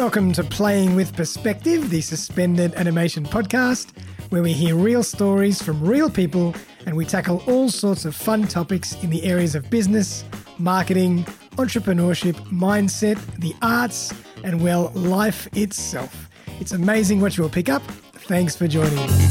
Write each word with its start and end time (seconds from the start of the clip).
Welcome 0.00 0.32
to 0.32 0.42
Playing 0.42 0.96
with 0.96 1.14
Perspective, 1.14 1.90
the 1.90 2.00
suspended 2.00 2.74
animation 2.76 3.22
podcast, 3.22 3.90
where 4.30 4.42
we 4.42 4.54
hear 4.54 4.74
real 4.74 5.02
stories 5.02 5.60
from 5.60 5.78
real 5.86 6.08
people 6.08 6.54
and 6.86 6.96
we 6.96 7.04
tackle 7.04 7.42
all 7.46 7.68
sorts 7.68 8.06
of 8.06 8.16
fun 8.16 8.48
topics 8.48 8.94
in 9.02 9.10
the 9.10 9.22
areas 9.24 9.54
of 9.54 9.68
business, 9.68 10.24
marketing, 10.56 11.24
entrepreneurship, 11.58 12.32
mindset, 12.48 13.18
the 13.40 13.54
arts, 13.60 14.14
and 14.42 14.62
well, 14.62 14.90
life 14.94 15.46
itself. 15.54 16.30
It's 16.60 16.72
amazing 16.72 17.20
what 17.20 17.36
you 17.36 17.42
will 17.42 17.50
pick 17.50 17.68
up. 17.68 17.82
Thanks 18.24 18.56
for 18.56 18.66
joining 18.66 18.98
us. 19.00 19.28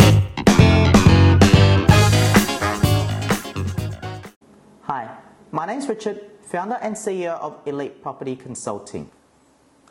Hi, 4.83 5.17
my 5.51 5.65
name 5.65 5.79
is 5.79 5.89
Richard, 5.89 6.21
founder 6.43 6.77
and 6.79 6.95
CEO 6.95 7.39
of 7.39 7.57
Elite 7.65 8.03
Property 8.03 8.35
Consulting. 8.35 9.09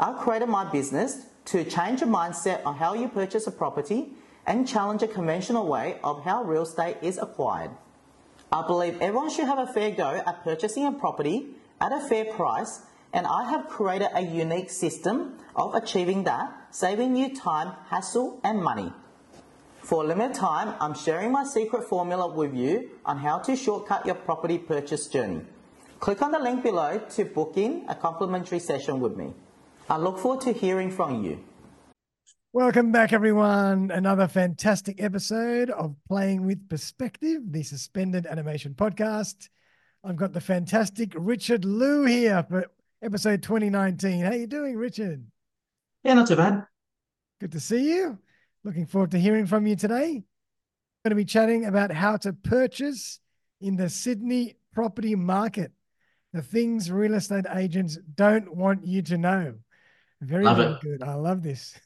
I've 0.01 0.19
created 0.19 0.49
my 0.49 0.65
business 0.71 1.27
to 1.47 1.65
change 1.65 2.03
your 2.03 2.09
mindset 2.09 2.65
on 2.65 2.77
how 2.77 2.95
you 2.95 3.09
purchase 3.09 3.49
a 3.49 3.51
property 3.51 4.13
and 4.47 4.69
challenge 4.69 5.03
a 5.03 5.09
conventional 5.09 5.67
way 5.67 5.99
of 6.05 6.23
how 6.23 6.45
real 6.45 6.63
estate 6.63 6.99
is 7.03 7.19
acquired. 7.19 7.73
I 8.53 8.65
believe 8.65 9.01
everyone 9.01 9.31
should 9.31 9.47
have 9.47 9.59
a 9.59 9.73
fair 9.73 9.91
go 9.91 10.23
at 10.25 10.45
purchasing 10.45 10.87
a 10.87 10.93
property 10.93 11.49
at 11.81 11.93
a 11.93 12.01
fair 12.01 12.27
price, 12.27 12.83
and 13.13 13.27
I 13.27 13.51
have 13.51 13.69
created 13.69 14.09
a 14.15 14.23
unique 14.23 14.71
system 14.71 15.35
of 15.57 15.75
achieving 15.75 16.25
that, 16.25 16.69
saving 16.71 17.17
you 17.17 17.35
time, 17.35 17.73
hassle, 17.89 18.41
and 18.45 18.63
money. 18.63 18.93
For 19.83 20.05
a 20.05 20.07
limited 20.07 20.35
time, 20.35 20.75
I'm 20.81 20.95
sharing 20.95 21.33
my 21.33 21.45
secret 21.45 21.89
formula 21.89 22.33
with 22.33 22.55
you 22.55 22.91
on 23.05 23.19
how 23.19 23.39
to 23.41 23.57
shortcut 23.57 24.07
your 24.07 24.15
property 24.15 24.59
purchase 24.59 25.09
journey. 25.09 25.41
Click 25.99 26.23
on 26.23 26.31
the 26.31 26.39
link 26.39 26.63
below 26.63 27.01
to 27.17 27.25
book 27.25 27.55
in 27.57 27.85
a 27.89 27.95
complimentary 27.95 28.61
session 28.61 29.01
with 29.01 29.17
me. 29.17 29.33
I 29.91 29.97
look 29.97 30.19
forward 30.19 30.43
to 30.43 30.53
hearing 30.53 30.91
from 30.91 31.25
you. 31.25 31.43
Welcome 32.53 32.93
back, 32.93 33.15
everyone. 33.15 33.91
Another 33.91 34.29
fantastic 34.29 35.03
episode 35.03 35.71
of 35.71 35.97
Playing 36.07 36.45
with 36.45 36.69
Perspective, 36.69 37.41
the 37.47 37.63
suspended 37.63 38.27
animation 38.27 38.75
podcast. 38.75 39.49
I've 40.05 40.17
got 40.17 40.35
the 40.35 40.43
fantastic 40.43 41.15
Richard 41.17 41.65
Lu 41.65 42.05
here 42.05 42.45
for 42.47 42.67
episode 43.03 43.43
2019. 43.43 44.25
How 44.27 44.35
you 44.35 44.47
doing, 44.47 44.77
Richard? 44.77 45.25
Yeah, 46.05 46.13
not 46.15 46.29
too 46.29 46.37
bad. 46.37 46.67
Good 47.41 47.53
to 47.53 47.61
see 47.61 47.95
you. 47.95 48.19
Looking 48.65 48.85
forward 48.85 49.13
to 49.13 49.19
hearing 49.19 49.47
from 49.47 49.67
you 49.67 49.75
today. 49.75 50.17
I'm 50.17 51.03
going 51.03 51.11
to 51.11 51.15
be 51.15 51.25
chatting 51.25 51.65
about 51.65 51.93
how 51.93 52.19
to 52.19 52.35
purchase 52.35 53.21
in 53.63 53.77
the 53.77 53.89
Sydney 53.89 54.57
property 54.75 55.15
market, 55.15 55.73
the 56.35 56.43
things 56.43 56.91
real 56.91 57.15
estate 57.15 57.47
agents 57.55 57.97
don't 58.15 58.55
want 58.55 58.87
you 58.87 59.01
to 59.01 59.17
know. 59.17 59.55
Very, 60.21 60.45
love 60.45 60.57
very 60.57 60.77
good. 60.83 61.03
I 61.03 61.15
love 61.15 61.43
this. 61.43 61.79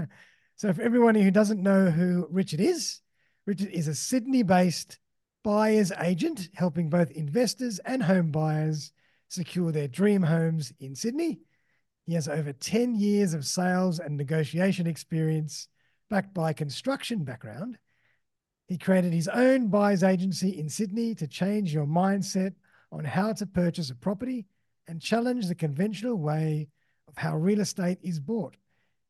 so, 0.56 0.72
for 0.72 0.82
everyone 0.82 1.14
who 1.14 1.30
doesn't 1.30 1.62
know 1.62 1.90
who 1.90 2.26
Richard 2.30 2.60
is, 2.60 3.00
Richard 3.46 3.70
is 3.70 3.88
a 3.88 3.94
Sydney 3.94 4.42
based 4.42 4.98
buyer's 5.42 5.92
agent 6.00 6.50
helping 6.54 6.90
both 6.90 7.10
investors 7.12 7.78
and 7.80 8.02
home 8.02 8.30
buyers 8.30 8.92
secure 9.28 9.72
their 9.72 9.88
dream 9.88 10.22
homes 10.22 10.72
in 10.80 10.94
Sydney. 10.94 11.40
He 12.06 12.14
has 12.14 12.28
over 12.28 12.52
10 12.52 12.94
years 12.96 13.34
of 13.34 13.46
sales 13.46 13.98
and 13.98 14.16
negotiation 14.16 14.86
experience 14.86 15.68
backed 16.10 16.34
by 16.34 16.52
construction 16.52 17.24
background. 17.24 17.78
He 18.66 18.78
created 18.78 19.12
his 19.12 19.28
own 19.28 19.68
buyer's 19.68 20.02
agency 20.02 20.58
in 20.58 20.68
Sydney 20.68 21.14
to 21.16 21.26
change 21.26 21.72
your 21.72 21.86
mindset 21.86 22.54
on 22.92 23.04
how 23.04 23.32
to 23.34 23.46
purchase 23.46 23.90
a 23.90 23.94
property 23.94 24.46
and 24.86 25.00
challenge 25.00 25.46
the 25.46 25.54
conventional 25.54 26.16
way 26.16 26.68
of 27.08 27.16
how 27.16 27.36
real 27.36 27.60
estate 27.60 27.98
is 28.02 28.20
bought. 28.20 28.56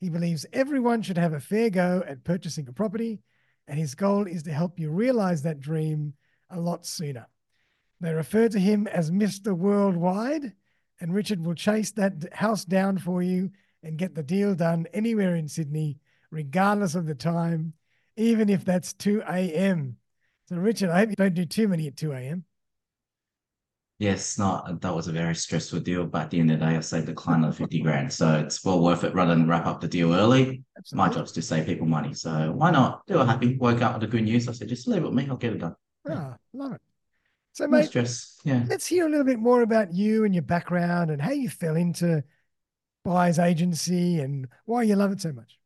He 0.00 0.08
believes 0.08 0.46
everyone 0.52 1.02
should 1.02 1.18
have 1.18 1.32
a 1.32 1.40
fair 1.40 1.70
go 1.70 2.04
at 2.06 2.24
purchasing 2.24 2.68
a 2.68 2.72
property, 2.72 3.20
and 3.66 3.78
his 3.78 3.94
goal 3.94 4.26
is 4.26 4.44
to 4.44 4.52
help 4.52 4.78
you 4.78 4.90
realize 4.90 5.42
that 5.42 5.60
dream 5.60 6.14
a 6.50 6.60
lot 6.60 6.86
sooner. 6.86 7.26
They 8.00 8.14
refer 8.14 8.48
to 8.48 8.60
him 8.60 8.86
as 8.86 9.10
Mr. 9.10 9.52
Worldwide, 9.52 10.52
and 11.00 11.14
Richard 11.14 11.44
will 11.44 11.54
chase 11.54 11.90
that 11.92 12.32
house 12.32 12.64
down 12.64 12.98
for 12.98 13.22
you 13.22 13.50
and 13.82 13.98
get 13.98 14.14
the 14.14 14.22
deal 14.22 14.54
done 14.54 14.86
anywhere 14.92 15.34
in 15.34 15.48
Sydney, 15.48 15.98
regardless 16.30 16.94
of 16.94 17.06
the 17.06 17.14
time, 17.14 17.74
even 18.16 18.48
if 18.48 18.64
that's 18.64 18.92
2 18.94 19.22
a.m. 19.28 19.96
So, 20.48 20.56
Richard, 20.56 20.90
I 20.90 21.00
hope 21.00 21.10
you 21.10 21.16
don't 21.16 21.34
do 21.34 21.44
too 21.44 21.68
many 21.68 21.88
at 21.88 21.96
2 21.96 22.12
a.m. 22.12 22.44
Yes, 23.98 24.38
not 24.38 24.80
that 24.80 24.94
was 24.94 25.08
a 25.08 25.12
very 25.12 25.34
stressful 25.34 25.80
deal, 25.80 26.06
but 26.06 26.22
at 26.22 26.30
the 26.30 26.38
end 26.38 26.52
of 26.52 26.60
the 26.60 26.66
day, 26.66 26.76
I 26.76 26.80
saved 26.80 27.06
the 27.06 27.14
client 27.14 27.42
another 27.42 27.56
50 27.56 27.80
grand. 27.82 28.12
So 28.12 28.38
it's 28.38 28.64
well 28.64 28.80
worth 28.80 29.02
it 29.02 29.12
rather 29.14 29.34
than 29.34 29.48
wrap 29.48 29.66
up 29.66 29.80
the 29.80 29.88
deal 29.88 30.14
early. 30.14 30.62
My 30.92 31.08
Absolutely. 31.08 31.16
job's 31.18 31.32
to 31.32 31.42
save 31.42 31.66
people 31.66 31.86
money. 31.86 32.14
So 32.14 32.52
why 32.52 32.70
not? 32.70 33.02
They 33.08 33.16
were 33.16 33.26
happy. 33.26 33.56
Woke 33.56 33.82
up 33.82 33.94
with 33.94 34.02
the 34.02 34.06
good 34.16 34.22
news. 34.24 34.48
I 34.48 34.52
said, 34.52 34.68
just 34.68 34.86
leave 34.86 35.02
it 35.02 35.06
with 35.06 35.14
me. 35.14 35.26
I'll 35.28 35.36
get 35.36 35.52
it 35.52 35.58
done. 35.58 35.74
Ah, 36.08 36.36
love 36.52 36.72
it. 36.72 36.80
So, 37.52 37.68
No 37.70 37.80
mate, 37.80 37.90
stress. 37.90 38.38
Yeah. 38.44 38.64
let's 38.66 38.86
hear 38.86 39.06
a 39.06 39.10
little 39.10 39.26
bit 39.26 39.38
more 39.40 39.62
about 39.62 39.94
you 39.94 40.24
and 40.24 40.34
your 40.34 40.42
background 40.42 41.10
and 41.10 41.22
how 41.22 41.32
you 41.32 41.48
fell 41.50 41.76
into 41.76 42.24
buyer's 43.04 43.38
agency 43.40 44.20
and 44.20 44.48
why 44.66 44.84
you 44.84 44.96
love 44.96 45.12
it 45.12 45.22
so 45.22 45.32
much. 45.32 45.57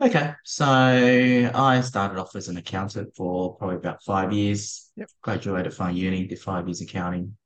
Okay. 0.00 0.32
So 0.44 0.66
I 0.66 1.80
started 1.80 2.18
off 2.18 2.36
as 2.36 2.48
an 2.48 2.58
accountant 2.58 3.14
for 3.16 3.56
probably 3.56 3.76
about 3.76 4.02
five 4.02 4.32
years. 4.32 4.90
Yep. 4.96 5.10
Graduated 5.22 5.74
from 5.74 5.96
uni, 5.96 6.26
did 6.26 6.38
five 6.38 6.66
years 6.68 6.80
accounting. 6.80 7.36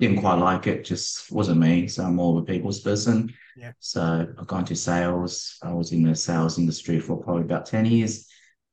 Didn't 0.00 0.20
quite 0.20 0.38
like 0.38 0.66
it, 0.66 0.84
just 0.84 1.30
wasn't 1.30 1.60
me. 1.60 1.86
So 1.86 2.04
I'm 2.04 2.16
more 2.16 2.36
of 2.36 2.42
a 2.42 2.46
people's 2.46 2.80
person. 2.80 3.32
Yeah. 3.56 3.72
So 3.78 4.26
I've 4.38 4.46
gone 4.46 4.64
to 4.66 4.74
sales. 4.74 5.58
I 5.62 5.72
was 5.72 5.92
in 5.92 6.02
the 6.02 6.16
sales 6.16 6.58
industry 6.58 6.98
for 6.98 7.22
probably 7.22 7.42
about 7.42 7.66
10 7.66 7.86
years 7.86 8.26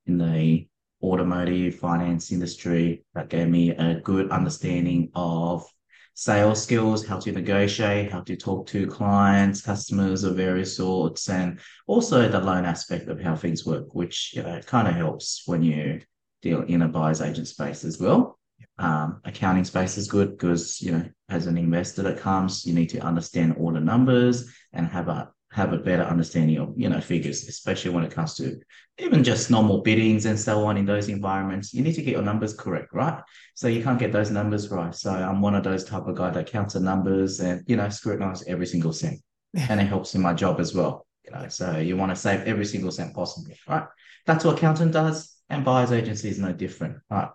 in 0.07 0.17
the 0.17 0.67
automotive 1.03 1.75
finance 1.75 2.31
industry. 2.31 3.03
That 3.13 3.29
gave 3.29 3.49
me 3.49 3.71
a 3.71 3.95
good 3.95 4.31
understanding 4.31 5.11
of 5.13 5.65
sales 6.13 6.61
skills, 6.61 7.05
how 7.05 7.19
to 7.19 7.31
negotiate, 7.31 8.11
how 8.11 8.21
to 8.21 8.35
talk 8.35 8.67
to 8.67 8.87
clients, 8.87 9.61
customers 9.61 10.23
of 10.23 10.35
various 10.35 10.75
sorts, 10.75 11.29
and 11.29 11.59
also 11.87 12.27
the 12.27 12.39
loan 12.39 12.65
aspect 12.65 13.07
of 13.07 13.19
how 13.19 13.35
things 13.35 13.65
work, 13.65 13.93
which 13.95 14.33
you 14.35 14.43
know 14.43 14.59
kind 14.61 14.87
of 14.87 14.95
helps 14.95 15.43
when 15.45 15.63
you 15.63 16.01
deal 16.41 16.61
in 16.63 16.81
a 16.81 16.87
buyer's 16.87 17.21
agent 17.21 17.47
space 17.47 17.83
as 17.83 17.99
well. 17.99 18.37
Um, 18.77 19.21
accounting 19.25 19.65
space 19.65 19.97
is 19.97 20.07
good 20.07 20.31
because 20.31 20.81
you 20.81 20.91
know 20.91 21.05
as 21.29 21.47
an 21.47 21.57
investor 21.57 22.01
that 22.03 22.19
comes, 22.19 22.65
you 22.65 22.73
need 22.73 22.89
to 22.89 22.99
understand 22.99 23.55
all 23.59 23.71
the 23.71 23.79
numbers 23.79 24.51
and 24.73 24.87
have 24.87 25.07
a 25.07 25.31
have 25.51 25.73
a 25.73 25.77
better 25.77 26.03
understanding 26.03 26.57
of 26.57 26.73
you 26.77 26.89
know 26.89 27.01
figures, 27.01 27.47
especially 27.47 27.91
when 27.91 28.03
it 28.03 28.11
comes 28.11 28.35
to 28.35 28.59
even 28.97 29.23
just 29.23 29.51
normal 29.51 29.81
biddings 29.81 30.25
and 30.25 30.39
so 30.39 30.65
on 30.65 30.77
in 30.77 30.85
those 30.85 31.09
environments. 31.09 31.73
You 31.73 31.83
need 31.83 31.95
to 31.95 32.01
get 32.01 32.13
your 32.13 32.21
numbers 32.21 32.53
correct, 32.53 32.93
right? 32.93 33.21
So 33.55 33.67
you 33.67 33.83
can't 33.83 33.99
get 33.99 34.11
those 34.11 34.31
numbers 34.31 34.69
right. 34.69 34.95
So 34.95 35.11
I'm 35.11 35.41
one 35.41 35.55
of 35.55 35.63
those 35.63 35.83
type 35.83 36.07
of 36.07 36.15
guy 36.15 36.29
that 36.31 36.47
counts 36.47 36.73
the 36.73 36.79
numbers 36.79 37.39
and 37.39 37.63
you 37.67 37.75
know 37.75 37.89
scrutinize 37.89 38.43
every 38.47 38.65
single 38.65 38.93
cent, 38.93 39.19
and 39.55 39.81
it 39.81 39.85
helps 39.85 40.15
in 40.15 40.21
my 40.21 40.33
job 40.33 40.59
as 40.59 40.73
well. 40.73 41.05
You 41.25 41.31
know, 41.31 41.47
so 41.49 41.77
you 41.77 41.97
want 41.97 42.11
to 42.11 42.15
save 42.15 42.41
every 42.41 42.65
single 42.65 42.91
cent 42.91 43.13
possible, 43.13 43.51
right? 43.67 43.87
That's 44.25 44.45
what 44.45 44.57
accountant 44.57 44.93
does, 44.93 45.35
and 45.49 45.65
buyer's 45.65 45.91
agency 45.91 46.29
is 46.29 46.39
no 46.39 46.53
different, 46.53 46.97
right? 47.09 47.29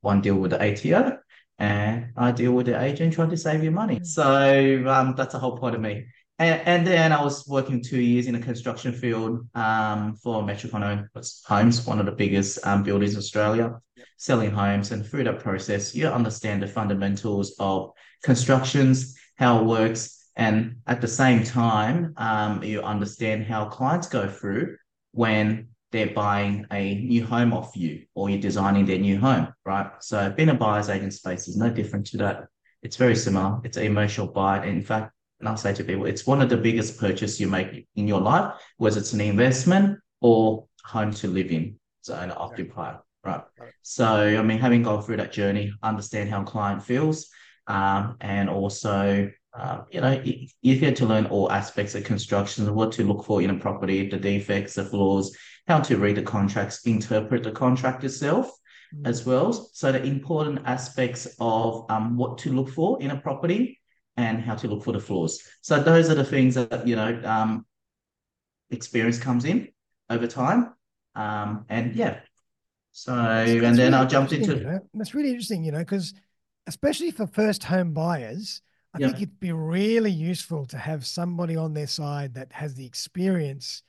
One 0.00 0.20
deal 0.22 0.36
with 0.36 0.50
the 0.52 0.62
ATO, 0.62 1.18
and 1.58 2.12
I 2.16 2.32
deal 2.32 2.52
with 2.52 2.66
the 2.66 2.82
agent 2.82 3.12
trying 3.12 3.30
to 3.30 3.36
save 3.36 3.62
you 3.62 3.70
money. 3.70 4.00
So 4.02 4.84
um, 4.88 5.14
that's 5.14 5.34
the 5.34 5.38
whole 5.38 5.58
point 5.58 5.74
of 5.74 5.80
me. 5.80 6.06
And, 6.40 6.66
and 6.66 6.86
then 6.86 7.12
I 7.12 7.22
was 7.22 7.46
working 7.46 7.82
two 7.82 8.00
years 8.00 8.26
in 8.26 8.32
the 8.32 8.40
construction 8.40 8.94
field 8.94 9.46
um, 9.54 10.16
for 10.16 10.42
Metricon 10.42 11.06
Homes, 11.44 11.86
one 11.86 12.00
of 12.00 12.06
the 12.06 12.12
biggest 12.12 12.66
um, 12.66 12.82
builders 12.82 13.12
in 13.12 13.18
Australia, 13.18 13.78
selling 14.16 14.50
homes. 14.50 14.90
And 14.90 15.06
through 15.06 15.24
that 15.24 15.40
process, 15.40 15.94
you 15.94 16.08
understand 16.08 16.62
the 16.62 16.66
fundamentals 16.66 17.54
of 17.60 17.90
constructions, 18.22 19.18
how 19.36 19.60
it 19.60 19.66
works, 19.66 20.30
and 20.34 20.76
at 20.86 21.02
the 21.02 21.08
same 21.08 21.44
time, 21.44 22.14
um, 22.16 22.62
you 22.62 22.80
understand 22.80 23.44
how 23.44 23.66
clients 23.66 24.08
go 24.08 24.26
through 24.26 24.78
when 25.12 25.68
they're 25.92 26.14
buying 26.14 26.64
a 26.72 26.94
new 26.94 27.26
home 27.26 27.52
off 27.52 27.76
you 27.76 28.06
or 28.14 28.30
you're 28.30 28.40
designing 28.40 28.86
their 28.86 28.98
new 28.98 29.18
home, 29.18 29.52
right? 29.66 29.90
So 30.00 30.30
being 30.30 30.48
a 30.48 30.54
buyer's 30.54 30.88
agent 30.88 31.12
space 31.12 31.48
is 31.48 31.58
no 31.58 31.68
different 31.68 32.06
to 32.08 32.16
that. 32.18 32.46
It's 32.82 32.96
very 32.96 33.16
similar. 33.16 33.60
It's 33.62 33.76
an 33.76 33.84
emotional 33.84 34.28
buy. 34.28 34.64
In 34.64 34.82
fact, 34.82 35.12
and 35.40 35.48
I'll 35.48 35.56
say 35.56 35.72
to 35.74 35.84
people, 35.84 36.06
it's 36.06 36.26
one 36.26 36.40
of 36.40 36.48
the 36.48 36.56
biggest 36.56 36.98
purchases 36.98 37.40
you 37.40 37.48
make 37.48 37.86
in 37.96 38.06
your 38.06 38.20
life, 38.20 38.54
whether 38.76 38.98
it's 38.98 39.14
an 39.14 39.20
investment 39.22 39.98
or 40.20 40.66
home 40.84 41.12
to 41.14 41.28
live 41.28 41.50
in, 41.50 41.78
so 42.02 42.14
an 42.14 42.30
occupier, 42.30 43.00
right? 43.24 43.42
So, 43.82 44.06
I 44.06 44.42
mean, 44.42 44.58
having 44.58 44.82
gone 44.82 45.02
through 45.02 45.16
that 45.16 45.32
journey, 45.32 45.72
understand 45.82 46.28
how 46.30 46.42
a 46.42 46.44
client 46.44 46.82
feels, 46.82 47.28
um, 47.66 48.16
and 48.20 48.50
also, 48.50 49.30
uh, 49.58 49.82
you 49.90 50.00
know, 50.00 50.20
you, 50.22 50.46
you 50.60 50.78
get 50.78 50.96
to 50.96 51.06
learn 51.06 51.26
all 51.26 51.50
aspects 51.50 51.94
of 51.94 52.04
construction, 52.04 52.72
what 52.74 52.92
to 52.92 53.04
look 53.04 53.24
for 53.24 53.40
in 53.40 53.50
a 53.50 53.58
property, 53.58 54.08
the 54.08 54.18
defects, 54.18 54.74
the 54.74 54.84
flaws, 54.84 55.34
how 55.66 55.80
to 55.80 55.96
read 55.96 56.16
the 56.16 56.22
contracts, 56.22 56.86
interpret 56.86 57.42
the 57.42 57.52
contract 57.52 58.04
itself 58.04 58.50
as 59.04 59.24
well. 59.24 59.52
So 59.52 59.92
the 59.92 60.02
important 60.02 60.60
aspects 60.66 61.28
of 61.38 61.86
um, 61.90 62.16
what 62.16 62.38
to 62.38 62.52
look 62.52 62.68
for 62.68 63.00
in 63.00 63.12
a 63.12 63.20
property 63.20 63.79
and 64.16 64.40
how 64.40 64.54
to 64.54 64.68
look 64.68 64.84
for 64.84 64.92
the 64.92 65.00
flaws. 65.00 65.42
So 65.62 65.82
those 65.82 66.10
are 66.10 66.14
the 66.14 66.24
things 66.24 66.54
that 66.54 66.86
you 66.86 66.96
know 66.96 67.20
um, 67.24 67.66
experience 68.70 69.18
comes 69.18 69.44
in 69.44 69.68
over 70.08 70.26
time. 70.26 70.74
Um, 71.14 71.64
and 71.68 71.94
yeah, 71.94 72.20
so 72.92 73.14
that's, 73.14 73.50
and 73.50 73.62
then 73.62 73.92
really 73.92 73.94
I 73.94 74.04
jumped 74.06 74.32
into 74.32 74.56
you 74.56 74.64
know? 74.64 74.80
that's 74.94 75.14
really 75.14 75.30
interesting, 75.30 75.64
you 75.64 75.72
know, 75.72 75.78
because 75.78 76.14
especially 76.66 77.10
for 77.10 77.26
first 77.26 77.64
home 77.64 77.92
buyers, 77.92 78.62
I 78.94 78.98
yeah. 78.98 79.06
think 79.06 79.18
it'd 79.18 79.40
be 79.40 79.52
really 79.52 80.10
useful 80.10 80.66
to 80.66 80.78
have 80.78 81.06
somebody 81.06 81.56
on 81.56 81.74
their 81.74 81.86
side 81.86 82.34
that 82.34 82.52
has 82.52 82.74
the 82.74 82.86
experience 82.86 83.82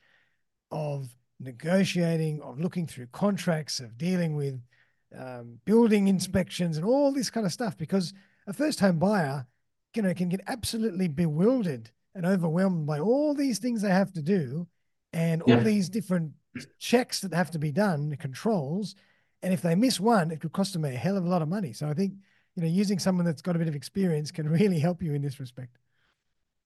of 0.70 1.08
negotiating, 1.40 2.40
of 2.42 2.60
looking 2.60 2.86
through 2.86 3.06
contracts, 3.08 3.80
of 3.80 3.98
dealing 3.98 4.36
with 4.36 4.60
um, 5.16 5.58
building 5.64 6.08
inspections 6.08 6.76
and 6.76 6.86
all 6.86 7.12
this 7.12 7.30
kind 7.30 7.44
of 7.44 7.52
stuff. 7.52 7.76
Because 7.76 8.12
a 8.46 8.52
first 8.52 8.80
home 8.80 8.98
buyer, 8.98 9.46
you 9.94 10.02
know, 10.02 10.14
can 10.14 10.28
get 10.28 10.40
absolutely 10.46 11.08
bewildered 11.08 11.90
and 12.14 12.26
overwhelmed 12.26 12.86
by 12.86 12.98
all 12.98 13.34
these 13.34 13.58
things 13.58 13.82
they 13.82 13.90
have 13.90 14.12
to 14.12 14.22
do 14.22 14.66
and 15.12 15.42
all 15.42 15.60
these 15.60 15.88
different 15.88 16.32
checks 16.78 17.20
that 17.20 17.34
have 17.34 17.50
to 17.50 17.58
be 17.58 17.72
done, 17.72 18.16
controls. 18.16 18.94
And 19.42 19.52
if 19.52 19.62
they 19.62 19.74
miss 19.74 19.98
one, 20.00 20.30
it 20.30 20.40
could 20.40 20.52
cost 20.52 20.72
them 20.72 20.84
a 20.84 20.90
hell 20.90 21.16
of 21.16 21.24
a 21.24 21.28
lot 21.28 21.42
of 21.42 21.48
money. 21.48 21.72
So 21.72 21.88
I 21.88 21.94
think, 21.94 22.14
you 22.54 22.62
know, 22.62 22.68
using 22.68 22.98
someone 22.98 23.24
that's 23.24 23.42
got 23.42 23.56
a 23.56 23.58
bit 23.58 23.68
of 23.68 23.74
experience 23.74 24.30
can 24.30 24.48
really 24.48 24.78
help 24.78 25.02
you 25.02 25.14
in 25.14 25.22
this 25.22 25.40
respect. 25.40 25.78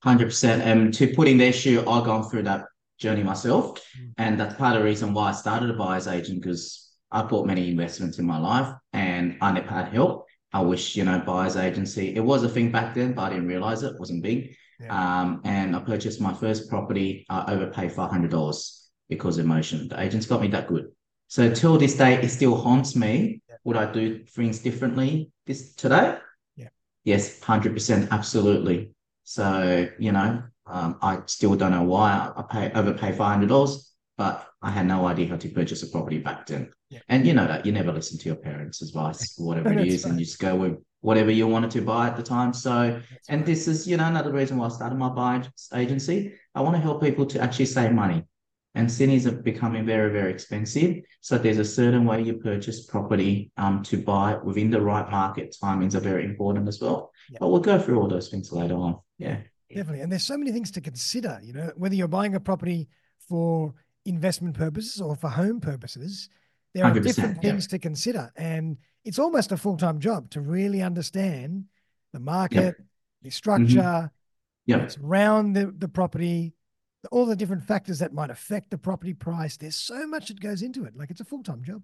100%. 0.04 0.60
And 0.60 0.92
to 0.94 1.14
put 1.14 1.28
in 1.28 1.38
their 1.38 1.52
shoe, 1.52 1.80
I've 1.88 2.04
gone 2.04 2.28
through 2.28 2.42
that 2.44 2.66
journey 2.98 3.22
myself. 3.22 3.80
Mm. 3.98 4.12
And 4.18 4.40
that's 4.40 4.54
part 4.54 4.76
of 4.76 4.82
the 4.82 4.84
reason 4.84 5.14
why 5.14 5.30
I 5.30 5.32
started 5.32 5.70
a 5.70 5.74
buyer's 5.74 6.06
agent 6.06 6.42
because 6.42 6.92
I 7.10 7.22
bought 7.22 7.46
many 7.46 7.70
investments 7.70 8.18
in 8.18 8.26
my 8.26 8.38
life 8.38 8.74
and 8.92 9.36
I 9.40 9.52
never 9.52 9.68
had 9.68 9.88
help. 9.88 10.25
I 10.52 10.60
wish, 10.60 10.96
you 10.96 11.04
know, 11.04 11.18
buyer's 11.18 11.56
agency, 11.56 12.14
it 12.14 12.20
was 12.20 12.42
a 12.42 12.48
thing 12.48 12.70
back 12.70 12.94
then, 12.94 13.12
but 13.12 13.22
I 13.22 13.30
didn't 13.30 13.48
realize 13.48 13.82
it, 13.82 13.94
it 13.94 13.98
wasn't 13.98 14.22
big. 14.22 14.56
Yeah. 14.80 15.20
Um, 15.20 15.40
and 15.44 15.74
I 15.74 15.80
purchased 15.80 16.20
my 16.20 16.32
first 16.32 16.68
property. 16.68 17.26
I 17.28 17.52
overpaid 17.52 17.92
$500 17.92 18.88
because 19.08 19.38
emotion. 19.38 19.88
The 19.88 20.00
agents 20.00 20.26
got 20.26 20.40
me 20.40 20.48
that 20.48 20.68
good. 20.68 20.92
So 21.28 21.52
till 21.52 21.78
this 21.78 21.96
day, 21.96 22.14
it 22.14 22.28
still 22.28 22.56
haunts 22.56 22.94
me. 22.94 23.42
Yeah. 23.48 23.56
Would 23.64 23.76
I 23.76 23.90
do 23.90 24.24
things 24.24 24.60
differently 24.60 25.30
this 25.46 25.74
today? 25.74 26.18
Yeah. 26.56 26.68
Yes, 27.04 27.40
100%. 27.40 28.10
Absolutely. 28.10 28.92
So, 29.24 29.88
you 29.98 30.12
know, 30.12 30.42
um, 30.66 30.98
I 31.02 31.20
still 31.26 31.56
don't 31.56 31.72
know 31.72 31.82
why 31.82 32.32
I 32.36 32.42
pay 32.42 32.72
overpay 32.72 33.12
$500, 33.12 33.78
but 34.16 34.46
I 34.62 34.70
had 34.70 34.86
no 34.86 35.06
idea 35.06 35.28
how 35.28 35.36
to 35.36 35.48
purchase 35.48 35.82
a 35.82 35.88
property 35.88 36.18
back 36.18 36.46
then. 36.46 36.72
Yeah. 36.88 37.00
And 37.08 37.26
you 37.26 37.34
know 37.34 37.46
that 37.46 37.66
you 37.66 37.72
never 37.72 37.92
listen 37.92 38.18
to 38.18 38.24
your 38.26 38.36
parents' 38.36 38.82
advice, 38.82 39.34
whatever 39.36 39.72
it 39.72 39.86
is, 39.86 40.04
and 40.04 40.18
you 40.18 40.24
just 40.24 40.38
go 40.38 40.56
with 40.56 40.78
whatever 41.00 41.30
you 41.30 41.46
wanted 41.46 41.70
to 41.72 41.82
buy 41.82 42.08
at 42.08 42.16
the 42.16 42.22
time. 42.22 42.52
So, 42.52 43.00
That's 43.10 43.28
and 43.28 43.40
right. 43.40 43.46
this 43.46 43.68
is, 43.68 43.86
you 43.86 43.96
know, 43.96 44.06
another 44.06 44.32
reason 44.32 44.56
why 44.56 44.66
I 44.66 44.70
started 44.70 44.98
my 44.98 45.08
buy 45.08 45.42
agency. 45.74 46.32
I 46.54 46.62
want 46.62 46.76
to 46.76 46.82
help 46.82 47.02
people 47.02 47.26
to 47.26 47.40
actually 47.40 47.66
save 47.66 47.92
money. 47.92 48.24
And 48.74 48.92
cities 48.92 49.26
are 49.26 49.32
becoming 49.32 49.86
very, 49.86 50.12
very 50.12 50.30
expensive. 50.30 51.02
So 51.22 51.38
there's 51.38 51.58
a 51.58 51.64
certain 51.64 52.04
way 52.04 52.22
you 52.22 52.34
purchase 52.34 52.84
property 52.84 53.50
um, 53.56 53.82
to 53.84 53.96
buy 53.96 54.36
within 54.36 54.70
the 54.70 54.82
right 54.82 55.10
market. 55.10 55.56
Timings 55.62 55.94
are 55.94 56.00
very 56.00 56.24
important 56.24 56.68
as 56.68 56.80
well. 56.80 57.10
But 57.40 57.48
we'll 57.48 57.60
go 57.60 57.78
through 57.78 58.00
all 58.00 58.08
those 58.08 58.28
things 58.28 58.52
later 58.52 58.74
on. 58.74 58.98
Yeah. 59.16 59.38
Definitely. 59.74 60.02
And 60.02 60.12
there's 60.12 60.24
so 60.24 60.36
many 60.36 60.52
things 60.52 60.70
to 60.72 60.82
consider, 60.82 61.40
you 61.42 61.54
know, 61.54 61.72
whether 61.76 61.94
you're 61.94 62.06
buying 62.06 62.34
a 62.34 62.40
property 62.40 62.88
for 63.28 63.74
investment 64.06 64.56
purposes 64.56 65.00
or 65.00 65.16
for 65.16 65.28
home 65.28 65.60
purposes, 65.60 66.28
there 66.74 66.84
are 66.84 66.92
different 66.92 67.40
things 67.40 67.64
yeah. 67.64 67.70
to 67.70 67.78
consider. 67.78 68.32
And 68.36 68.76
it's 69.04 69.18
almost 69.18 69.52
a 69.52 69.56
full 69.56 69.76
time 69.76 69.98
job 69.98 70.30
to 70.30 70.40
really 70.40 70.82
understand 70.82 71.64
the 72.12 72.20
market, 72.20 72.76
the 73.22 73.30
structure, 73.30 74.10
mm-hmm. 74.68 74.70
yeah. 74.70 74.88
around 75.02 75.54
the, 75.54 75.72
the 75.78 75.88
property, 75.88 76.54
all 77.10 77.26
the 77.26 77.36
different 77.36 77.62
factors 77.62 77.98
that 78.00 78.12
might 78.12 78.30
affect 78.30 78.70
the 78.70 78.78
property 78.78 79.14
price. 79.14 79.56
There's 79.56 79.76
so 79.76 80.06
much 80.06 80.28
that 80.28 80.40
goes 80.40 80.62
into 80.62 80.84
it. 80.84 80.96
Like 80.96 81.10
it's 81.10 81.20
a 81.20 81.24
full 81.24 81.42
time 81.42 81.62
job. 81.62 81.82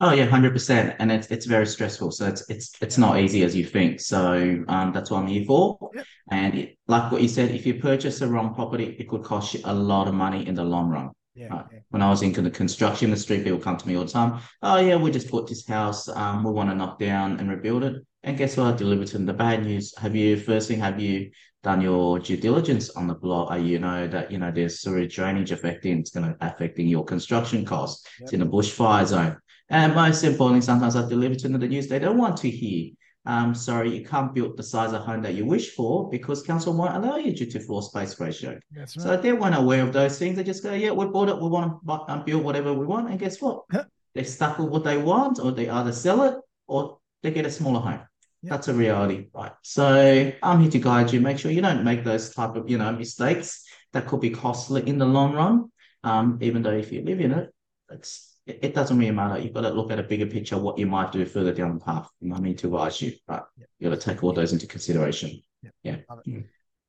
Oh 0.00 0.12
yeah, 0.12 0.24
hundred 0.24 0.52
percent, 0.52 0.96
and 0.98 1.12
it's 1.12 1.28
it's 1.30 1.46
very 1.46 1.66
stressful. 1.66 2.10
So 2.10 2.26
it's 2.26 2.48
it's 2.50 2.72
it's 2.80 2.98
not 2.98 3.20
easy 3.20 3.44
as 3.44 3.54
you 3.54 3.64
think. 3.64 4.00
So 4.00 4.64
um, 4.66 4.92
that's 4.92 5.12
what 5.12 5.18
I'm 5.18 5.28
here 5.28 5.44
for. 5.44 5.78
Yep. 5.94 6.06
And 6.30 6.54
it, 6.58 6.78
like 6.88 7.12
what 7.12 7.22
you 7.22 7.28
said, 7.28 7.52
if 7.52 7.64
you 7.64 7.74
purchase 7.74 8.18
the 8.18 8.26
wrong 8.26 8.52
property, 8.52 8.96
it 8.98 9.08
could 9.08 9.22
cost 9.22 9.54
you 9.54 9.60
a 9.64 9.72
lot 9.72 10.08
of 10.08 10.14
money 10.14 10.46
in 10.46 10.56
the 10.56 10.64
long 10.64 10.90
run. 10.90 11.10
Yeah, 11.34 11.54
uh, 11.54 11.64
yeah. 11.72 11.78
When 11.90 12.02
I 12.02 12.10
was 12.10 12.22
into 12.22 12.42
the 12.42 12.50
construction 12.50 13.06
industry, 13.08 13.42
people 13.42 13.58
come 13.58 13.76
to 13.76 13.88
me 13.88 13.96
all 13.96 14.04
the 14.04 14.10
time. 14.10 14.40
Oh 14.62 14.78
yeah, 14.78 14.96
we 14.96 15.10
just 15.10 15.30
bought 15.30 15.48
this 15.48 15.66
house. 15.66 16.08
Um, 16.08 16.44
we 16.44 16.52
want 16.52 16.68
to 16.70 16.74
knock 16.74 16.98
down 16.98 17.40
and 17.40 17.48
rebuild 17.48 17.84
it. 17.84 18.02
And 18.22 18.36
guess 18.36 18.56
what? 18.56 18.74
I 18.74 18.76
delivered 18.76 19.08
to 19.08 19.14
them 19.14 19.26
the 19.26 19.32
bad 19.32 19.64
news. 19.64 19.96
Have 19.98 20.14
you 20.14 20.36
first 20.36 20.68
thing? 20.68 20.78
Have 20.80 21.00
you 21.00 21.30
done 21.62 21.80
your 21.80 22.18
due 22.18 22.36
diligence 22.36 22.90
on 22.90 23.06
the 23.06 23.14
block? 23.14 23.50
Are 23.50 23.58
you 23.58 23.78
know 23.78 24.06
that 24.08 24.30
you 24.30 24.38
know 24.38 24.50
there's 24.50 24.80
sewage 24.80 25.16
drainage 25.16 25.52
affecting? 25.52 26.00
It's 26.00 26.10
going 26.10 26.26
to 26.26 26.36
affecting 26.40 26.86
your 26.86 27.04
construction 27.04 27.64
costs. 27.64 28.06
Yep. 28.20 28.24
It's 28.24 28.32
in 28.34 28.42
a 28.42 28.46
bushfire 28.46 29.06
zone. 29.06 29.38
And 29.70 29.94
most 29.94 30.22
importantly, 30.22 30.60
sometimes 30.60 30.96
I 30.96 31.08
deliver 31.08 31.34
to 31.34 31.48
them 31.48 31.58
the 31.58 31.66
news 31.66 31.88
they 31.88 31.98
don't 31.98 32.18
want 32.18 32.36
to 32.38 32.50
hear 32.50 32.90
um, 33.24 33.54
sorry, 33.54 33.96
you 33.96 34.04
can't 34.04 34.34
build 34.34 34.56
the 34.56 34.62
size 34.62 34.92
of 34.92 35.02
home 35.02 35.22
that 35.22 35.34
you 35.34 35.46
wish 35.46 35.70
for 35.70 36.10
because 36.10 36.42
council 36.42 36.74
won't 36.74 36.96
allow 36.96 37.16
you 37.16 37.32
due 37.32 37.46
to 37.46 37.60
floor 37.60 37.82
space 37.82 38.18
ratio. 38.18 38.58
That's 38.72 38.96
right. 38.96 39.02
So 39.02 39.16
they 39.16 39.32
weren't 39.32 39.54
aware 39.54 39.82
of 39.82 39.92
those 39.92 40.18
things. 40.18 40.36
They 40.36 40.44
just 40.44 40.62
go, 40.62 40.72
yeah, 40.72 40.90
we 40.90 41.06
bought 41.06 41.28
it. 41.28 41.40
We 41.40 41.48
want 41.48 41.86
to 41.86 41.92
um, 42.08 42.24
build 42.24 42.42
whatever 42.42 42.72
we 42.72 42.84
want. 42.84 43.10
And 43.10 43.18
guess 43.18 43.40
what? 43.40 43.62
They're 44.14 44.24
stuck 44.24 44.58
with 44.58 44.68
what 44.68 44.84
they 44.84 44.98
want 44.98 45.38
or 45.38 45.52
they 45.52 45.68
either 45.68 45.92
sell 45.92 46.22
it 46.24 46.36
or 46.66 46.98
they 47.22 47.30
get 47.30 47.46
a 47.46 47.50
smaller 47.50 47.80
home. 47.80 48.00
That's 48.42 48.66
a 48.66 48.74
reality, 48.74 49.28
right? 49.32 49.52
So 49.62 50.32
I'm 50.42 50.60
here 50.60 50.70
to 50.72 50.78
guide 50.80 51.12
you. 51.12 51.20
Make 51.20 51.38
sure 51.38 51.52
you 51.52 51.62
don't 51.62 51.84
make 51.84 52.02
those 52.02 52.34
type 52.34 52.56
of, 52.56 52.68
you 52.68 52.76
know, 52.76 52.90
mistakes 52.90 53.64
that 53.92 54.06
could 54.08 54.20
be 54.20 54.30
costly 54.30 54.86
in 54.86 54.98
the 54.98 55.06
long 55.06 55.32
run. 55.32 55.70
Um, 56.02 56.38
even 56.42 56.62
though 56.62 56.72
if 56.72 56.90
you 56.90 57.02
live 57.04 57.20
in 57.20 57.30
it, 57.30 57.54
it's 57.90 58.31
it, 58.46 58.58
it 58.62 58.74
doesn't 58.74 58.98
really 58.98 59.12
matter. 59.12 59.38
You've 59.38 59.54
got 59.54 59.62
to 59.62 59.70
look 59.70 59.90
at 59.90 59.98
a 59.98 60.02
bigger 60.02 60.26
picture, 60.26 60.58
what 60.58 60.78
you 60.78 60.86
might 60.86 61.12
do 61.12 61.24
further 61.24 61.52
down 61.52 61.78
the 61.78 61.84
path. 61.84 62.08
I 62.22 62.40
mean, 62.40 62.56
to 62.56 62.66
advise 62.66 63.00
you, 63.00 63.12
right? 63.28 63.42
Yeah. 63.56 63.66
You've 63.78 63.92
got 63.92 64.00
to 64.00 64.10
take 64.10 64.24
all 64.24 64.32
those 64.32 64.52
into 64.52 64.66
consideration. 64.66 65.42
Yeah. 65.62 65.70
yeah. 65.82 65.96
Mm. 66.26 66.44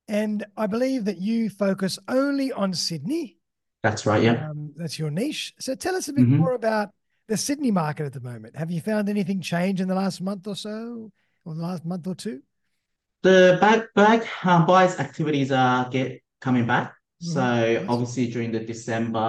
And 0.08 0.46
I 0.58 0.68
believe 0.68 1.06
that 1.06 1.18
you 1.18 1.50
focus 1.50 2.00
only 2.08 2.52
on 2.52 2.74
Sydney. 2.74 3.38
That's 3.84 4.06
right. 4.06 4.24
Yeah. 4.24 4.50
Um, 4.50 4.74
that's 4.76 4.98
your 4.98 5.12
niche. 5.12 5.54
So 5.60 5.76
tell 5.76 5.96
us 5.96 6.08
a 6.08 6.14
bit 6.14 6.26
mm-hmm. 6.26 6.38
more 6.38 6.54
about 6.54 6.90
the 7.28 7.38
Sydney 7.38 7.72
market 7.72 8.06
at 8.06 8.14
the 8.14 8.20
moment. 8.20 8.56
Have 8.56 8.72
you 8.72 8.82
found 8.82 9.10
anything 9.10 9.42
change 9.42 9.82
in 9.82 9.88
the 9.88 9.96
last 9.96 10.22
month 10.22 10.48
or 10.48 10.56
so, 10.56 11.12
or 11.46 11.56
the 11.56 11.62
last 11.62 11.86
month 11.86 12.08
or 12.08 12.16
two? 12.16 12.42
The 13.22 13.58
back 13.62 13.94
back 13.94 14.46
um, 14.46 14.66
buyers 14.66 15.00
activities 15.00 15.52
are 15.52 15.90
get 15.90 16.22
coming 16.42 16.68
back. 16.68 16.94
Mm-hmm. 17.24 17.32
So 17.32 17.86
obviously 17.88 18.28
during 18.28 18.52
the 18.52 18.60
December, 18.60 19.20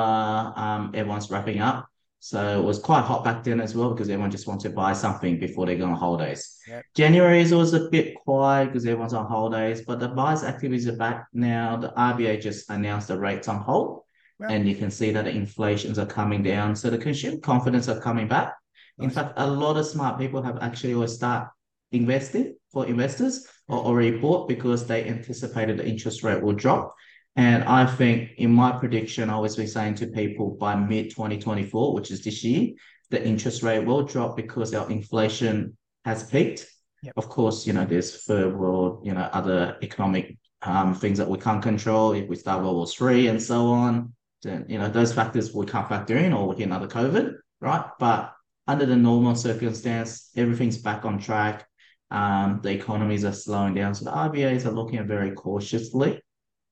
um, 0.57 0.91
everyone's 0.95 1.31
wrapping 1.31 1.61
up. 1.61 1.89
So 2.25 2.59
it 2.59 2.65
was 2.65 2.79
quite 2.79 3.03
hot 3.03 3.23
back 3.23 3.45
then 3.45 3.61
as 3.61 3.77
well 3.77 3.91
because 3.91 4.09
everyone 4.09 4.31
just 4.31 4.47
wanted 4.47 4.71
to 4.71 4.75
buy 4.75 4.95
something 4.95 5.39
before 5.39 5.67
they 5.67 5.77
go 5.77 5.85
on 5.85 5.95
holidays. 5.95 6.59
Yep. 6.67 6.85
January 6.95 7.43
is 7.43 7.53
always 7.53 7.75
a 7.75 7.91
bit 7.91 8.15
quiet 8.15 8.69
because 8.69 8.87
everyone's 8.87 9.13
on 9.13 9.27
holidays, 9.27 9.83
but 9.83 10.01
the 10.01 10.09
buyers' 10.09 10.43
activities 10.43 10.89
are 10.89 10.97
back 10.97 11.27
now. 11.35 11.77
The 11.77 11.89
RBA 11.91 12.41
just 12.41 12.71
announced 12.71 13.09
the 13.09 13.19
rates 13.19 13.47
on 13.47 13.59
hold, 13.59 14.05
and 14.41 14.67
you 14.67 14.75
can 14.75 14.91
see 14.91 15.11
that 15.11 15.27
the 15.27 15.33
inflations 15.33 15.99
are 15.99 16.07
coming 16.07 16.43
down. 16.43 16.75
So 16.77 16.89
the 16.89 16.97
consumer 16.97 17.41
confidence 17.41 17.91
are 17.91 18.01
coming 18.01 18.27
back. 18.27 18.55
Nice. 18.97 19.05
In 19.05 19.11
fact, 19.11 19.35
a 19.37 19.47
lot 19.47 19.77
of 19.77 19.85
smart 19.85 20.19
people 20.19 20.41
have 20.41 20.57
actually 20.63 20.95
always 20.95 21.13
start 21.13 21.51
investing 21.93 22.57
for 22.73 22.87
investors 22.87 23.47
or 23.69 23.81
already 23.81 24.17
bought 24.17 24.49
because 24.49 24.87
they 24.87 25.05
anticipated 25.05 25.77
the 25.77 25.87
interest 25.87 26.23
rate 26.23 26.43
will 26.43 26.55
drop. 26.55 26.95
And 27.37 27.65
I 27.65 27.87
think 27.87 28.33
in 28.39 28.53
my 28.53 28.73
prediction, 28.73 29.29
I 29.29 29.35
always 29.35 29.57
be 29.57 29.67
saying 29.67 29.97
to 29.97 30.07
people 30.07 30.51
by 30.51 30.77
mid 30.77 31.11
2024, 31.11 31.93
which 31.93 32.11
is 32.11 32.23
this 32.23 32.45
year, 32.45 32.75
the 33.11 33.25
interest 33.25 33.63
rate 33.63 33.85
will 33.85 34.05
drop 34.05 34.37
because 34.37 34.73
our 34.75 34.89
inflation 34.89 35.77
has 36.05 36.23
peaked. 36.25 36.67
Yep. 37.03 37.15
Of 37.17 37.29
course, 37.29 37.67
you 37.67 37.73
know, 37.73 37.85
there's 37.85 38.25
third 38.25 38.57
world, 38.57 39.05
you 39.05 39.13
know, 39.13 39.29
other 39.33 39.77
economic 39.83 40.39
um, 40.63 40.95
things 40.95 41.19
that 41.19 41.29
we 41.29 41.39
can't 41.39 41.63
control. 41.63 42.13
If 42.13 42.29
we 42.29 42.37
start 42.37 42.63
World 42.63 42.77
War 42.77 42.87
Three 42.87 43.27
and 43.27 43.43
so 43.43 43.67
on, 43.67 44.15
then 44.43 44.65
you 44.69 44.79
know 44.79 44.89
those 44.89 45.13
factors 45.13 45.53
we 45.53 45.67
can't 45.67 45.89
factor 45.89 46.17
in, 46.17 46.33
or 46.33 46.49
we 46.49 46.57
get 46.57 46.69
another 46.69 46.89
COVID, 46.89 47.35
right? 47.61 47.85
But 47.99 48.33
under 48.67 48.87
the 48.87 48.97
normal 48.97 49.35
circumstance, 49.35 50.31
everything's 50.37 50.79
back 50.79 51.05
on 51.05 51.19
track. 51.19 51.67
Um, 52.11 52.61
the 52.63 52.71
economies 52.71 53.25
are 53.25 53.33
slowing 53.33 53.75
down, 53.75 53.95
so 53.95 54.07
the 54.07 54.13
RBAs 54.13 54.65
are 54.65 54.71
looking 54.71 54.99
at 54.99 55.07
very 55.07 55.33
cautiously 55.33 56.23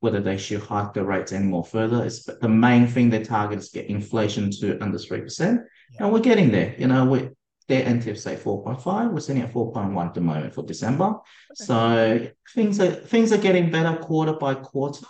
whether 0.03 0.21
they 0.21 0.37
should 0.37 0.61
hike 0.61 0.93
the 0.93 1.05
rates 1.05 1.31
any 1.31 1.47
more 1.47 1.65
further. 1.65 2.05
It's, 2.05 2.25
the 2.25 2.49
main 2.49 2.89
thing 2.89 3.09
they 3.09 3.23
target 3.23 3.61
is 3.61 3.69
get 3.69 3.87
inflation 3.87 4.51
to 4.59 4.77
under 4.83 4.99
3%. 4.99 5.65
Yeah. 5.93 6.05
And 6.05 6.13
we're 6.13 6.19
getting 6.19 6.51
there. 6.51 6.75
You 6.77 6.89
know, 6.89 7.05
we 7.05 7.31
their 7.69 7.85
NTIP 7.85 8.19
say 8.19 8.35
4.5. 8.35 9.13
We're 9.13 9.21
sitting 9.21 9.43
at 9.43 9.53
4.1 9.53 10.05
at 10.05 10.15
the 10.15 10.21
moment 10.21 10.55
for 10.55 10.65
December. 10.65 11.05
Okay. 11.05 11.21
So 11.55 12.29
things 12.53 12.81
are 12.81 12.91
things 12.91 13.33
are 13.33 13.39
getting 13.39 13.71
better 13.71 13.97
quarter 13.97 14.33
by 14.33 14.57
quarter. 14.57 15.07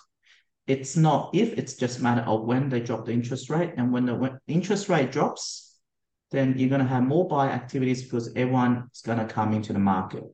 It's 0.66 0.94
not 0.94 1.30
if, 1.32 1.56
it's 1.56 1.74
just 1.74 2.00
a 2.00 2.02
matter 2.02 2.20
of 2.20 2.44
when 2.44 2.68
they 2.68 2.80
drop 2.80 3.06
the 3.06 3.12
interest 3.12 3.48
rate. 3.48 3.72
And 3.78 3.94
when 3.94 4.04
the 4.04 4.14
when 4.14 4.38
interest 4.46 4.90
rate 4.90 5.10
drops, 5.10 5.74
then 6.32 6.58
you're 6.58 6.68
going 6.68 6.82
to 6.82 6.86
have 6.86 7.02
more 7.02 7.26
buy 7.26 7.48
activities 7.48 8.02
because 8.02 8.28
everyone 8.36 8.90
is 8.94 9.00
going 9.00 9.18
to 9.18 9.24
come 9.24 9.54
into 9.54 9.72
the 9.72 9.78
market. 9.78 10.24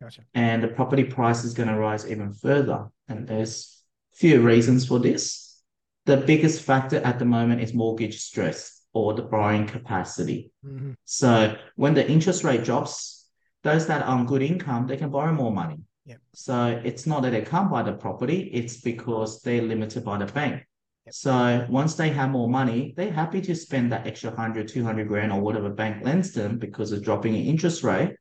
Gotcha. 0.00 0.22
and 0.34 0.62
the 0.62 0.68
property 0.68 1.04
price 1.04 1.42
is 1.42 1.54
going 1.54 1.70
to 1.70 1.74
rise 1.74 2.08
even 2.08 2.32
further. 2.32 2.90
And 3.08 3.26
there's 3.26 3.82
few 4.12 4.40
reasons 4.40 4.86
for 4.86 4.98
this. 4.98 5.62
The 6.06 6.16
biggest 6.18 6.62
factor 6.62 6.98
at 6.98 7.18
the 7.18 7.24
moment 7.24 7.60
is 7.60 7.74
mortgage 7.74 8.20
stress 8.20 8.82
or 8.92 9.14
the 9.14 9.22
borrowing 9.22 9.66
capacity. 9.66 10.52
hmm 10.62 10.92
So 11.04 11.56
when 11.76 11.94
the 11.94 12.08
interest 12.08 12.44
rate 12.44 12.64
drops, 12.64 13.26
those 13.62 13.86
that 13.88 14.02
are 14.02 14.08
on 14.08 14.26
good 14.26 14.42
income, 14.42 14.86
they 14.86 14.96
can 14.96 15.10
borrow 15.10 15.32
more 15.32 15.52
money. 15.52 15.78
Yep. 16.06 16.20
So 16.34 16.80
it's 16.84 17.06
not 17.06 17.22
that 17.22 17.30
they 17.30 17.42
can't 17.42 17.70
buy 17.70 17.82
the 17.82 17.92
property, 17.92 18.48
it's 18.52 18.80
because 18.80 19.42
they're 19.42 19.62
limited 19.62 20.04
by 20.04 20.18
the 20.18 20.26
bank. 20.26 20.64
Yep. 21.06 21.14
So 21.14 21.66
once 21.68 21.94
they 21.96 22.10
have 22.10 22.30
more 22.30 22.48
money, 22.48 22.94
they're 22.96 23.12
happy 23.12 23.40
to 23.42 23.54
spend 23.54 23.92
that 23.92 24.06
extra 24.06 24.30
100, 24.30 24.68
200 24.68 25.08
grand 25.08 25.32
or 25.32 25.40
whatever 25.40 25.68
bank 25.68 26.04
lends 26.04 26.32
them 26.32 26.58
because 26.58 26.92
of 26.92 27.02
dropping 27.02 27.34
in 27.34 27.44
interest 27.46 27.82
rate. 27.82 28.14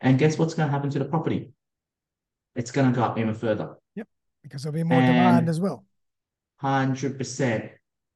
And 0.00 0.18
guess 0.18 0.38
what's 0.38 0.54
going 0.54 0.68
to 0.68 0.72
happen 0.72 0.90
to 0.90 0.98
the 0.98 1.04
property? 1.04 1.50
It's 2.54 2.70
going 2.70 2.90
to 2.90 2.96
go 2.96 3.04
up 3.04 3.18
even 3.18 3.34
further. 3.34 3.76
Because 4.46 4.62
there'll 4.62 4.74
be 4.74 4.84
more 4.84 5.00
demand 5.00 5.48
as 5.48 5.60
well. 5.60 5.84
Hundred 6.58 7.18
percent. 7.18 7.72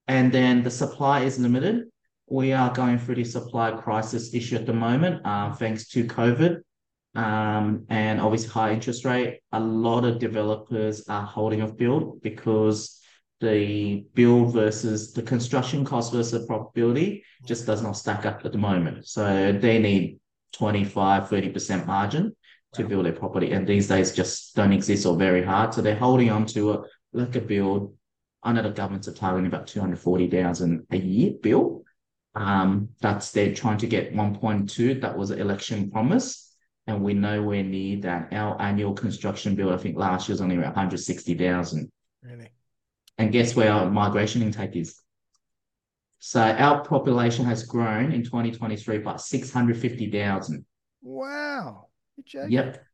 And 0.07 0.31
then 0.31 0.63
the 0.63 0.71
supply 0.71 1.21
is 1.21 1.39
limited. 1.39 1.89
We 2.29 2.53
are 2.53 2.73
going 2.73 2.99
through 2.99 3.17
the 3.17 3.25
supply 3.25 3.73
crisis 3.73 4.33
issue 4.33 4.55
at 4.55 4.65
the 4.65 4.73
moment, 4.73 5.27
um, 5.27 5.55
thanks 5.55 5.89
to 5.89 6.05
COVID, 6.05 6.61
um, 7.17 7.85
and 7.89 8.21
obviously 8.21 8.51
high 8.51 8.73
interest 8.73 9.05
rate. 9.05 9.41
A 9.51 9.59
lot 9.59 10.05
of 10.05 10.21
developers 10.21 11.09
are 11.09 11.27
holding 11.27 11.63
off 11.63 11.77
build 11.77 12.23
because 12.23 13.01
the 13.41 14.05
build 14.15 14.53
versus 14.53 15.13
the 15.13 15.23
construction 15.23 15.85
cost 15.85 16.13
versus 16.13 16.33
the 16.33 16.47
profitability 16.47 17.23
just 17.45 17.67
does 17.67 17.83
not 17.83 17.97
stack 17.97 18.25
up 18.25 18.45
at 18.45 18.53
the 18.53 18.59
moment. 18.59 19.09
So 19.09 19.53
they 19.53 19.81
need 19.81 20.21
25, 20.53 21.29
30% 21.29 21.87
margin 21.87 22.37
to 22.75 22.85
build 22.85 23.07
a 23.07 23.13
property. 23.13 23.53
And 23.53 23.67
these 23.67 23.89
days 23.89 24.13
just 24.13 24.55
don't 24.55 24.73
exist 24.73 25.07
or 25.07 25.17
very 25.17 25.45
hard. 25.45 25.75
So 25.75 25.83
they're 25.83 25.97
holding 25.97 26.31
on 26.31 26.47
to 26.47 26.73
a 26.73 26.83
like 27.13 27.35
a 27.37 27.41
build. 27.41 27.95
I 28.43 28.53
know 28.53 28.63
the 28.63 28.71
governments 28.71 29.09
are 29.09 29.15
targeting 29.15 29.47
about 29.47 29.67
240,000 29.67 30.87
a 30.91 30.97
year 30.97 31.33
bill. 31.43 31.83
Um, 32.35 32.91
that's 33.01 33.33
they're 33.33 33.55
trying 33.55 33.79
to 33.79 33.87
get 33.87 34.15
1.2. 34.15 35.01
That 35.01 35.19
was 35.19 35.31
an 35.31 35.41
election 35.41 35.91
promise. 35.91 36.55
And 36.87 37.05
we're 37.05 37.15
nowhere 37.15 37.63
near 37.63 38.01
that. 38.03 38.33
Our 38.33 38.61
annual 38.61 38.95
construction 38.95 39.55
bill, 39.55 39.73
I 39.73 39.77
think 39.77 39.99
last 39.99 40.29
year 40.29 40.35
was 40.35 40.41
only 40.41 40.57
around 40.57 40.77
160,000. 40.77 41.91
Really. 42.23 42.51
And 43.19 43.33
guess 43.33 43.55
where 43.55 43.73
our 43.73 43.91
migration 43.91 44.43
intake 44.43 44.77
is? 44.77 45.01
So 46.21 46.41
our 46.41 46.85
population 46.85 47.45
has 47.47 47.65
grown 47.65 48.13
in 48.13 48.23
2023 48.23 48.99
by 48.99 49.17
650,000. 49.17 50.65
Wow. 51.03 51.90
Yep. 52.49 52.85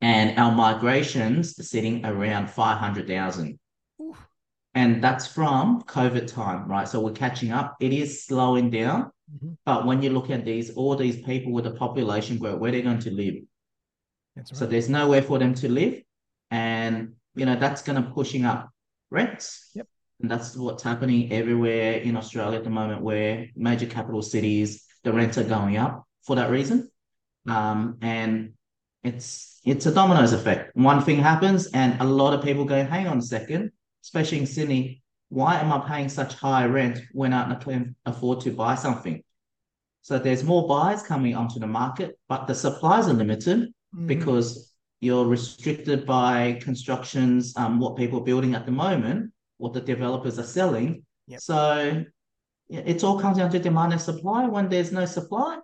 And 0.00 0.38
our 0.38 0.52
migrations 0.52 1.58
are 1.58 1.64
sitting 1.64 2.04
around 2.06 2.50
500,000. 2.50 3.58
Oof. 4.00 4.28
And 4.74 5.02
that's 5.02 5.26
from 5.26 5.82
COVID 5.82 6.26
time, 6.28 6.68
right? 6.68 6.86
So 6.86 7.00
we're 7.00 7.12
catching 7.12 7.50
up. 7.50 7.76
It 7.80 7.92
is 7.92 8.24
slowing 8.24 8.70
down. 8.70 9.10
Mhm. 9.34 9.56
But 9.64 9.86
when 9.86 10.02
you 10.02 10.10
look 10.10 10.30
at 10.30 10.44
these, 10.44 10.70
all 10.70 10.94
these 10.94 11.20
people 11.22 11.52
with 11.52 11.64
the 11.64 11.72
population 11.72 12.38
growth, 12.38 12.60
where 12.60 12.70
they're 12.70 12.82
going 12.82 13.00
to 13.00 13.10
live? 13.10 13.42
That's 14.36 14.56
So 14.56 14.64
right. 14.64 14.70
there's 14.70 14.88
nowhere 14.88 15.22
for 15.22 15.38
them 15.38 15.54
to 15.54 15.68
live. 15.68 16.02
And, 16.50 17.14
you 17.34 17.44
know, 17.44 17.56
that's 17.56 17.82
going 17.82 18.02
to 18.02 18.10
pushing 18.10 18.44
up 18.44 18.70
rents. 19.10 19.70
Yep. 19.74 19.88
And 20.20 20.30
that's 20.30 20.56
what's 20.56 20.82
happening 20.82 21.32
everywhere 21.32 21.94
in 21.94 22.16
Australia 22.16 22.58
at 22.58 22.64
the 22.64 22.70
moment, 22.70 23.02
where 23.02 23.48
major 23.56 23.86
capital 23.86 24.22
cities, 24.22 24.84
the 25.02 25.12
rents 25.12 25.38
are 25.38 25.44
going 25.44 25.76
up 25.76 26.04
for 26.22 26.36
that 26.36 26.50
reason. 26.50 26.88
Um, 27.46 27.98
and 28.02 28.52
it's 29.02 29.60
it's 29.64 29.86
a 29.86 29.92
dominoes 29.92 30.32
effect. 30.32 30.74
One 30.74 31.02
thing 31.02 31.18
happens, 31.18 31.66
and 31.68 32.00
a 32.00 32.04
lot 32.04 32.34
of 32.34 32.42
people 32.42 32.64
go, 32.64 32.84
hang 32.84 33.06
on 33.06 33.18
a 33.18 33.22
second, 33.22 33.72
especially 34.02 34.38
in 34.38 34.46
Sydney, 34.46 35.02
why 35.28 35.60
am 35.60 35.72
I 35.72 35.86
paying 35.86 36.08
such 36.08 36.34
high 36.34 36.64
rent 36.64 37.00
when 37.12 37.32
I 37.32 37.54
can 37.56 37.94
afford 38.06 38.40
to 38.42 38.50
buy 38.50 38.74
something? 38.74 39.22
So 40.02 40.18
there's 40.18 40.42
more 40.42 40.66
buyers 40.66 41.02
coming 41.02 41.34
onto 41.34 41.60
the 41.60 41.66
market, 41.66 42.18
but 42.28 42.46
the 42.46 42.54
supplies 42.54 43.08
are 43.08 43.12
limited 43.12 43.74
Mhm. 43.94 44.06
because 44.06 44.72
you're 45.00 45.26
restricted 45.26 46.06
by 46.06 46.58
constructions, 46.62 47.54
um, 47.56 47.78
what 47.78 47.96
people 47.96 48.20
are 48.20 48.24
building 48.24 48.54
at 48.54 48.64
the 48.64 48.72
moment, 48.72 49.32
what 49.58 49.72
the 49.74 49.80
developers 49.80 50.38
are 50.38 50.50
selling. 50.58 51.04
Yep. 51.26 51.40
So 51.40 52.04
it 52.70 53.04
all 53.04 53.20
comes 53.20 53.36
down 53.38 53.50
to 53.50 53.58
demand 53.58 53.92
and 53.92 54.00
supply. 54.00 54.46
When 54.46 54.68
there's 54.68 54.92
no 54.92 55.04
supply 55.04 55.58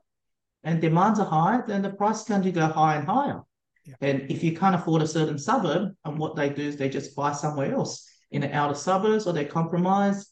and 0.64 0.80
demands 0.80 1.20
are 1.20 1.26
high, 1.26 1.60
then 1.66 1.82
the 1.82 1.90
price 1.90 2.22
is 2.22 2.28
going 2.28 2.42
to 2.42 2.52
go 2.52 2.66
higher 2.66 2.98
and 2.98 3.06
higher. 3.06 3.40
Yep. 3.84 3.96
And 4.00 4.30
if 4.30 4.42
you 4.42 4.56
can't 4.56 4.74
afford 4.74 5.02
a 5.02 5.06
certain 5.06 5.38
suburb, 5.38 5.92
and 6.04 6.18
what 6.18 6.36
they 6.36 6.48
do 6.48 6.62
is 6.62 6.76
they 6.76 6.88
just 6.88 7.14
buy 7.14 7.32
somewhere 7.32 7.74
else 7.74 8.08
in 8.30 8.40
the 8.40 8.54
outer 8.54 8.74
suburbs 8.74 9.26
or 9.26 9.32
they 9.32 9.44
compromise, 9.44 10.30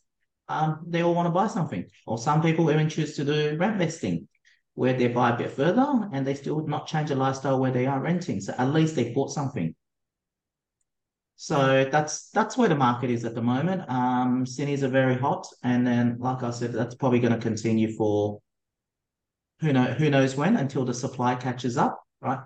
um, 0.49 0.85
they 0.87 1.03
all 1.03 1.15
want 1.15 1.27
to 1.27 1.31
buy 1.31 1.47
something. 1.47 1.87
Or 2.07 2.19
some 2.19 2.43
people 2.43 2.71
even 2.71 2.89
choose 2.89 3.15
to 3.17 3.25
do 3.25 3.57
rent 3.59 3.79
vesting 3.79 4.29
where 4.75 4.95
they 4.95 5.09
buy 5.09 5.31
a 5.31 5.37
bit 5.37 5.51
further 5.51 6.09
and 6.13 6.27
they 6.27 6.35
still 6.35 6.67
not 6.67 6.87
change 6.87 7.11
the 7.11 7.15
lifestyle 7.15 7.61
where 7.61 7.71
they 7.71 7.87
are 7.87 8.01
renting. 8.01 8.41
So 8.41 8.55
at 8.57 8.73
least 8.73 8.97
they 8.97 9.13
bought 9.13 9.31
something. 9.31 9.75
So 11.37 11.89
that's 11.91 12.31
that's 12.31 12.57
where 12.57 12.69
the 12.69 12.77
market 12.77 13.11
is 13.11 13.25
at 13.25 13.35
the 13.35 13.43
moment. 13.43 13.83
Um, 13.89 14.47
Sydney's 14.47 14.85
are 14.85 14.89
very 14.89 15.17
hot, 15.17 15.45
and 15.65 15.85
then 15.85 16.17
like 16.21 16.45
I 16.45 16.51
said, 16.51 16.73
that's 16.73 16.95
probably 16.95 17.19
going 17.19 17.33
to 17.33 17.41
continue 17.41 17.97
for 17.97 18.41
who 19.63 19.73
know 19.73 19.85
who 19.85 20.11
knows 20.11 20.37
when 20.37 20.57
until 20.57 20.85
the 20.85 20.93
supply 20.95 21.35
catches 21.35 21.79
up, 21.79 22.03
right? 22.21 22.41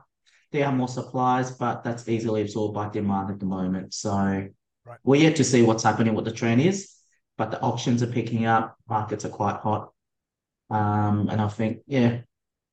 There 0.53 0.65
are 0.67 0.73
more 0.73 0.89
supplies, 0.89 1.51
but 1.51 1.83
that's 1.83 2.09
easily 2.09 2.43
absorbed 2.43 2.75
by 2.75 2.89
demand 2.89 3.31
at 3.31 3.41
the 3.41 3.47
moment. 3.47 3.95
So 3.95 4.47
Right. 4.89 4.99
we're 5.03 5.23
yet 5.23 5.37
to 5.37 5.45
see 5.45 5.63
what's 5.65 5.83
happening, 5.83 6.15
what 6.15 6.25
the 6.25 6.31
trend 6.31 6.61
is, 6.61 6.93
but 7.37 7.51
the 7.51 7.61
auctions 7.61 8.05
are 8.05 8.13
picking 8.19 8.47
up. 8.47 8.77
Markets 8.89 9.25
are 9.25 9.31
quite 9.31 9.57
hot. 9.57 9.93
Um, 10.71 11.29
and 11.29 11.41
I 11.41 11.49
think, 11.49 11.79
yeah, 11.89 12.21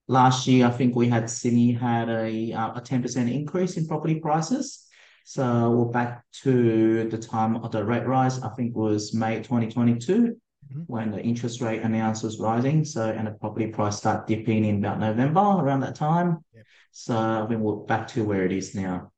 last 0.07 0.45
year 0.45 0.67
I 0.67 0.69
think 0.69 0.95
we 0.95 1.07
had 1.07 1.27
Sydney 1.29 1.71
had 1.71 2.09
a 2.09 2.53
uh, 2.53 2.73
a 2.75 2.81
ten 2.81 3.01
percent 3.01 3.31
increase 3.31 3.77
in 3.77 3.87
property 3.87 4.19
prices. 4.19 4.85
So 5.25 5.71
we're 5.71 5.91
back 5.91 6.23
to 6.43 7.09
the 7.09 7.17
time 7.17 7.55
of 7.55 7.71
the 7.71 7.83
rate 7.83 8.05
rise. 8.05 8.41
I 8.41 8.49
think 8.49 8.75
was 8.75 9.13
May 9.13 9.41
twenty 9.41 9.71
twenty 9.71 9.97
two. 9.97 10.37
When 10.87 11.11
the 11.11 11.21
interest 11.21 11.61
rate 11.61 11.81
announced 11.81 12.23
was 12.23 12.39
rising. 12.39 12.85
So 12.85 13.09
and 13.09 13.27
the 13.27 13.31
property 13.31 13.67
price 13.67 13.97
start 13.97 14.27
dipping 14.27 14.65
in 14.65 14.77
about 14.77 14.99
November 14.99 15.39
around 15.39 15.81
that 15.81 15.95
time. 15.95 16.43
Yep. 16.53 16.65
So 16.91 17.15
I 17.17 17.45
think 17.47 17.61
we're 17.61 17.75
back 17.85 18.07
to 18.09 18.23
where 18.23 18.45
it 18.45 18.51
is 18.51 18.75
now. 18.75 19.11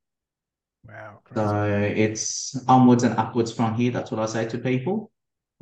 Wow. 0.87 1.19
Crazy. 1.23 1.39
So 1.39 1.93
it's 1.95 2.63
onwards 2.67 3.03
and 3.03 3.17
upwards 3.17 3.51
from 3.51 3.75
here. 3.75 3.91
That's 3.91 4.11
what 4.11 4.19
I 4.19 4.25
say 4.27 4.47
to 4.49 4.57
people. 4.57 5.11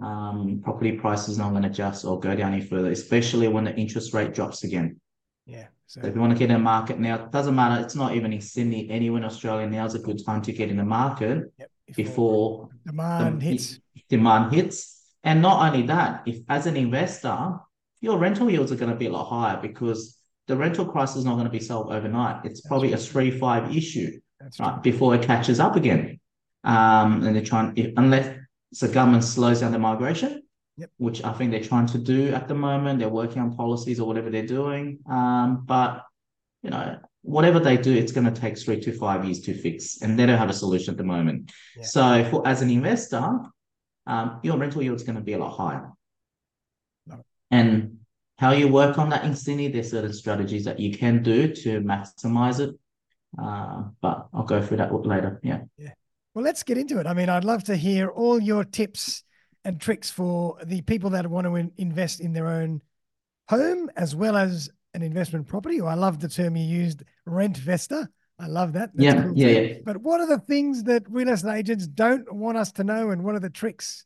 Um, 0.02 0.62
property 0.64 0.94
prices 0.94 1.38
not 1.38 1.52
going 1.52 1.64
to 1.64 1.70
adjust 1.70 2.04
or 2.04 2.20
go 2.20 2.36
down 2.36 2.54
any 2.54 2.62
further, 2.64 2.92
especially 2.92 3.48
when 3.48 3.64
the 3.64 3.76
interest 3.76 4.14
rate 4.14 4.34
drops 4.34 4.64
again. 4.64 5.00
yeah. 5.46 5.68
So 5.86 6.02
So 6.02 6.08
if 6.08 6.16
you 6.16 6.22
want 6.22 6.34
to 6.34 6.40
get 6.40 6.50
in 6.50 6.56
the 6.56 6.60
market 6.60 7.00
now, 7.00 7.16
it 7.26 7.32
doesn't 7.32 7.56
matter. 7.56 7.82
It's 7.84 7.96
not 7.96 8.16
even 8.16 8.34
in 8.34 8.42
Sydney, 8.42 8.90
anywhere 8.90 9.20
in 9.20 9.26
Australia. 9.26 9.68
Now 9.68 9.86
is 9.86 9.94
a 9.94 10.00
good 10.00 10.26
time 10.26 10.42
to 10.42 10.52
get 10.52 10.70
in 10.70 10.78
the 10.78 10.84
market 10.84 11.54
yep, 11.60 11.70
before 11.96 12.70
demand 12.86 13.40
the 13.40 13.46
hits. 13.46 13.80
demand 14.10 14.54
hits. 14.54 15.03
And 15.24 15.42
not 15.42 15.66
only 15.68 15.88
that, 15.88 16.24
if 16.26 16.40
as 16.50 16.66
an 16.66 16.76
investor, 16.76 17.56
your 18.02 18.18
rental 18.18 18.50
yields 18.50 18.72
are 18.72 18.76
going 18.76 18.92
to 18.92 18.98
be 18.98 19.08
a 19.08 19.12
lot 19.12 19.30
higher 19.30 19.62
because 19.62 20.18
the 20.48 20.58
rental 20.58 20.86
crisis 20.86 21.18
is 21.18 21.26
not 21.26 21.36
going 21.36 21.46
to 21.46 21.52
be 21.52 21.60
solved 21.60 21.92
overnight. 21.92 22.44
It's 22.46 22.62
probably 22.62 22.94
a 22.94 22.98
three, 22.98 23.32
five 23.32 23.76
issue 23.76 24.20
right, 24.60 24.84
before 24.84 25.16
it 25.16 25.24
catches 25.24 25.60
up 25.60 25.76
again. 25.76 26.20
Um, 26.66 27.24
and 27.24 27.36
they're 27.36 27.44
trying, 27.44 27.74
if, 27.78 27.94
unless 27.96 28.38
the 28.80 28.90
government 28.90 29.24
slows 29.24 29.62
down 29.62 29.72
the 29.72 29.80
migration, 29.80 30.44
Yep. 30.78 30.90
which 30.98 31.24
I 31.24 31.34
think 31.34 31.52
they're 31.52 31.64
trying 31.64 31.86
to 31.88 32.00
do 32.00 32.34
at 32.34 32.48
the 32.48 32.56
moment. 32.56 32.98
They're 32.98 33.08
working 33.08 33.42
on 33.44 33.56
policies 33.56 34.00
or 34.00 34.08
whatever 34.08 34.32
they're 34.32 34.46
doing. 34.46 35.00
Um, 35.08 35.64
but 35.66 36.04
you 36.64 36.72
know, 36.72 36.98
whatever 37.22 37.60
they 37.60 37.78
do, 37.78 37.94
it's 37.94 38.12
going 38.12 38.32
to 38.32 38.42
take 38.42 38.58
three 38.58 38.80
to 38.82 38.92
five 38.92 39.24
years 39.24 39.42
to 39.42 39.54
fix, 39.54 40.02
and 40.02 40.18
they 40.18 40.26
don't 40.26 40.38
have 40.38 40.50
a 40.50 40.54
solution 40.54 40.94
at 40.94 40.98
the 40.98 41.04
moment. 41.04 41.52
Yeah. 41.78 41.84
So, 41.84 42.28
for 42.32 42.48
as 42.48 42.64
an 42.64 42.72
investor, 42.72 43.40
um, 44.06 44.40
your 44.44 44.58
rental 44.58 44.82
yield 44.82 44.96
is 44.96 45.04
going 45.04 45.16
to 45.16 45.22
be 45.22 45.34
a 45.34 45.38
lot 45.38 45.56
higher. 45.56 45.92
No. 47.08 47.24
And 47.52 48.00
how 48.38 48.52
you 48.52 48.68
work 48.68 48.98
on 48.98 49.10
that 49.10 49.24
in 49.24 49.32
instantly, 49.32 49.68
there's 49.68 49.92
certain 49.92 50.14
strategies 50.14 50.66
that 50.66 50.80
you 50.80 50.98
can 50.98 51.24
do 51.24 51.54
to 51.54 51.82
maximize 51.82 52.60
it. 52.60 52.76
Uh, 53.42 53.84
but 54.02 54.28
I'll 54.34 54.44
go 54.44 54.62
through 54.62 54.78
that 54.78 54.94
later. 54.94 55.40
Yeah. 55.44 55.62
Yeah. 55.78 55.94
Well, 56.34 56.44
let's 56.44 56.64
get 56.64 56.78
into 56.78 57.00
it. 57.00 57.08
I 57.08 57.14
mean, 57.14 57.30
I'd 57.30 57.44
love 57.44 57.64
to 57.66 57.76
hear 57.76 58.10
all 58.10 58.42
your 58.42 58.64
tips 58.64 59.24
and 59.64 59.80
tricks 59.80 60.10
for 60.10 60.58
the 60.66 60.82
people 60.82 61.12
that 61.12 61.28
want 61.28 61.46
to 61.48 61.56
in- 61.56 61.72
invest 61.78 62.20
in 62.20 62.34
their 62.34 62.48
own 62.48 62.82
home 63.50 63.90
as 63.96 64.16
well 64.16 64.36
as 64.36 64.70
an 64.94 65.02
investment 65.02 65.48
property. 65.48 65.80
Or 65.80 65.90
I 65.90 65.96
love 65.96 66.20
the 66.20 66.28
term 66.28 66.56
you 66.56 66.66
used, 66.66 67.04
rent 67.26 67.58
vesta. 67.58 68.10
I 68.44 68.48
love 68.48 68.74
that. 68.74 68.92
That's 68.94 69.14
Yeah, 69.14 69.24
cool 69.24 69.38
yeah, 69.38 69.48
yeah. 69.48 69.74
But 69.86 69.98
what 69.98 70.20
are 70.20 70.28
the 70.28 70.40
things 70.40 70.84
that 70.84 71.04
real 71.10 71.30
estate 71.30 71.60
agents 71.60 71.88
don't 71.88 72.32
want 72.34 72.58
us 72.58 72.74
to 72.74 72.84
know, 72.84 73.12
and 73.12 73.24
what 73.24 73.36
are 73.36 73.40
the 73.40 73.50
tricks? 73.50 74.06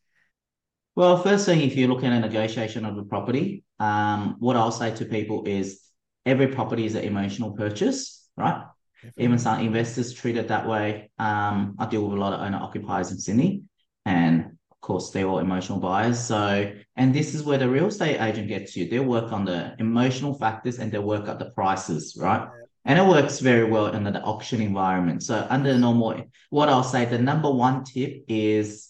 Well, 0.95 1.17
first 1.23 1.45
thing, 1.45 1.61
if 1.61 1.75
you're 1.75 1.89
looking 1.89 2.09
at 2.09 2.17
a 2.17 2.19
negotiation 2.19 2.85
of 2.85 2.97
a 2.97 3.03
property, 3.03 3.63
um, 3.79 4.35
what 4.39 4.55
I'll 4.55 4.71
say 4.71 4.93
to 4.95 5.05
people 5.05 5.45
is 5.45 5.81
every 6.25 6.47
property 6.47 6.85
is 6.85 6.93
an 6.93 7.03
emotional 7.03 7.51
purchase, 7.51 8.29
right? 8.37 8.63
Definitely. 8.95 9.23
Even 9.23 9.39
some 9.39 9.59
investors 9.59 10.13
treat 10.13 10.37
it 10.37 10.47
that 10.49 10.67
way. 10.67 11.09
Um, 11.17 11.75
I 11.79 11.87
deal 11.87 12.03
with 12.03 12.17
a 12.17 12.21
lot 12.21 12.33
of 12.33 12.41
owner 12.41 12.57
occupiers 12.57 13.11
in 13.11 13.17
Sydney, 13.17 13.63
and 14.05 14.57
of 14.71 14.81
course, 14.81 15.09
they're 15.09 15.27
all 15.27 15.39
emotional 15.39 15.79
buyers. 15.79 16.19
So, 16.19 16.71
and 16.95 17.13
this 17.13 17.33
is 17.33 17.43
where 17.43 17.57
the 17.57 17.69
real 17.69 17.87
estate 17.87 18.19
agent 18.19 18.47
gets 18.47 18.75
you. 18.75 18.87
They 18.87 18.99
work 18.99 19.31
on 19.31 19.45
the 19.45 19.75
emotional 19.79 20.35
factors 20.37 20.77
and 20.77 20.91
they 20.91 20.99
work 20.99 21.27
out 21.27 21.39
the 21.39 21.49
prices, 21.51 22.17
right? 22.19 22.47
And 22.87 22.97
it 22.97 23.05
works 23.05 23.39
very 23.39 23.65
well 23.65 23.87
in 23.87 24.05
the 24.05 24.21
auction 24.21 24.61
environment. 24.61 25.21
So, 25.21 25.45
under 25.49 25.77
normal, 25.77 26.23
what 26.49 26.69
I'll 26.69 26.83
say, 26.83 27.03
the 27.03 27.17
number 27.19 27.51
one 27.51 27.83
tip 27.83 28.23
is 28.29 28.89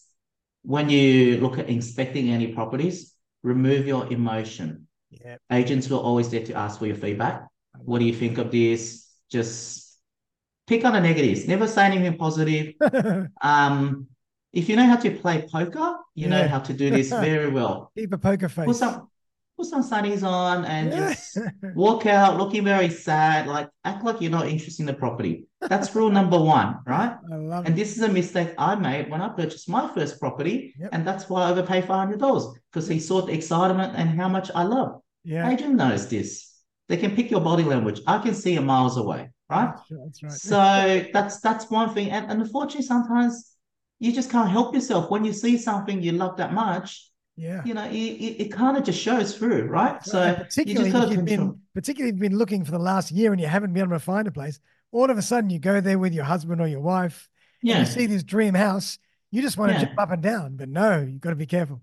when 0.61 0.87
you 0.89 1.37
look 1.39 1.57
at 1.57 1.67
inspecting 1.67 2.29
any 2.29 2.53
properties, 2.53 3.13
remove 3.41 3.87
your 3.87 4.11
emotion. 4.13 4.87
Yeah. 5.09 5.37
Agents 5.51 5.89
will 5.89 5.99
always 5.99 6.29
there 6.29 6.45
to 6.45 6.53
ask 6.53 6.77
for 6.77 6.85
your 6.85 6.95
feedback. 6.95 7.47
What 7.79 7.97
do 7.97 8.05
you 8.05 8.13
think 8.13 8.37
of 8.37 8.51
this? 8.51 9.07
Just 9.31 9.97
pick 10.67 10.85
on 10.85 10.93
the 10.93 11.01
negatives. 11.01 11.47
Never 11.47 11.67
say 11.67 11.85
anything 11.85 12.17
positive. 12.17 12.75
Um, 13.41 14.07
if 14.53 14.69
you 14.69 14.75
know 14.75 14.85
how 14.85 14.97
to 14.97 15.11
play 15.11 15.47
poker, 15.51 15.97
you 16.15 16.27
know 16.27 16.47
how 16.47 16.59
to 16.59 16.73
do 16.73 16.89
this 16.89 17.09
very 17.27 17.49
well. 17.49 17.91
Keep 17.95 18.13
a 18.13 18.17
poker 18.17 18.49
face. 18.49 18.65
Put 18.65 18.75
some 18.75 19.09
put 19.57 19.65
some 19.65 19.83
sunnies 19.83 20.23
on 20.23 20.65
and 20.65 20.91
just 20.91 21.37
walk 21.75 22.05
out 22.05 22.37
looking 22.37 22.63
very 22.63 22.89
sad, 22.89 23.47
like 23.47 23.69
act 23.83 24.03
like 24.03 24.21
you're 24.21 24.31
not 24.31 24.47
interested 24.47 24.81
in 24.83 24.85
the 24.85 24.93
property. 24.93 25.47
That's 25.61 25.93
rule 25.95 26.09
number 26.11 26.39
one, 26.39 26.77
right? 26.85 27.17
I 27.33 27.35
love 27.35 27.65
And 27.65 27.73
it. 27.73 27.77
this 27.77 27.97
is 27.97 28.03
a 28.03 28.09
mistake 28.09 28.53
I 28.57 28.75
made 28.75 29.09
when 29.09 29.21
I 29.21 29.29
purchased 29.29 29.67
my 29.69 29.91
first 29.93 30.19
property, 30.19 30.73
Yep. 30.79 30.89
and 30.93 31.05
that's 31.07 31.29
why 31.29 31.43
I 31.43 31.51
overpaid 31.51 31.85
five 31.85 31.99
hundred 31.99 32.19
dollars 32.19 32.45
because 32.71 32.87
he 32.87 32.99
saw 32.99 33.21
the 33.21 33.33
excitement 33.33 33.93
and 33.97 34.09
how 34.09 34.29
much 34.29 34.51
I 34.53 34.63
love. 34.63 35.01
Yeah. 35.23 35.49
Agent 35.49 35.75
knows 35.75 36.07
this. 36.07 36.53
They 36.89 36.97
can 36.97 37.15
pick 37.15 37.31
your 37.31 37.41
body 37.41 37.63
language. 37.63 37.99
I 38.07 38.19
can 38.19 38.33
see 38.33 38.55
a 38.55 38.61
miles 38.61 38.95
away, 38.97 39.29
right? 39.49 39.73
That's 39.75 39.91
right. 39.91 39.99
That's 40.05 40.23
right. 40.23 40.31
So 40.31 41.09
that's 41.11 41.39
that's 41.41 41.69
one 41.69 41.93
thing, 41.93 42.11
and, 42.11 42.31
and 42.31 42.41
unfortunately, 42.41 42.85
sometimes 42.85 43.53
you 43.99 44.13
just 44.13 44.29
can't 44.29 44.49
help 44.49 44.75
yourself 44.75 45.09
when 45.09 45.25
you 45.25 45.33
see 45.33 45.57
something 45.57 46.01
you 46.01 46.11
love 46.11 46.37
that 46.37 46.53
much. 46.53 47.06
Yeah. 47.37 47.61
You 47.63 47.73
know, 47.75 47.85
it, 47.85 47.93
it, 47.95 48.41
it 48.45 48.51
kind 48.51 48.77
of 48.77 48.83
just 48.83 48.99
shows 48.99 49.37
through, 49.37 49.65
right? 49.67 50.01
And 50.05 50.05
So 50.05 50.25
you 50.25 50.35
particularly 50.35 50.91
got 50.91 51.09
you've 51.09 51.23
been 51.25 51.61
particularly 51.73 52.09
if 52.09 52.15
you've 52.15 52.29
been 52.31 52.37
looking 52.37 52.65
for 52.65 52.71
the 52.71 52.79
last 52.79 53.11
year 53.11 53.31
and 53.31 53.39
you 53.39 53.47
haven't 53.47 53.73
been 53.73 53.83
able 53.83 53.95
to 53.95 53.99
find 53.99 54.27
a 54.27 54.31
place, 54.31 54.59
all 54.91 55.09
of 55.11 55.17
a 55.17 55.21
sudden 55.21 55.49
you 55.49 55.59
go 55.59 55.79
there 55.81 55.99
with 55.99 56.13
your 56.13 56.25
husband 56.25 56.61
or 56.61 56.67
your 56.67 56.81
wife, 56.81 57.29
Yeah, 57.61 57.79
you 57.79 57.85
see 57.85 58.07
this 58.07 58.23
dream 58.23 58.55
house, 58.55 58.97
you 59.31 59.41
just 59.41 59.57
want 59.57 59.71
to 59.73 59.79
jump 59.79 59.93
up 59.99 60.11
and 60.11 60.21
down. 60.23 60.57
But 60.57 60.69
no, 60.69 61.01
you've 61.01 61.21
got 61.21 61.31
to 61.31 61.35
be 61.35 61.45
careful. 61.45 61.81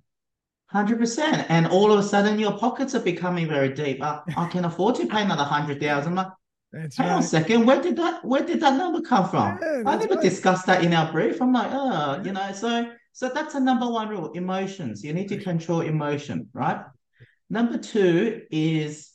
hundred 0.67 0.99
percent. 0.99 1.47
And 1.49 1.67
all 1.69 1.93
of 1.93 1.99
a 1.99 2.03
sudden, 2.03 2.39
your 2.39 2.59
pockets 2.59 2.95
are 2.95 3.01
becoming 3.01 3.49
very 3.49 3.73
deep. 3.73 4.03
I, 4.03 4.21
I 4.37 4.47
can 4.49 4.65
afford 4.65 4.97
to 4.97 5.07
pay 5.07 5.23
another 5.23 5.45
hundred 5.45 5.81
thousand. 5.81 6.15
Like, 6.17 6.29
That's 6.73 6.97
hang 6.97 7.11
on 7.11 7.21
a 7.21 7.23
second, 7.23 7.67
where 7.67 7.81
did 7.81 7.97
that 7.97 8.25
where 8.25 8.43
did 8.45 8.61
that 8.61 8.77
number 8.77 9.01
come 9.03 9.29
from? 9.29 9.59
Yeah, 9.63 9.83
I 9.87 9.97
never 9.97 10.15
right. 10.15 10.23
discussed 10.23 10.67
that 10.67 10.83
in 10.83 10.93
our 10.93 11.11
brief. 11.13 11.41
I'm 11.41 11.53
like, 11.53 11.71
oh, 11.73 12.21
you 12.25 12.33
know, 12.33 12.53
so 12.53 12.91
so 13.15 13.31
that's 13.31 13.55
a 13.55 13.61
number 13.61 13.89
one 13.89 14.09
rule: 14.09 14.33
emotions. 14.33 15.03
You 15.03 15.15
need 15.15 15.29
to 15.29 15.39
control 15.39 15.81
emotion, 15.81 16.49
right? 16.53 16.85
Number 17.49 17.79
two 17.79 18.43
is 18.51 19.11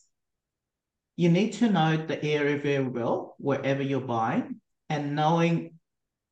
you 1.18 1.30
need 1.30 1.52
to 1.54 1.70
know 1.70 1.98
the 1.98 2.24
area 2.24 2.58
very 2.58 2.88
well 2.88 3.36
wherever 3.38 3.84
you're 3.84 4.00
buying, 4.00 4.62
and 4.90 5.16
knowing 5.16 5.74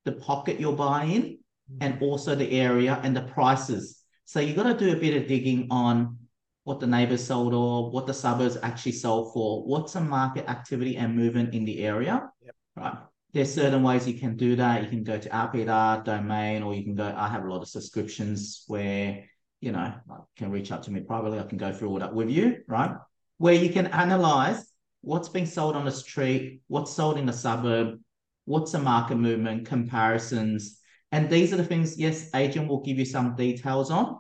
the 0.05 0.13
pocket 0.13 0.62
you're 0.62 0.77
buying 0.77 1.12
in, 1.12 1.38
and 1.81 2.01
also 2.01 2.36
the 2.36 2.51
area 2.59 3.00
and 3.03 3.13
the 3.13 3.24
prices. 3.24 4.01
So 4.24 4.39
you 4.39 4.53
got 4.53 4.63
to 4.63 4.86
do 4.86 4.95
a 4.95 5.00
bit 5.00 5.21
of 5.21 5.27
digging 5.27 5.67
on 5.69 6.17
what 6.63 6.79
the 6.79 6.88
neighbors 6.88 7.24
sold 7.24 7.53
or 7.53 7.91
what 7.91 8.07
the 8.07 8.13
suburbs 8.13 8.57
actually 8.63 8.93
sold 8.93 9.33
for. 9.33 9.63
What's 9.65 9.93
the 9.93 10.01
market 10.01 10.50
activity 10.50 10.95
and 10.95 11.15
movement 11.15 11.53
in 11.53 11.65
the 11.65 11.83
area? 11.83 12.29
Yep. 12.43 12.55
Right. 12.77 12.97
There's 13.38 13.53
certain 13.53 13.84
ways 13.84 14.08
you 14.08 14.15
can 14.20 14.36
do 14.36 14.56
that. 14.56 14.82
You 14.82 14.89
can 14.89 15.03
go 15.03 15.20
to 15.20 15.29
RPDR 15.29 16.03
domain, 16.03 16.63
or 16.63 16.74
you 16.74 16.84
can 16.84 16.96
go. 16.96 17.13
I 17.15 17.27
have 17.27 17.44
a 17.44 17.48
lot 17.48 17.62
of 17.62 17.67
subscriptions 17.67 18.63
where 18.65 19.25
you 19.62 19.72
know 19.72 19.94
can 20.35 20.50
reach 20.50 20.72
out 20.72 20.81
to 20.83 20.92
me 20.92 21.01
privately. 21.01 21.38
I 21.38 21.44
can 21.44 21.59
go 21.59 21.72
through 21.72 21.90
all 21.90 22.00
that 22.00 22.16
with 22.16 22.31
you, 22.31 22.64
right? 22.68 22.96
Where 23.38 23.53
you 23.53 23.70
can 23.70 23.85
analyze 23.88 24.66
what's 25.01 25.29
being 25.29 25.46
sold 25.46 25.75
on 25.75 25.85
the 25.85 25.92
street, 25.92 26.64
what's 26.66 26.92
sold 26.92 27.20
in 27.20 27.27
the 27.27 27.31
suburb, 27.31 28.00
what's 28.46 28.72
the 28.72 28.79
market 28.79 29.18
movement, 29.18 29.68
comparisons, 29.68 30.79
and 31.11 31.29
these 31.29 31.53
are 31.53 31.57
the 31.57 31.64
things. 31.64 32.00
Yes, 32.00 32.31
agent 32.33 32.68
will 32.68 32.81
give 32.81 32.98
you 32.98 33.05
some 33.05 33.35
details 33.35 33.92
on, 33.92 34.18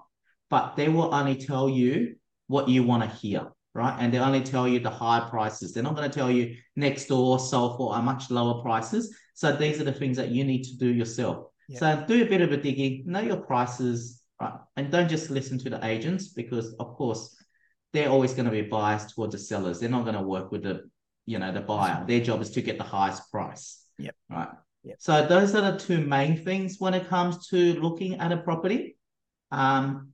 but 0.51 0.75
they 0.75 0.89
will 0.89 1.11
only 1.11 1.37
tell 1.37 1.67
you 1.67 2.17
what 2.45 2.69
you 2.69 2.83
want 2.83 3.01
to 3.01 3.09
hear, 3.09 3.47
right? 3.77 3.95
And 3.99 4.11
they 4.11 4.17
only 4.17 4.41
tell 4.41 4.67
you 4.67 4.79
the 4.79 4.89
high 4.89 5.27
prices. 5.29 5.71
They're 5.71 5.83
not 5.83 5.95
going 5.95 6.09
to 6.09 6.13
tell 6.19 6.31
you 6.31 6.55
next 6.75 7.05
door 7.05 7.37
sold 7.37 7.77
for 7.77 7.95
a 7.95 8.01
much 8.01 8.31
lower 8.31 8.61
prices. 8.63 9.15
So 9.35 9.51
these 9.51 9.79
are 9.79 9.83
the 9.83 9.93
things 9.93 10.17
that 10.17 10.29
you 10.29 10.43
need 10.43 10.63
to 10.63 10.77
do 10.77 10.87
yourself. 10.87 11.45
Yeah. 11.69 11.79
So 11.79 12.05
do 12.07 12.23
a 12.23 12.25
bit 12.25 12.41
of 12.41 12.51
a 12.51 12.57
digging, 12.57 13.03
know 13.05 13.19
your 13.19 13.37
prices, 13.37 14.23
right? 14.41 14.53
And 14.77 14.91
don't 14.91 15.07
just 15.07 15.29
listen 15.29 15.59
to 15.59 15.69
the 15.69 15.85
agents 15.85 16.29
because, 16.29 16.73
of 16.79 16.95
course, 16.95 17.35
they're 17.93 18.09
always 18.09 18.33
going 18.33 18.45
to 18.45 18.51
be 18.51 18.63
biased 18.63 19.13
towards 19.13 19.33
the 19.33 19.39
sellers. 19.39 19.79
They're 19.79 19.89
not 19.89 20.05
going 20.05 20.15
to 20.15 20.23
work 20.23 20.51
with 20.51 20.63
the, 20.63 20.89
you 21.27 21.37
know, 21.37 21.51
the 21.51 21.61
buyer. 21.61 22.03
Their 22.07 22.21
job 22.21 22.41
is 22.41 22.49
to 22.51 22.63
get 22.63 22.79
the 22.79 22.83
highest 22.83 23.31
price. 23.31 23.85
Yep. 23.99 24.15
Right. 24.29 24.49
Yep. 24.85 24.95
So 24.99 25.27
those 25.27 25.53
are 25.53 25.71
the 25.71 25.77
two 25.77 26.01
main 26.01 26.43
things 26.43 26.77
when 26.79 26.95
it 26.95 27.07
comes 27.07 27.47
to 27.49 27.73
looking 27.79 28.19
at 28.19 28.31
a 28.31 28.37
property. 28.37 28.97
Um, 29.51 30.13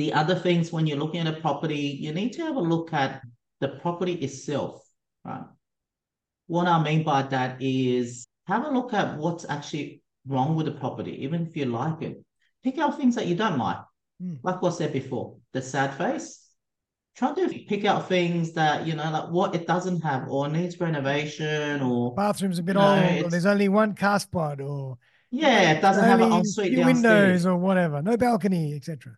the 0.00 0.14
other 0.14 0.34
things 0.34 0.72
when 0.72 0.86
you're 0.86 0.96
looking 0.96 1.20
at 1.20 1.34
a 1.34 1.40
property, 1.40 1.76
you 2.00 2.12
need 2.14 2.32
to 2.32 2.42
have 2.42 2.56
a 2.56 2.60
look 2.60 2.94
at 2.94 3.20
the 3.60 3.68
property 3.68 4.14
itself, 4.14 4.82
right? 5.26 5.44
What 6.46 6.66
I 6.66 6.82
mean 6.82 7.04
by 7.04 7.20
that 7.34 7.60
is 7.60 8.26
have 8.46 8.64
a 8.64 8.70
look 8.70 8.94
at 8.94 9.18
what's 9.18 9.44
actually 9.48 10.02
wrong 10.26 10.56
with 10.56 10.66
the 10.66 10.72
property, 10.72 11.22
even 11.24 11.46
if 11.46 11.54
you 11.54 11.66
like 11.66 12.00
it. 12.00 12.24
Pick 12.64 12.78
out 12.78 12.96
things 12.96 13.14
that 13.16 13.26
you 13.26 13.34
don't 13.34 13.58
like. 13.58 13.76
Hmm. 14.20 14.36
Like 14.42 14.62
what 14.62 14.72
I 14.72 14.76
said 14.76 14.92
before, 14.94 15.36
the 15.52 15.60
sad 15.60 15.94
face. 15.98 16.46
Try 17.16 17.34
to 17.34 17.48
pick 17.68 17.84
out 17.84 18.08
things 18.08 18.52
that, 18.52 18.86
you 18.86 18.94
know, 18.94 19.10
like 19.10 19.28
what 19.30 19.54
it 19.54 19.66
doesn't 19.66 20.00
have 20.00 20.28
or 20.28 20.48
needs 20.48 20.80
renovation 20.80 21.82
or 21.82 22.14
Bathroom's 22.14 22.58
a 22.58 22.62
bit 22.62 22.76
No, 22.76 22.80
old, 22.80 23.26
or 23.26 23.28
there's 23.28 23.44
only 23.44 23.68
one 23.68 23.94
car 23.94 24.18
spot, 24.18 24.62
or 24.62 24.96
yeah, 25.30 25.72
it 25.72 25.82
doesn't 25.82 26.04
have 26.04 26.20
an 26.20 26.32
ensuite 26.32 26.74
downstairs. 26.74 26.86
windows, 26.86 27.46
or 27.46 27.56
whatever, 27.56 28.00
no 28.00 28.16
balcony, 28.16 28.74
etc. 28.74 29.16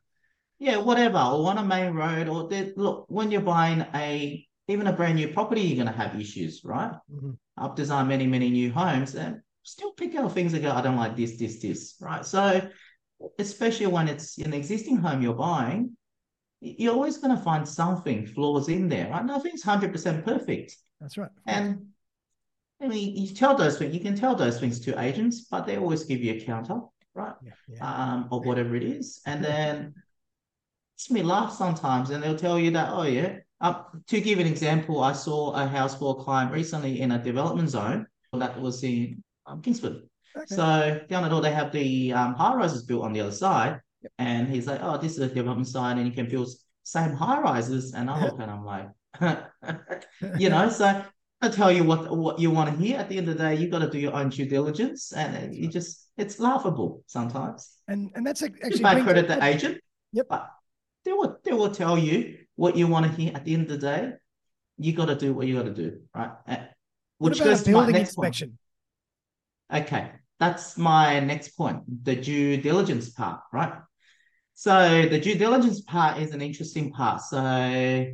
Yeah, 0.63 0.77
whatever, 0.77 1.19
or 1.19 1.51
on 1.51 1.59
a 1.59 1.65
main 1.65 1.93
road, 1.93 2.29
or 2.29 2.49
there- 2.49 2.73
look, 2.77 3.07
when 3.09 3.33
you're 3.33 3.41
buying 3.41 3.81
a 3.95 4.47
even 4.69 4.87
a 4.87 4.93
brand 4.93 5.17
new 5.17 5.27
property, 5.27 5.61
you're 5.63 5.83
going 5.85 5.93
to 5.93 6.01
have 6.05 6.19
issues, 6.19 6.63
right? 6.65 6.95
Mhm. 7.13 7.37
I've 7.57 7.75
designed 7.75 8.09
many, 8.09 8.29
many 8.29 8.49
new 8.49 8.71
homes, 8.71 9.17
and 9.17 9.41
still 9.65 9.91
pick 9.93 10.15
out 10.15 10.33
things 10.33 10.53
that 10.53 10.63
go, 10.63 10.71
I 10.71 10.81
don't 10.81 10.97
like 10.97 11.17
this, 11.17 11.37
this, 11.37 11.61
this, 11.61 11.97
right? 12.01 12.25
So, 12.25 12.71
especially 13.41 13.89
when 13.89 14.07
it's 14.07 14.39
an 14.39 14.53
existing 14.53 14.99
home 14.99 15.21
you're 15.21 15.35
buying, 15.35 15.97
you're 16.61 16.95
always 16.95 17.19
going 17.19 17.37
to 17.37 17.43
find 17.43 17.67
something 17.69 18.25
flaws 18.25 18.69
in 18.69 18.89
there, 18.89 19.11
right? 19.11 19.25
Nothing's 19.25 19.65
hundred 19.65 19.91
percent 19.91 20.25
perfect, 20.25 20.77
That's 21.01 21.19
right. 21.19 21.31
and 21.45 21.89
I 22.81 22.87
mean, 22.87 23.17
you 23.17 23.35
tell 23.35 23.57
those 23.57 23.79
things, 23.79 23.93
you 23.93 24.01
can 24.01 24.15
tell 24.15 24.37
those 24.37 24.61
things 24.61 24.79
to 24.83 25.01
agents, 25.01 25.41
but 25.41 25.67
they 25.67 25.77
always 25.77 26.05
give 26.05 26.21
you 26.21 26.35
a 26.35 26.41
counter, 26.41 26.83
right? 27.15 27.35
yeah, 27.43 27.53
yeah. 27.69 28.13
um, 28.13 28.29
or 28.31 28.41
whatever 28.43 28.77
it 28.77 28.85
is. 28.85 29.21
And 29.27 29.45
then 29.45 29.95
it's 30.97 31.11
me 31.11 31.23
laugh 31.23 31.53
sometimes, 31.53 32.11
and 32.11 32.23
they'll 32.23 32.37
tell 32.37 32.59
you 32.59 32.71
that, 32.73 32.91
oh 32.93 33.03
yeah. 33.03 33.39
Um, 33.61 34.03
to 34.09 34.21
give 34.21 34.41
an 34.41 34.47
example, 34.47 35.03
I 35.03 35.13
saw 35.13 35.53
a 35.53 35.67
house 35.67 35.97
for 35.97 36.19
a 36.19 36.25
client 36.25 36.53
recently 36.53 37.01
in 37.01 37.13
a 37.13 37.23
development 37.23 37.71
zone 37.71 38.07
that 38.33 38.61
was 38.61 38.83
in 38.83 39.23
um, 39.47 39.63
Kingsford. 39.63 40.03
Okay. 40.37 40.47
So 40.55 41.01
down 41.09 41.23
the 41.23 41.29
door, 41.29 41.41
they 41.41 41.53
have 41.53 41.71
the 41.71 42.13
um, 42.13 42.35
high 42.35 42.55
rises 42.55 42.83
built 42.85 43.05
on 43.05 43.13
the 43.13 43.21
other 43.21 43.33
side, 43.33 43.81
and 44.19 44.49
he's 44.49 44.67
like, 44.67 44.81
"Oh, 44.83 44.99
this 44.99 45.13
is 45.13 45.19
a 45.19 45.29
development 45.29 45.69
side, 45.69 45.99
and 45.99 46.07
you 46.07 46.13
can 46.13 46.29
build 46.29 46.49
same 46.83 47.13
high 47.13 47.41
rises." 47.41 47.95
And 47.95 48.11
I 48.11 48.25
look 48.25 48.39
and 48.41 48.51
I'm 48.51 48.65
like, 48.65 48.89
you 50.39 50.49
know, 50.49 50.69
so 50.69 51.05
I 51.41 51.49
tell 51.49 51.71
you 51.71 51.85
what 51.85 52.17
what 52.17 52.39
you 52.39 52.51
want 52.51 52.71
to 52.71 52.83
hear. 52.83 52.99
At 52.99 53.09
the 53.09 53.19
end 53.19 53.29
of 53.29 53.37
the 53.37 53.45
day, 53.45 53.55
you 53.57 53.69
got 53.69 53.81
to 53.81 53.91
do 53.91 53.99
your 53.99 54.15
own 54.15 54.31
due 54.31 54.47
diligence, 54.47 55.13
and 55.13 55.55
you 55.55 55.69
just 55.69 56.09
it's 56.17 56.39
laughable 56.39 57.03
sometimes. 57.07 57.79
and 57.89 58.11
and 58.15 58.27
that's 58.27 58.43
actually 58.43 58.81
my 58.81 58.95
brings- 58.95 59.05
credit 59.07 59.29
the 59.29 59.45
agent. 59.45 59.79
Yep. 60.13 60.27
But 60.29 60.49
they 61.05 61.13
will 61.13 61.39
they 61.45 61.53
will 61.53 61.71
tell 61.71 61.99
you 61.99 62.39
what 62.57 62.77
you 62.77 62.87
want 62.87 63.07
to 63.07 63.13
hear. 63.13 63.33
At 63.35 63.45
the 63.45 63.55
end 63.55 63.63
of 63.63 63.69
the 63.69 63.79
day, 63.79 64.13
you 64.79 64.93
got 64.93 65.07
to 65.07 65.17
do 65.17 65.35
what 65.35 65.47
you 65.47 65.57
got 65.57 65.65
to 65.65 65.75
do, 65.75 66.01
right? 66.15 66.33
What 67.19 67.31
Which 67.31 67.41
goes 67.43 67.63
to 67.63 67.73
my 67.73 67.87
next 67.87 68.15
point. 68.15 68.29
inspection? 68.29 68.59
Okay, 69.73 70.11
that's 70.39 70.77
my 70.77 71.21
next 71.21 71.57
point, 71.57 72.05
the 72.05 72.17
due 72.17 72.57
diligence 72.57 73.11
part, 73.11 73.41
right? 73.53 73.73
So 74.55 75.07
the 75.09 75.19
due 75.19 75.37
diligence 75.37 75.81
part 75.81 76.19
is 76.19 76.33
an 76.33 76.43
interesting 76.43 76.93
part. 76.93 77.23
So 77.23 78.07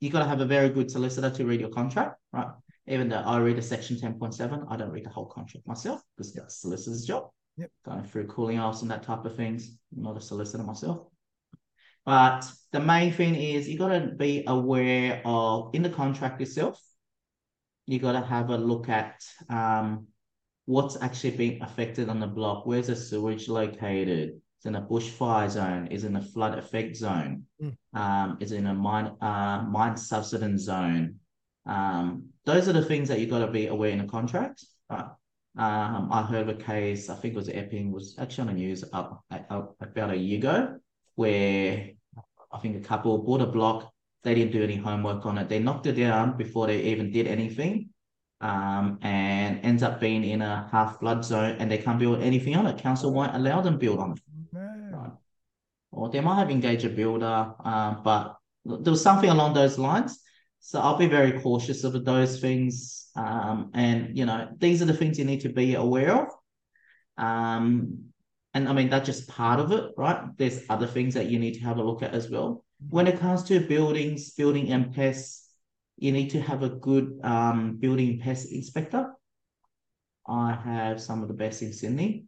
you 0.00 0.10
got 0.10 0.20
to 0.20 0.28
have 0.28 0.40
a 0.40 0.46
very 0.46 0.70
good 0.70 0.90
solicitor 0.90 1.30
to 1.30 1.44
read 1.44 1.60
your 1.60 1.70
contract, 1.70 2.16
right? 2.32 2.48
Even 2.86 3.08
though 3.08 3.18
I 3.18 3.38
read 3.38 3.58
a 3.58 3.62
section 3.62 3.96
10.7, 3.96 4.66
I 4.70 4.76
don't 4.76 4.90
read 4.90 5.04
the 5.04 5.10
whole 5.10 5.26
contract 5.26 5.66
myself 5.66 6.00
because 6.16 6.32
that's 6.32 6.60
solicitor's 6.60 7.04
job. 7.04 7.30
Yep. 7.56 7.70
Going 7.84 8.04
through 8.04 8.26
cooling 8.28 8.60
offs 8.60 8.82
and 8.82 8.90
that 8.90 9.02
type 9.02 9.24
of 9.24 9.34
things. 9.34 9.76
I'm 9.96 10.02
not 10.02 10.16
a 10.16 10.20
solicitor 10.20 10.62
myself. 10.62 11.06
But 12.06 12.50
the 12.72 12.80
main 12.80 13.12
thing 13.12 13.34
is 13.34 13.68
you 13.68 13.76
got 13.76 13.88
to 13.88 14.12
be 14.16 14.44
aware 14.46 15.20
of 15.24 15.74
in 15.74 15.82
the 15.82 15.90
contract 15.90 16.40
itself, 16.40 16.80
you 17.86 17.98
got 17.98 18.12
to 18.12 18.24
have 18.24 18.50
a 18.50 18.56
look 18.56 18.88
at 18.88 19.22
um, 19.50 20.06
what's 20.66 20.96
actually 21.02 21.32
being 21.32 21.62
affected 21.62 22.08
on 22.08 22.20
the 22.20 22.26
block. 22.26 22.64
Where's 22.64 22.86
the 22.86 22.96
sewage 22.96 23.48
located? 23.48 24.40
Is 24.60 24.66
in 24.66 24.76
a 24.76 24.82
bushfire 24.82 25.50
zone? 25.50 25.88
Is 25.88 26.04
in 26.04 26.16
a 26.16 26.22
flood 26.22 26.56
effect 26.56 26.96
zone? 26.96 27.44
Mm. 27.60 27.76
Um, 27.92 28.38
is 28.40 28.52
in 28.52 28.66
a 28.66 28.74
mine 28.74 29.12
uh, 29.20 29.66
mine 29.68 29.96
subsidence 29.96 30.62
zone? 30.62 31.16
Um, 31.66 32.28
those 32.44 32.68
are 32.68 32.72
the 32.72 32.84
things 32.84 33.08
that 33.08 33.18
you 33.18 33.26
got 33.26 33.40
to 33.40 33.50
be 33.50 33.66
aware 33.66 33.90
in 33.90 34.00
a 34.00 34.06
contract. 34.06 34.64
Um, 35.58 36.12
I 36.12 36.22
heard 36.22 36.48
of 36.48 36.60
a 36.60 36.62
case, 36.62 37.08
I 37.08 37.14
think 37.14 37.34
it 37.34 37.38
was 37.38 37.48
Epping, 37.48 37.90
was 37.90 38.14
actually 38.18 38.42
on 38.42 38.54
the 38.54 38.60
news 38.60 38.84
up, 38.92 39.24
up 39.30 39.74
about 39.80 40.10
a 40.10 40.16
year 40.16 40.38
ago, 40.38 40.76
where 41.14 41.90
I 42.56 42.58
think 42.58 42.76
a 42.76 42.88
couple 42.88 43.18
bought 43.18 43.42
a 43.42 43.46
block, 43.46 43.92
they 44.22 44.34
didn't 44.34 44.52
do 44.52 44.62
any 44.62 44.76
homework 44.76 45.26
on 45.26 45.36
it. 45.38 45.48
They 45.48 45.58
knocked 45.58 45.86
it 45.86 45.92
down 45.92 46.36
before 46.36 46.66
they 46.66 46.80
even 46.84 47.10
did 47.12 47.26
anything, 47.26 47.90
um, 48.40 48.98
and 49.02 49.60
ends 49.62 49.82
up 49.82 50.00
being 50.00 50.24
in 50.24 50.40
a 50.40 50.68
half 50.72 50.98
flood 50.98 51.24
zone, 51.24 51.56
and 51.58 51.70
they 51.70 51.78
can't 51.78 51.98
build 51.98 52.22
anything 52.22 52.56
on 52.56 52.66
it. 52.66 52.78
Council 52.78 53.12
won't 53.12 53.34
allow 53.34 53.60
them 53.60 53.78
build 53.78 53.98
on 53.98 54.12
it. 54.12 54.20
Right. 54.52 55.12
Or 55.92 56.08
they 56.08 56.20
might 56.20 56.38
have 56.38 56.50
engaged 56.50 56.84
a 56.86 56.88
builder, 56.88 57.52
um, 57.62 58.00
but 58.02 58.36
there 58.64 58.90
was 58.90 59.02
something 59.02 59.30
along 59.30 59.54
those 59.54 59.78
lines. 59.78 60.18
So 60.60 60.80
I'll 60.80 60.98
be 60.98 61.06
very 61.06 61.38
cautious 61.40 61.84
of 61.84 62.04
those 62.04 62.40
things. 62.40 63.10
Um, 63.14 63.70
and 63.74 64.16
you 64.16 64.24
know, 64.24 64.48
these 64.58 64.80
are 64.80 64.86
the 64.86 64.94
things 64.94 65.18
you 65.18 65.24
need 65.26 65.42
to 65.42 65.50
be 65.50 65.74
aware 65.74 66.22
of. 66.22 66.28
Um, 67.18 68.06
and 68.56 68.70
I 68.70 68.72
mean, 68.72 68.88
that's 68.88 69.04
just 69.04 69.28
part 69.28 69.60
of 69.60 69.70
it, 69.70 69.92
right? 69.98 70.34
There's 70.38 70.62
other 70.70 70.86
things 70.86 71.12
that 71.12 71.26
you 71.26 71.38
need 71.38 71.56
to 71.56 71.60
have 71.60 71.76
a 71.76 71.82
look 71.82 72.02
at 72.02 72.14
as 72.14 72.30
well. 72.30 72.64
When 72.88 73.06
it 73.06 73.20
comes 73.20 73.42
to 73.44 73.60
buildings, 73.60 74.30
building 74.30 74.72
and 74.72 74.94
pests, 74.94 75.46
you 75.98 76.10
need 76.10 76.30
to 76.30 76.40
have 76.40 76.62
a 76.62 76.70
good 76.70 77.20
um, 77.22 77.76
building 77.76 78.18
pest 78.18 78.50
inspector. 78.50 79.12
I 80.26 80.54
have 80.54 81.02
some 81.02 81.20
of 81.20 81.28
the 81.28 81.34
best 81.34 81.60
in 81.60 81.74
Sydney. 81.74 82.24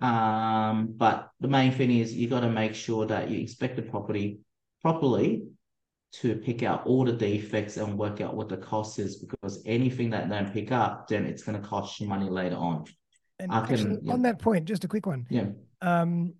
Um, 0.00 0.94
but 0.96 1.28
the 1.40 1.48
main 1.48 1.72
thing 1.72 1.90
is 1.90 2.14
you 2.14 2.26
got 2.26 2.40
to 2.40 2.50
make 2.50 2.74
sure 2.74 3.04
that 3.04 3.28
you 3.28 3.40
inspect 3.40 3.76
the 3.76 3.82
property 3.82 4.38
properly 4.80 5.42
to 6.22 6.36
pick 6.36 6.62
out 6.62 6.86
all 6.86 7.04
the 7.04 7.12
defects 7.12 7.76
and 7.76 7.98
work 7.98 8.22
out 8.22 8.34
what 8.34 8.48
the 8.48 8.56
cost 8.56 8.98
is 8.98 9.16
because 9.16 9.62
anything 9.66 10.08
that 10.08 10.30
don't 10.30 10.54
pick 10.54 10.72
up, 10.72 11.06
then 11.06 11.26
it's 11.26 11.42
going 11.42 11.60
to 11.60 11.68
cost 11.68 12.00
you 12.00 12.08
money 12.08 12.30
later 12.30 12.56
on. 12.56 12.86
And 13.38 13.52
I 13.52 13.58
actually, 13.58 13.96
can, 13.96 14.00
yeah. 14.04 14.12
on 14.12 14.22
that 14.22 14.38
point, 14.38 14.66
just 14.66 14.84
a 14.84 14.88
quick 14.88 15.06
one. 15.06 15.26
Yeah. 15.28 15.46
Um, 15.82 16.34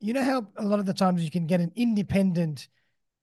you 0.00 0.12
know 0.12 0.22
how 0.22 0.46
a 0.56 0.64
lot 0.64 0.78
of 0.78 0.86
the 0.86 0.94
times 0.94 1.22
you 1.22 1.30
can 1.30 1.46
get 1.46 1.60
an 1.60 1.72
independent 1.76 2.68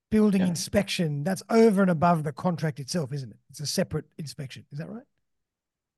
building 0.10 0.42
yeah. 0.42 0.48
inspection 0.48 1.24
that's 1.24 1.42
over 1.50 1.82
and 1.82 1.92
above 1.92 2.24
the 2.24 2.32
contract 2.32 2.80
itself, 2.80 3.12
isn't 3.14 3.32
it? 3.32 3.38
It's 3.50 3.60
a 3.60 3.66
separate 3.66 4.06
inspection. 4.18 4.66
Is 4.72 4.80
that 4.80 4.90
right? 4.90 5.04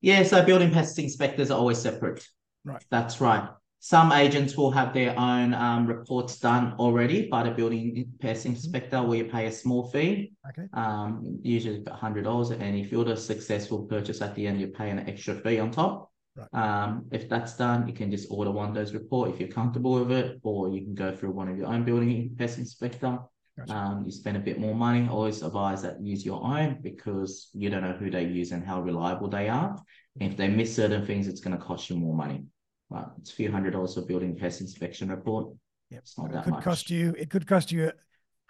Yeah. 0.00 0.22
So 0.22 0.44
building 0.44 0.70
pest 0.70 0.98
inspectors 0.98 1.50
are 1.50 1.58
always 1.58 1.78
separate. 1.78 2.26
Right. 2.64 2.82
That's 2.90 3.20
right. 3.20 3.48
Some 3.78 4.10
agents 4.10 4.56
will 4.56 4.70
have 4.70 4.92
their 4.94 5.16
own 5.18 5.54
um, 5.54 5.86
reports 5.86 6.38
done 6.40 6.74
already 6.78 7.28
by 7.28 7.42
the 7.42 7.50
building 7.50 8.10
pest 8.20 8.40
mm-hmm. 8.40 8.54
inspector 8.54 9.02
where 9.02 9.18
you 9.18 9.24
pay 9.26 9.46
a 9.46 9.52
small 9.52 9.90
fee. 9.90 10.32
Okay. 10.48 10.66
Um, 10.72 11.38
usually 11.42 11.78
about 11.78 12.00
$100. 12.00 12.60
And 12.60 12.76
if 12.76 12.90
you're 12.90 13.04
the 13.04 13.16
successful 13.16 13.84
purchase 13.84 14.22
at 14.22 14.34
the 14.34 14.46
end, 14.46 14.60
you 14.60 14.68
pay 14.68 14.90
an 14.90 15.08
extra 15.08 15.34
fee 15.36 15.60
on 15.60 15.70
top. 15.70 16.10
Right. 16.36 16.62
Um, 16.62 17.06
if 17.12 17.28
that's 17.28 17.56
done, 17.56 17.88
you 17.88 17.94
can 17.94 18.10
just 18.10 18.28
order 18.30 18.50
one 18.50 18.68
of 18.68 18.74
those 18.74 18.92
report 18.92 19.30
if 19.30 19.40
you're 19.40 19.48
comfortable 19.48 19.94
with 19.94 20.12
it, 20.12 20.38
or 20.42 20.68
you 20.70 20.82
can 20.82 20.94
go 20.94 21.14
through 21.14 21.30
one 21.30 21.48
of 21.48 21.56
your 21.56 21.68
own 21.68 21.84
building 21.84 22.34
pest 22.38 22.58
inspector. 22.58 23.18
Gotcha. 23.58 23.72
Um, 23.72 24.02
you 24.04 24.12
spend 24.12 24.36
a 24.36 24.40
bit 24.40 24.58
more 24.58 24.74
money. 24.74 25.08
Always 25.08 25.42
advise 25.42 25.80
that 25.82 26.00
use 26.02 26.26
your 26.26 26.44
own 26.44 26.78
because 26.82 27.48
you 27.54 27.70
don't 27.70 27.82
know 27.82 27.94
who 27.94 28.10
they 28.10 28.24
use 28.24 28.52
and 28.52 28.62
how 28.62 28.82
reliable 28.82 29.28
they 29.28 29.48
are. 29.48 29.80
And 30.20 30.30
if 30.30 30.36
they 30.36 30.48
miss 30.48 30.76
certain 30.76 31.06
things, 31.06 31.26
it's 31.26 31.40
going 31.40 31.56
to 31.56 31.62
cost 31.64 31.88
you 31.88 31.96
more 31.96 32.14
money. 32.14 32.44
Right, 32.90 33.06
it's 33.18 33.32
a 33.32 33.34
few 33.34 33.50
hundred 33.50 33.72
dollars 33.72 33.94
for 33.94 34.02
building 34.02 34.36
pest 34.36 34.60
inspection 34.60 35.08
report. 35.08 35.54
Yep. 35.90 36.00
It's 36.02 36.18
not 36.18 36.26
it 36.26 36.32
that 36.34 36.44
could 36.44 36.52
much. 36.54 36.64
cost 36.64 36.90
you. 36.90 37.14
It 37.18 37.30
could 37.30 37.46
cost 37.46 37.72
you 37.72 37.92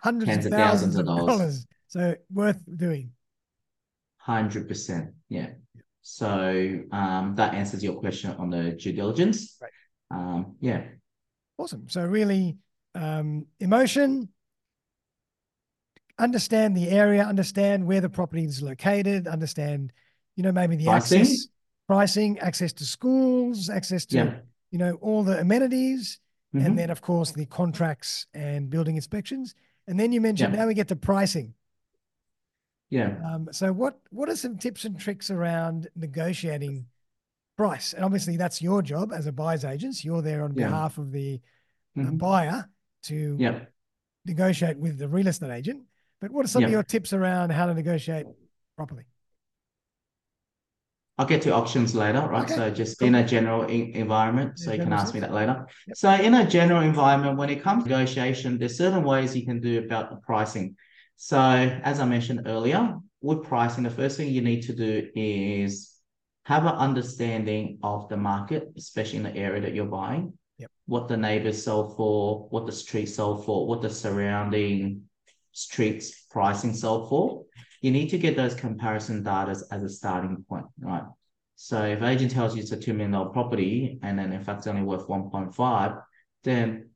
hundreds 0.03 0.31
Tens 0.31 0.47
of 0.47 0.53
thousands, 0.53 0.95
thousands 0.95 0.95
of 0.97 1.01
of 1.01 1.07
dollars. 1.07 1.39
dollars. 1.39 1.67
So 1.89 2.15
worth 2.33 2.61
doing. 2.77 3.13
Hundred 4.19 4.67
percent. 4.69 5.13
Yeah. 5.29 5.51
So 6.09 6.85
um, 6.93 7.35
that 7.35 7.53
answers 7.55 7.83
your 7.83 7.95
question 7.99 8.31
on 8.39 8.49
the 8.49 8.71
due 8.71 8.93
diligence. 8.93 9.59
Right. 9.61 9.71
Um, 10.13 10.55
yeah. 10.61 10.85
Awesome. 11.59 11.89
So 11.89 12.05
really, 12.05 12.59
um, 12.95 13.47
emotion. 13.59 14.29
Understand 16.17 16.77
the 16.77 16.91
area. 16.91 17.25
Understand 17.25 17.87
where 17.89 18.01
the 18.01 18.09
property 18.09 18.45
is 18.45 18.63
located. 18.63 19.27
Understand, 19.27 19.93
you 20.37 20.45
know, 20.45 20.53
maybe 20.53 20.77
the 20.77 20.85
Pricing. 20.85 21.23
access 21.23 21.49
pricing, 21.89 22.39
access 22.39 22.73
to 22.75 22.85
schools, 22.85 23.69
access 23.69 24.07
to 24.07 24.17
Yeah. 24.17 24.39
you 24.71 24.79
know 24.79 24.95
all 25.01 25.23
the 25.25 25.39
amenities, 25.41 26.19
Mhm. 26.55 26.67
and 26.67 26.79
then 26.79 26.91
of 26.91 27.01
course 27.01 27.33
the 27.33 27.47
contracts 27.47 28.27
and 28.33 28.71
building 28.71 28.95
inspections. 28.97 29.55
And 29.89 29.99
then 29.99 30.13
you 30.13 30.21
mentioned 30.21 30.53
Yeah. 30.55 30.61
now 30.61 30.67
we 30.69 30.75
get 30.75 30.89
to 30.89 30.97
pricing. 30.97 31.55
Yeah. 32.91 33.17
Um, 33.25 33.49
so 33.53 33.73
what 33.73 33.99
what 34.11 34.29
are 34.29 34.37
some 34.37 34.59
tips 34.59 34.85
and 34.85 34.99
tricks 34.99 35.31
around 35.31 35.89
negotiating 35.97 36.87
price? 37.57 37.93
And 37.93 38.05
obviously 38.05 38.37
that's 38.37 38.63
your 38.63 38.83
job 38.83 39.13
as 39.13 39.27
a 39.27 39.33
buyer's 39.33 39.65
agent. 39.65 40.05
You're 40.05 40.23
there 40.23 40.45
on 40.45 40.55
Yeah. 40.55 40.69
behalf 40.69 40.99
of 40.99 41.11
the 41.11 41.41
Mhm. 41.97 42.19
buyer 42.19 42.69
to 43.05 43.37
Yeah. 43.39 43.65
negotiate 44.25 44.79
with 44.79 44.99
the 44.99 45.09
real 45.09 45.27
estate 45.27 45.51
agent. 45.51 45.85
But 46.21 46.31
what 46.31 46.45
are 46.45 46.49
some 46.49 46.65
of 46.65 46.71
your 46.71 46.83
tips 46.83 47.13
around 47.13 47.51
how 47.51 47.67
to 47.67 47.75
negotiate 47.75 48.27
properly? 48.77 49.05
I'll 51.19 51.27
get 51.27 51.43
to 51.43 51.55
auctions 51.55 51.95
later, 51.95 52.21
right? 52.29 52.45
Okay, 52.45 52.55
So 52.55 52.71
just 52.71 52.99
cool. 52.99 53.09
in 53.09 53.15
a 53.15 53.27
general 53.27 53.71
e- 53.71 53.95
environment, 53.95 54.59
so 54.59 54.73
you 54.73 54.83
can 54.83 54.93
ask 54.93 55.15
me 55.15 55.21
that 55.21 55.33
later. 55.33 55.67
Yep. 55.87 55.97
So 55.97 56.11
in 56.13 56.35
a 56.35 56.47
general 56.47 56.83
environment, 56.83 57.39
when 57.39 57.49
it 57.49 57.63
comes 57.63 57.85
to 57.85 57.89
negotiation, 57.91 58.59
there's 58.59 58.77
certain 58.77 59.03
ways 59.03 59.35
you 59.35 59.47
can 59.47 59.61
do 59.61 59.79
about 59.83 60.11
the 60.11 60.17
pricing. 60.17 60.77
So 61.17 61.39
as 61.39 61.99
I 62.01 62.05
mentioned 62.05 62.43
earlier, 62.47 62.99
with 63.23 63.45
pricing, 63.45 63.85
the 63.85 63.91
first 63.91 64.17
thing 64.17 64.29
you 64.29 64.43
need 64.43 64.63
to 64.63 64.75
do 64.75 65.09
is 65.15 65.95
have 66.45 66.65
an 66.65 66.75
understanding 66.75 67.79
of 67.83 68.09
the 68.09 68.17
market, 68.17 68.73
especially 68.77 69.19
in 69.19 69.25
the 69.25 69.37
area 69.37 69.61
that 69.63 69.75
you're 69.75 69.87
buying. 69.87 70.35
Yep. 70.59 70.71
What 70.87 71.09
the 71.09 71.17
neighbors 71.17 71.63
sell 71.63 71.95
for, 71.97 72.47
what 72.51 72.67
the 72.67 72.73
street 72.73 73.07
sell 73.07 73.37
for, 73.37 73.67
what 73.67 73.83
the 73.83 73.91
surrounding 73.91 75.03
streets 75.53 76.27
pricing 76.31 76.75
sell 76.75 77.09
for. 77.09 77.45
You 77.81 77.91
need 77.91 78.11
to 78.11 78.19
get 78.19 78.37
those 78.37 78.55
comparison 78.55 79.23
data 79.23 79.57
as 79.71 79.83
a 79.83 79.89
starting 79.89 80.45
point, 80.49 80.67
right? 80.79 81.05
So 81.57 81.83
if 81.83 82.03
agent 82.03 82.33
tells 82.33 82.55
you 82.55 82.63
it's 82.63 82.73
a 82.73 82.77
two 82.77 82.93
million 82.93 83.13
dollar 83.13 83.31
property 83.31 83.99
and 84.03 84.19
then 84.19 84.33
in 84.33 84.45
fact 84.45 84.59
it's 84.59 84.67
only 84.67 84.83
worth 84.83 85.09
1.5, 85.09 86.03
then 86.45 86.91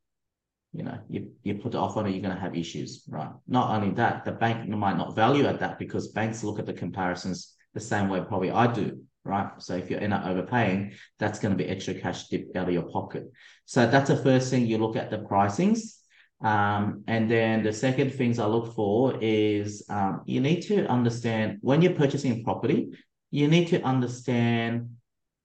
you 0.72 0.84
know 0.84 0.98
you, 1.08 1.32
you 1.42 1.54
put 1.54 1.72
the 1.72 1.78
offer 1.78 2.00
on 2.00 2.06
it, 2.06 2.10
you're 2.10 2.22
gonna 2.22 2.38
have 2.38 2.56
issues, 2.56 3.04
right? 3.08 3.30
Not 3.48 3.70
only 3.70 3.94
that, 3.94 4.24
the 4.24 4.32
bank 4.32 4.68
might 4.68 4.96
not 4.96 5.16
value 5.16 5.46
at 5.46 5.60
that 5.60 5.78
because 5.78 6.08
banks 6.08 6.44
look 6.44 6.58
at 6.58 6.66
the 6.66 6.72
comparisons 6.72 7.54
the 7.74 7.80
same 7.80 8.08
way 8.08 8.20
probably 8.20 8.50
I 8.50 8.72
do, 8.72 9.02
right? 9.24 9.50
So 9.58 9.74
if 9.76 9.90
you 9.90 9.96
end 9.96 10.12
up 10.12 10.26
overpaying, 10.26 10.92
that's 11.18 11.38
going 11.38 11.56
to 11.56 11.62
be 11.62 11.70
extra 11.70 11.94
cash 11.94 12.28
dipped 12.28 12.56
out 12.56 12.68
of 12.68 12.74
your 12.74 12.88
pocket. 12.90 13.30
So 13.64 13.86
that's 13.86 14.10
the 14.10 14.16
first 14.16 14.50
thing 14.50 14.66
you 14.66 14.78
look 14.78 14.96
at 14.96 15.10
the 15.10 15.18
pricings. 15.18 15.96
Um, 16.42 17.04
and 17.06 17.30
then 17.30 17.62
the 17.62 17.72
second 17.72 18.14
things 18.14 18.38
I 18.38 18.46
look 18.46 18.74
for 18.74 19.16
is 19.20 19.84
um, 19.90 20.22
you 20.24 20.40
need 20.40 20.62
to 20.62 20.86
understand 20.86 21.58
when 21.60 21.82
you're 21.82 21.92
purchasing 21.92 22.42
property, 22.42 22.92
you 23.30 23.46
need 23.46 23.68
to 23.68 23.82
understand 23.82 24.96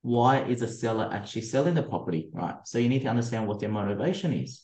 why 0.01 0.43
is 0.43 0.61
a 0.61 0.67
seller 0.67 1.09
actually 1.11 1.41
selling 1.41 1.73
the 1.73 1.83
property, 1.83 2.29
right? 2.31 2.55
So 2.63 2.77
you 2.77 2.89
need 2.89 3.01
to 3.01 3.09
understand 3.09 3.47
what 3.47 3.59
their 3.59 3.69
motivation 3.69 4.33
is. 4.33 4.61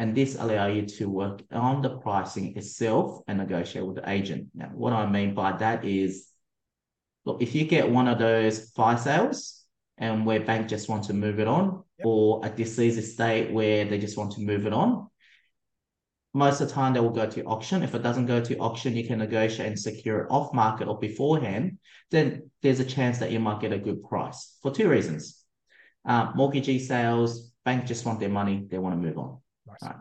And 0.00 0.16
this 0.16 0.34
allow 0.34 0.66
you 0.66 0.86
to 0.86 1.10
work 1.10 1.42
on 1.52 1.82
the 1.82 1.98
pricing 1.98 2.56
itself 2.56 3.20
and 3.28 3.36
negotiate 3.36 3.84
with 3.84 3.96
the 3.96 4.08
agent. 4.08 4.48
Now, 4.54 4.70
what 4.72 4.94
I 4.94 5.04
mean 5.04 5.34
by 5.34 5.52
that 5.58 5.84
is, 5.84 6.26
look, 7.26 7.42
if 7.42 7.54
you 7.54 7.66
get 7.66 7.90
one 7.90 8.08
of 8.08 8.18
those 8.18 8.70
fire 8.70 8.96
sales 8.96 9.62
and 9.98 10.24
where 10.24 10.40
bank 10.40 10.68
just 10.68 10.88
want 10.88 11.04
to 11.04 11.12
move 11.12 11.38
it 11.38 11.46
on, 11.46 11.84
Yep. 11.98 12.06
or 12.06 12.40
a 12.46 12.48
deceased 12.48 12.98
estate 12.98 13.52
where 13.52 13.84
they 13.84 13.98
just 13.98 14.16
want 14.16 14.32
to 14.32 14.40
move 14.40 14.64
it 14.64 14.72
on, 14.72 15.10
most 16.32 16.62
of 16.62 16.68
the 16.68 16.74
time 16.74 16.94
they 16.94 17.00
will 17.00 17.10
go 17.10 17.28
to 17.28 17.44
auction. 17.44 17.82
If 17.82 17.94
it 17.94 18.02
doesn't 18.02 18.24
go 18.24 18.40
to 18.40 18.56
auction, 18.56 18.96
you 18.96 19.06
can 19.06 19.18
negotiate 19.18 19.68
and 19.68 19.78
secure 19.78 20.20
it 20.20 20.28
off 20.30 20.54
market 20.54 20.88
or 20.88 20.98
beforehand. 20.98 21.76
Then 22.10 22.50
there's 22.62 22.80
a 22.80 22.86
chance 22.86 23.18
that 23.18 23.32
you 23.32 23.38
might 23.38 23.60
get 23.60 23.74
a 23.74 23.78
good 23.78 24.02
price 24.02 24.56
for 24.62 24.70
two 24.70 24.88
reasons. 24.88 25.44
Uh, 26.06 26.32
mortgagee 26.34 26.78
sales, 26.78 27.52
bank 27.66 27.84
just 27.84 28.06
want 28.06 28.18
their 28.18 28.30
money, 28.30 28.66
they 28.70 28.78
want 28.78 28.94
to 28.94 29.06
move 29.06 29.18
on. 29.18 29.40
Right. 29.82 29.96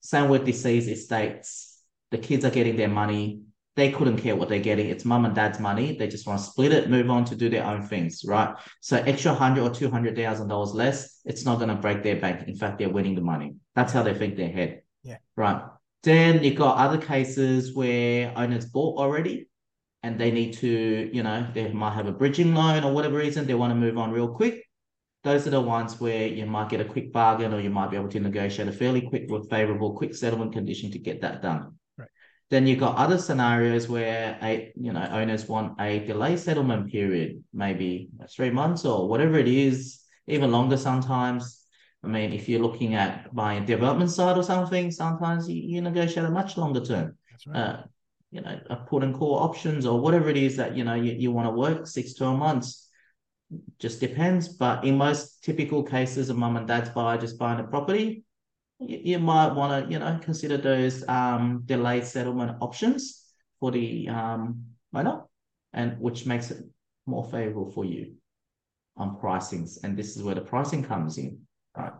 Same 0.00 0.28
with 0.28 0.44
deceased 0.44 0.88
estates. 0.88 1.78
The 2.10 2.18
kids 2.18 2.44
are 2.44 2.50
getting 2.50 2.76
their 2.76 2.88
money. 2.88 3.42
They 3.76 3.92
couldn't 3.92 4.18
care 4.18 4.34
what 4.36 4.48
they're 4.48 4.58
getting. 4.58 4.88
It's 4.88 5.04
mum 5.04 5.24
and 5.24 5.34
dad's 5.34 5.60
money. 5.60 5.96
They 5.96 6.08
just 6.08 6.26
want 6.26 6.40
to 6.40 6.44
split 6.46 6.72
it, 6.72 6.90
move 6.90 7.08
on 7.10 7.24
to 7.26 7.36
do 7.36 7.48
their 7.48 7.64
own 7.64 7.82
things, 7.86 8.22
right? 8.26 8.54
So 8.80 8.96
extra 8.96 9.32
hundred 9.32 9.62
or 9.62 9.70
two 9.70 9.90
hundred 9.90 10.16
thousand 10.16 10.48
dollars 10.48 10.72
less, 10.74 11.20
it's 11.24 11.44
not 11.44 11.56
going 11.56 11.68
to 11.68 11.76
break 11.76 12.02
their 12.02 12.16
bank. 12.20 12.48
In 12.48 12.56
fact, 12.56 12.78
they're 12.78 12.88
winning 12.90 13.14
the 13.14 13.20
money. 13.20 13.54
That's 13.76 13.92
how 13.92 14.02
they 14.02 14.14
think 14.14 14.36
their 14.36 14.50
head. 14.50 14.82
Yeah. 15.04 15.18
Right. 15.36 15.62
Then 16.02 16.42
you've 16.42 16.56
got 16.56 16.78
other 16.78 16.98
cases 16.98 17.74
where 17.74 18.32
owners 18.36 18.66
bought 18.66 18.98
already. 18.98 19.48
and 20.02 20.18
they 20.18 20.30
need 20.30 20.54
to, 20.54 21.10
you 21.12 21.22
know, 21.22 21.46
they 21.54 21.70
might 21.72 21.94
have 21.94 22.06
a 22.06 22.12
bridging 22.12 22.54
loan 22.54 22.84
or 22.84 22.92
whatever 22.92 23.18
reason, 23.18 23.46
they 23.46 23.54
want 23.54 23.70
to 23.70 23.74
move 23.74 23.98
on 23.98 24.10
real 24.10 24.28
quick. 24.28 24.64
Those 25.22 25.46
are 25.46 25.50
the 25.50 25.60
ones 25.60 26.00
where 26.00 26.26
you 26.26 26.46
might 26.46 26.70
get 26.70 26.80
a 26.80 26.84
quick 26.84 27.12
bargain 27.12 27.52
or 27.52 27.60
you 27.60 27.68
might 27.70 27.90
be 27.90 27.96
able 27.96 28.08
to 28.08 28.20
negotiate 28.20 28.68
a 28.68 28.72
fairly 28.72 29.02
quick 29.02 29.26
with 29.28 29.50
favorable 29.50 29.94
quick 29.94 30.14
settlement 30.14 30.52
condition 30.52 30.90
to 30.92 30.98
get 30.98 31.20
that 31.20 31.42
done. 31.42 31.74
Right. 31.98 32.08
Then 32.48 32.66
you've 32.66 32.80
got 32.80 32.96
other 32.96 33.18
scenarios 33.18 33.88
where 33.88 34.38
a 34.42 34.72
you 34.76 34.92
know 34.92 35.06
owners 35.12 35.46
want 35.46 35.78
a 35.80 35.98
delay 36.00 36.36
settlement 36.36 36.90
period, 36.90 37.44
maybe 37.52 38.08
three 38.34 38.50
months 38.50 38.84
or 38.86 39.08
whatever 39.08 39.38
it 39.38 39.48
is, 39.48 40.00
even 40.26 40.50
longer 40.52 40.78
sometimes. 40.78 41.64
I 42.02 42.06
mean, 42.06 42.32
if 42.32 42.48
you're 42.48 42.62
looking 42.62 42.94
at 42.94 43.34
buying 43.34 43.62
a 43.62 43.66
development 43.66 44.10
side 44.10 44.38
or 44.38 44.42
something, 44.42 44.90
sometimes 44.90 45.50
you, 45.50 45.56
you 45.56 45.82
negotiate 45.82 46.24
a 46.24 46.30
much 46.30 46.56
longer 46.56 46.82
term. 46.82 47.18
Right. 47.46 47.60
Uh, 47.60 47.82
you 48.30 48.40
know, 48.40 48.58
a 48.70 48.76
put 48.76 49.02
and 49.02 49.14
call 49.14 49.38
options 49.38 49.84
or 49.84 50.00
whatever 50.00 50.30
it 50.30 50.36
is 50.36 50.56
that, 50.56 50.76
you 50.76 50.84
know, 50.84 50.94
you, 50.94 51.12
you 51.12 51.32
want 51.32 51.46
to 51.46 51.50
work 51.50 51.86
six, 51.86 52.14
12 52.14 52.38
months. 52.38 52.88
Just 53.78 54.00
depends. 54.00 54.48
But 54.48 54.84
in 54.84 54.96
most 54.96 55.42
typical 55.42 55.82
cases 55.82 56.30
of 56.30 56.36
mum 56.36 56.56
and 56.56 56.66
dad's 56.66 56.90
buyer 56.90 57.18
just 57.18 57.38
buying 57.38 57.60
a 57.60 57.64
property, 57.64 58.24
you, 58.78 59.00
you 59.02 59.18
might 59.18 59.52
want 59.52 59.86
to, 59.86 59.92
you 59.92 59.98
know, 59.98 60.18
consider 60.22 60.56
those 60.56 61.06
um, 61.08 61.62
delayed 61.64 62.04
settlement 62.04 62.58
options 62.60 63.24
for 63.58 63.70
the 63.70 64.08
um, 64.08 64.64
owner, 64.94 65.22
and 65.72 65.98
which 66.00 66.26
makes 66.26 66.50
it 66.50 66.64
more 67.06 67.24
favorable 67.24 67.70
for 67.70 67.84
you 67.84 68.14
on 68.96 69.16
pricings. 69.16 69.78
And 69.82 69.96
this 69.96 70.16
is 70.16 70.22
where 70.22 70.34
the 70.34 70.40
pricing 70.40 70.84
comes 70.84 71.18
in, 71.18 71.40
right? 71.76 71.92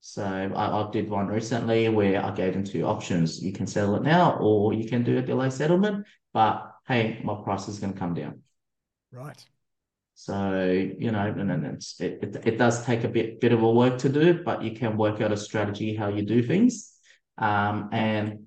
So 0.00 0.24
I, 0.24 0.82
I 0.82 0.90
did 0.92 1.10
one 1.10 1.26
recently 1.26 1.88
where 1.88 2.24
I 2.24 2.30
gave 2.30 2.52
them 2.52 2.64
two 2.64 2.84
options. 2.84 3.42
You 3.42 3.52
can 3.52 3.66
settle 3.66 3.96
it 3.96 4.02
now 4.02 4.38
or 4.38 4.72
you 4.72 4.88
can 4.88 5.02
do 5.02 5.18
a 5.18 5.22
delay 5.22 5.50
settlement, 5.50 6.06
but 6.32 6.72
hey, 6.86 7.20
my 7.24 7.34
price 7.42 7.66
is 7.66 7.80
going 7.80 7.92
to 7.92 7.98
come 7.98 8.14
down. 8.14 8.42
Right. 9.10 9.44
So, 10.18 10.72
you 10.98 11.12
know, 11.12 11.26
and 11.26 11.66
it's, 11.66 12.00
it, 12.00 12.18
it, 12.22 12.46
it 12.46 12.58
does 12.58 12.84
take 12.84 13.04
a 13.04 13.08
bit, 13.08 13.38
bit 13.38 13.52
of 13.52 13.62
a 13.62 13.70
work 13.70 13.98
to 13.98 14.08
do, 14.08 14.42
but 14.42 14.62
you 14.62 14.70
can 14.70 14.96
work 14.96 15.20
out 15.20 15.30
a 15.30 15.36
strategy 15.36 15.94
how 15.94 16.08
you 16.08 16.22
do 16.22 16.42
things. 16.42 16.94
Um, 17.36 17.90
and 17.92 18.46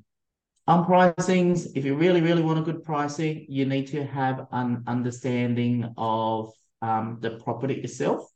on 0.65 0.84
pricings, 0.86 1.67
if 1.75 1.86
you 1.86 1.95
really, 1.95 2.21
really 2.21 2.41
want 2.41 2.58
a 2.58 2.63
good 2.63 2.84
pricing, 2.84 3.45
you 3.47 3.65
need 3.65 3.86
to 3.88 4.03
have 4.03 4.47
an 4.51 4.84
understanding 4.88 5.93
of 5.95 6.51
um, 6.82 7.19
the 7.21 7.32
property 7.38 7.75
itself 7.75 8.27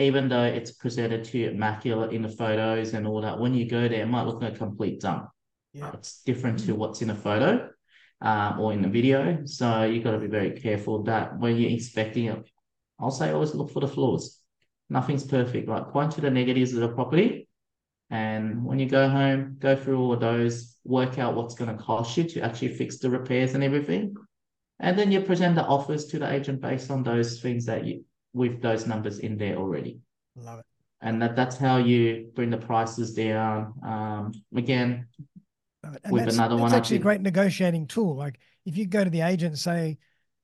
even 0.00 0.30
though 0.30 0.44
it's 0.44 0.72
presented 0.72 1.24
to 1.24 1.36
you 1.36 1.50
immaculate 1.50 2.12
in 2.12 2.22
the 2.22 2.28
photos 2.28 2.94
and 2.94 3.06
all 3.06 3.20
that, 3.20 3.38
when 3.38 3.52
you 3.54 3.68
go 3.68 3.86
there, 3.86 4.02
it 4.02 4.06
might 4.06 4.22
look 4.22 4.40
like 4.40 4.54
a 4.54 4.56
complete 4.56 4.98
dump. 4.98 5.28
Yeah. 5.74 5.90
It's 5.92 6.22
different 6.22 6.60
to 6.60 6.74
what's 6.74 7.02
in 7.02 7.10
a 7.10 7.14
photo 7.14 7.68
um, 8.20 8.60
or 8.60 8.72
in 8.72 8.82
the 8.82 8.88
video. 8.88 9.44
So 9.44 9.84
you've 9.84 10.04
got 10.04 10.12
to 10.12 10.18
be 10.18 10.26
very 10.26 10.52
careful 10.52 11.02
that 11.04 11.38
when 11.38 11.56
you're 11.56 11.70
inspecting 11.70 12.26
it, 12.26 12.50
I'll 12.98 13.10
say 13.10 13.30
always 13.30 13.54
look 13.54 13.70
for 13.70 13.80
the 13.80 13.88
flaws. 13.88 14.38
Nothing's 14.88 15.24
perfect, 15.24 15.68
right? 15.68 15.86
Point 15.88 16.12
to 16.12 16.20
the 16.20 16.30
negatives 16.30 16.74
of 16.74 16.80
the 16.80 16.88
property. 16.88 17.48
And 18.10 18.64
when 18.64 18.78
you 18.78 18.86
go 18.86 19.08
home, 19.08 19.56
go 19.58 19.76
through 19.76 20.00
all 20.00 20.12
of 20.12 20.20
those, 20.20 20.76
work 20.84 21.18
out 21.18 21.36
what's 21.36 21.54
going 21.54 21.74
to 21.74 21.82
cost 21.82 22.16
you 22.16 22.24
to 22.24 22.40
actually 22.40 22.74
fix 22.74 22.98
the 22.98 23.08
repairs 23.08 23.54
and 23.54 23.62
everything. 23.62 24.16
And 24.80 24.98
then 24.98 25.12
you 25.12 25.20
present 25.20 25.54
the 25.54 25.64
offers 25.64 26.06
to 26.06 26.18
the 26.18 26.30
agent 26.30 26.60
based 26.60 26.90
on 26.90 27.02
those 27.02 27.40
things 27.40 27.66
that 27.66 27.84
you, 27.84 28.04
with 28.32 28.60
those 28.60 28.86
numbers 28.86 29.20
in 29.20 29.38
there 29.38 29.56
already. 29.56 30.00
Love 30.34 30.60
it. 30.60 30.64
And 31.02 31.22
that, 31.22 31.36
that's 31.36 31.56
how 31.56 31.78
you 31.78 32.30
bring 32.34 32.50
the 32.50 32.58
prices 32.58 33.14
down. 33.14 33.74
Um, 33.84 34.32
again, 34.54 35.06
And 36.04 36.12
with 36.12 36.24
that's, 36.24 36.36
another 36.36 36.56
one, 36.56 36.72
I 36.72 36.76
actually 36.76 36.96
a 36.96 37.00
great 37.00 37.20
negotiating 37.20 37.86
tool. 37.86 38.16
Like 38.16 38.38
if 38.64 38.76
you 38.76 38.86
go 38.86 39.04
to 39.04 39.10
the 39.10 39.22
agent 39.22 39.52
and 39.52 39.58
say, 39.58 39.98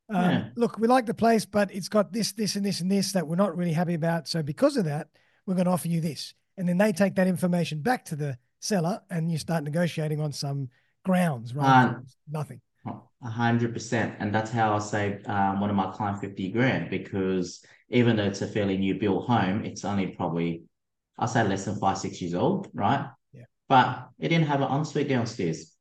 um, 0.09 0.23
Yeah. 0.23 0.45
look, 0.57 0.79
we 0.79 0.89
like 0.89 1.07
the 1.07 1.15
place, 1.15 1.45
but 1.45 1.75
it's 1.75 1.89
got 1.89 2.13
this, 2.13 2.33
this, 2.33 2.57
and 2.57 2.65
this, 2.65 2.81
and 2.81 2.91
this 2.91 3.13
that 3.13 3.27
we're 3.27 3.37
not 3.37 3.57
really 3.57 3.73
happy 3.73 3.95
about. 3.95 4.29
So 4.29 4.43
because 4.43 4.77
of 4.77 4.85
that, 4.85 5.09
we're 5.47 5.55
going 5.55 5.67
to 5.67 5.73
offer 5.73 5.89
you 5.89 6.01
this. 6.01 6.35
And 6.57 6.69
then 6.69 6.79
they 6.79 6.93
take 6.93 7.15
that 7.17 7.27
information 7.27 7.81
back 7.81 8.05
to 8.07 8.17
the 8.17 8.39
seller 8.61 9.01
and 9.11 9.31
you 9.31 9.39
start 9.39 9.65
negotiating 9.65 10.21
on 10.21 10.33
some 10.33 10.69
grounds, 11.05 11.55
right? 11.55 11.85
Um, 11.85 12.07
Nothing. 12.31 12.61
A 13.23 13.31
hundred 13.31 13.73
percent, 13.73 14.15
and 14.21 14.33
that's 14.33 14.51
how 14.51 14.77
I 14.77 14.79
saved 14.79 15.27
um, 15.27 15.59
one 15.59 15.71
of 15.71 15.75
my 15.75 15.91
clients 15.91 16.21
fifty 16.21 16.53
grand 16.53 16.91
because 16.91 17.65
even 17.89 18.15
though 18.15 18.25
it's 18.25 18.43
a 18.43 18.47
fairly 18.47 18.77
new 18.77 18.95
built 18.95 19.27
home, 19.27 19.65
it's 19.65 19.85
only 19.85 20.09
probably 20.09 20.63
I'll 21.19 21.27
say 21.27 21.43
less 21.43 21.65
than 21.65 21.81
five 21.81 21.99
six 21.99 22.21
years 22.21 22.35
old, 22.35 22.69
right? 22.75 23.09
But 23.69 24.09
it 24.19 24.29
didn't 24.29 24.47
have 24.47 24.61
an 24.61 24.71
ensuite 24.71 25.09
downstairs. 25.09 25.73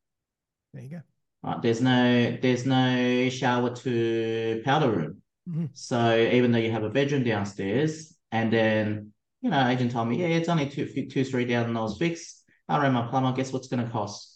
There 0.74 0.84
you 0.84 0.90
go. 0.90 1.02
Right? 1.44 1.62
There's 1.62 1.82
no 1.82 2.38
there's 2.42 2.66
no 2.66 3.30
shower 3.30 3.76
to 3.76 4.62
powder 4.66 4.90
room. 4.92 5.22
Mhm. 5.48 5.70
So 5.74 6.18
even 6.18 6.52
though 6.52 6.58
you 6.60 6.72
have 6.72 6.84
a 6.84 6.90
bedroom 6.90 7.24
downstairs, 7.24 8.16
and 8.32 8.52
then 8.52 9.12
you 9.42 9.52
know, 9.52 9.68
agent 9.68 9.92
told 9.92 10.08
me, 10.08 10.18
yeah, 10.20 10.28
it's 10.38 10.50
only 10.50 10.68
two 10.70 10.88
two 11.08 11.24
three 11.24 11.46
thousand 11.48 11.74
dollars 11.74 11.98
fixed. 11.98 12.44
I 12.68 12.82
ran 12.82 12.94
my 12.94 13.06
plumber. 13.08 13.32
Guess 13.34 13.54
what's 13.54 13.68
going 13.68 13.86
to 13.86 13.92
cost? 13.92 14.32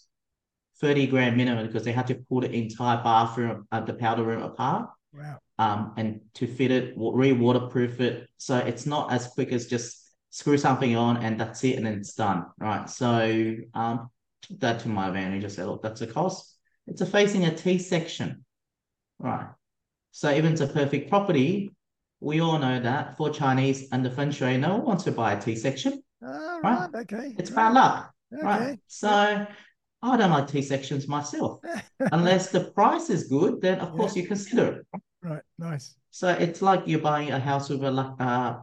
30 0.80 1.08
grand 1.08 1.36
minimum 1.36 1.66
because 1.66 1.84
they 1.84 1.92
had 1.92 2.06
to 2.06 2.14
pull 2.14 2.40
the 2.40 2.50
entire 2.50 3.02
bathroom 3.02 3.66
at 3.70 3.84
the 3.86 3.92
powder 3.92 4.22
room 4.22 4.42
apart 4.42 4.88
Wow. 5.12 5.38
um, 5.58 5.92
and 5.98 6.20
to 6.34 6.46
fit 6.46 6.70
it, 6.70 6.94
re 6.96 7.32
waterproof 7.32 8.00
it. 8.00 8.26
So 8.38 8.56
it's 8.56 8.86
not 8.86 9.12
as 9.12 9.26
quick 9.26 9.52
as 9.52 9.66
just 9.66 9.99
screw 10.30 10.56
something 10.56 10.96
on 10.96 11.18
and 11.18 11.38
that's 11.40 11.62
it 11.64 11.76
and 11.76 11.86
then 11.86 11.94
it's 11.94 12.14
done. 12.14 12.46
Right. 12.58 12.88
So 12.88 13.56
um, 13.74 14.10
took 14.42 14.60
that 14.60 14.80
to 14.80 14.88
my 14.88 15.08
advantage. 15.08 15.44
I 15.44 15.48
said, 15.48 15.66
look, 15.66 15.82
that's 15.82 16.00
a 16.00 16.06
cost. 16.06 16.56
It's 16.86 17.00
a 17.00 17.06
facing 17.06 17.44
a 17.44 17.54
T 17.54 17.78
section. 17.78 18.44
Right. 19.18 19.46
So 20.12 20.32
even 20.32 20.52
it's 20.52 20.60
a 20.60 20.66
perfect 20.66 21.08
property, 21.08 21.70
we 22.20 22.40
all 22.40 22.58
know 22.58 22.80
that 22.80 23.16
for 23.16 23.30
Chinese 23.30 23.88
and 23.92 24.04
the 24.04 24.10
feng 24.10 24.30
shui, 24.30 24.56
no 24.56 24.76
one 24.76 24.84
wants 24.84 25.04
to 25.04 25.12
buy 25.12 25.32
a 25.32 25.40
T 25.40 25.56
section. 25.56 26.02
All 26.22 26.60
Right. 26.62 26.88
right. 26.92 27.02
Okay. 27.02 27.34
It's 27.38 27.50
right. 27.50 27.56
bad 27.68 27.74
luck. 27.74 28.12
Okay. 28.32 28.44
Right. 28.44 28.78
So 28.86 29.46
I 30.02 30.16
don't 30.16 30.30
like 30.30 30.48
T 30.48 30.62
sections 30.62 31.08
myself. 31.08 31.60
Unless 32.12 32.50
the 32.50 32.64
price 32.72 33.10
is 33.10 33.24
good, 33.24 33.60
then 33.60 33.78
of 33.80 33.90
Yeah. 33.90 33.96
course 33.96 34.16
you 34.16 34.26
consider 34.26 34.66
it. 34.92 35.00
right. 35.22 35.42
Nice. 35.58 35.94
So 36.10 36.28
it's 36.28 36.60
like 36.62 36.82
you're 36.86 37.00
buying 37.00 37.30
a 37.30 37.38
house 37.38 37.68
with 37.68 37.82
a 37.84 37.90
uh, 37.90 38.60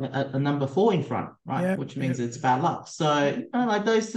a, 0.00 0.30
a 0.34 0.38
number 0.38 0.66
four 0.66 0.92
in 0.92 1.02
front, 1.02 1.30
right? 1.44 1.62
Yeah, 1.62 1.76
Which 1.76 1.96
means 1.96 2.20
it's 2.20 2.38
bad 2.38 2.62
luck. 2.62 2.88
So 2.88 3.28
you 3.28 3.48
know, 3.52 3.66
like 3.66 3.84
those, 3.84 4.16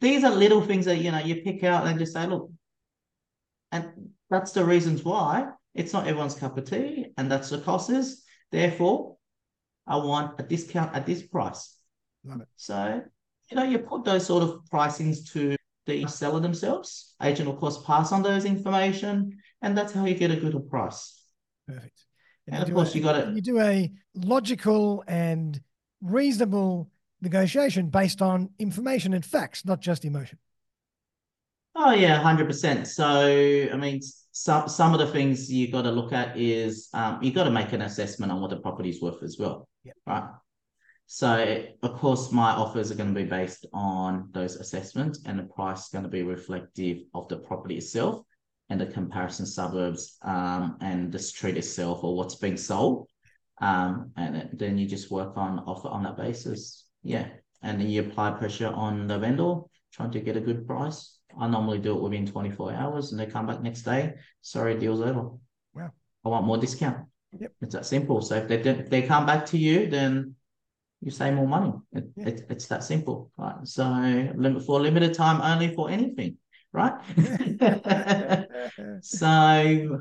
these 0.00 0.24
are 0.24 0.30
little 0.30 0.62
things 0.62 0.84
that 0.84 0.98
you 0.98 1.10
know 1.10 1.18
you 1.18 1.42
pick 1.42 1.64
out 1.64 1.86
and 1.86 1.98
just 1.98 2.12
say, 2.12 2.26
look, 2.26 2.50
and 3.72 4.10
that's 4.30 4.52
the 4.52 4.64
reasons 4.64 5.02
why 5.02 5.48
it's 5.74 5.92
not 5.92 6.06
everyone's 6.06 6.34
cup 6.34 6.58
of 6.58 6.68
tea, 6.68 7.12
and 7.16 7.30
that's 7.30 7.50
the 7.50 7.58
cost 7.58 7.90
is. 7.90 8.22
Therefore, 8.50 9.16
I 9.86 9.96
want 9.96 10.40
a 10.40 10.44
discount 10.44 10.94
at 10.94 11.06
this 11.06 11.22
price. 11.22 11.76
Love 12.24 12.42
it. 12.42 12.48
So 12.56 13.02
you 13.50 13.56
know, 13.56 13.64
you 13.64 13.78
put 13.78 14.04
those 14.04 14.26
sort 14.26 14.42
of 14.42 14.60
pricings 14.72 15.30
to 15.32 15.56
the 15.86 16.06
seller 16.06 16.40
themselves. 16.40 17.14
Agent, 17.22 17.48
of 17.48 17.58
course, 17.58 17.82
pass 17.84 18.12
on 18.12 18.22
those 18.22 18.44
information, 18.44 19.38
and 19.62 19.76
that's 19.76 19.92
how 19.92 20.04
you 20.04 20.14
get 20.14 20.30
a 20.30 20.36
good 20.36 20.68
price. 20.70 21.20
Perfect. 21.66 22.03
And 22.46 22.56
you 22.56 22.62
of 22.62 22.74
course, 22.74 22.94
a- 22.94 22.98
you 22.98 23.02
gotta- 23.02 23.32
You 23.34 23.40
do 23.40 23.60
a 23.60 23.90
logical 24.14 25.04
and 25.06 25.60
reasonable 26.02 26.90
negotiation 27.20 27.88
based 27.88 28.20
on 28.20 28.50
information 28.58 29.14
and 29.14 29.24
facts, 29.24 29.64
not 29.64 29.80
just 29.80 30.04
emotion. 30.04 30.38
Oh 31.74 31.92
yeah, 31.92 32.20
hundred 32.20 32.46
percent. 32.46 32.86
So 32.86 33.68
I 33.72 33.76
mean, 33.76 34.00
some 34.32 34.68
some 34.68 34.92
of 34.92 35.00
the 35.00 35.06
things 35.08 35.50
you 35.52 35.70
got 35.72 35.82
to 35.82 35.90
look 35.90 36.12
at 36.12 36.36
is 36.36 36.88
um, 36.94 37.22
you 37.22 37.32
got 37.32 37.44
to 37.44 37.50
make 37.50 37.72
an 37.72 37.82
assessment 37.82 38.30
on 38.30 38.40
what 38.40 38.50
the 38.50 38.58
property's 38.60 39.00
worth 39.02 39.22
as 39.22 39.38
well, 39.38 39.68
Yep. 39.84 39.96
right? 40.06 40.24
So 41.06 41.64
of 41.82 41.94
course, 41.94 42.30
my 42.30 42.50
offers 42.52 42.92
are 42.92 42.94
going 42.94 43.12
to 43.12 43.20
be 43.20 43.28
based 43.28 43.66
on 43.72 44.28
those 44.32 44.56
assessments, 44.56 45.20
and 45.26 45.38
the 45.38 45.44
price 45.44 45.84
is 45.84 45.88
going 45.88 46.04
to 46.04 46.10
be 46.10 46.22
reflective 46.22 46.98
of 47.14 47.28
the 47.28 47.38
property 47.38 47.76
itself 47.78 48.24
and 48.70 48.80
the 48.80 48.86
comparison 48.86 49.46
suburbs 49.46 50.16
um, 50.22 50.76
and 50.80 51.12
the 51.12 51.18
street 51.18 51.56
itself 51.56 52.02
or 52.02 52.16
what's 52.16 52.36
being 52.36 52.56
sold. 52.56 53.08
Um, 53.60 54.10
and 54.16 54.50
then- 54.54 54.78
you 54.78 54.86
just 54.86 55.10
work 55.10 55.36
on 55.36 55.60
offer 55.60 55.88
on 55.88 56.02
that 56.04 56.16
basis. 56.16 56.86
Yeah, 57.02 57.28
and 57.62 57.80
then 57.80 57.88
you 57.88 58.00
apply 58.02 58.32
pressure 58.32 58.68
on 58.68 59.06
the 59.06 59.18
vendor, 59.18 59.56
trying 59.92 60.10
to 60.12 60.20
get 60.20 60.36
a 60.36 60.40
good 60.40 60.66
price. 60.66 61.18
I 61.38 61.48
normally 61.48 61.78
do 61.78 61.96
it 61.96 62.02
within 62.02 62.26
24 62.26 62.72
hours 62.72 63.10
and 63.10 63.20
they 63.20 63.26
come 63.26 63.46
back 63.46 63.60
next 63.60 63.82
day. 63.82 64.14
Sorry, 64.40 64.78
deal's 64.78 65.00
over. 65.00 65.30
Wow. 65.74 65.90
I 66.24 66.28
want 66.28 66.46
more 66.46 66.58
discount. 66.58 67.06
Yep. 67.38 67.52
It's 67.62 67.74
that 67.74 67.86
simple. 67.86 68.20
So 68.22 68.36
if 68.36 68.48
they 68.48 68.62
don't, 68.62 68.88
they 68.88 69.02
come 69.02 69.26
back 69.26 69.44
to 69.46 69.58
you, 69.58 69.88
then 69.90 70.36
you 71.00 71.10
save 71.10 71.34
more 71.34 71.48
money. 71.48 71.72
It, 71.92 72.04
Yeah. 72.16 72.28
it, 72.28 72.46
it's 72.48 72.66
that 72.68 72.84
simple, 72.84 73.30
right? 73.36 73.56
So 73.64 73.84
limit 74.36 74.64
for 74.64 74.80
limited 74.80 75.14
time 75.14 75.40
only 75.42 75.74
for 75.74 75.90
anything, 75.90 76.38
right? 76.74 76.92
so 79.00 80.00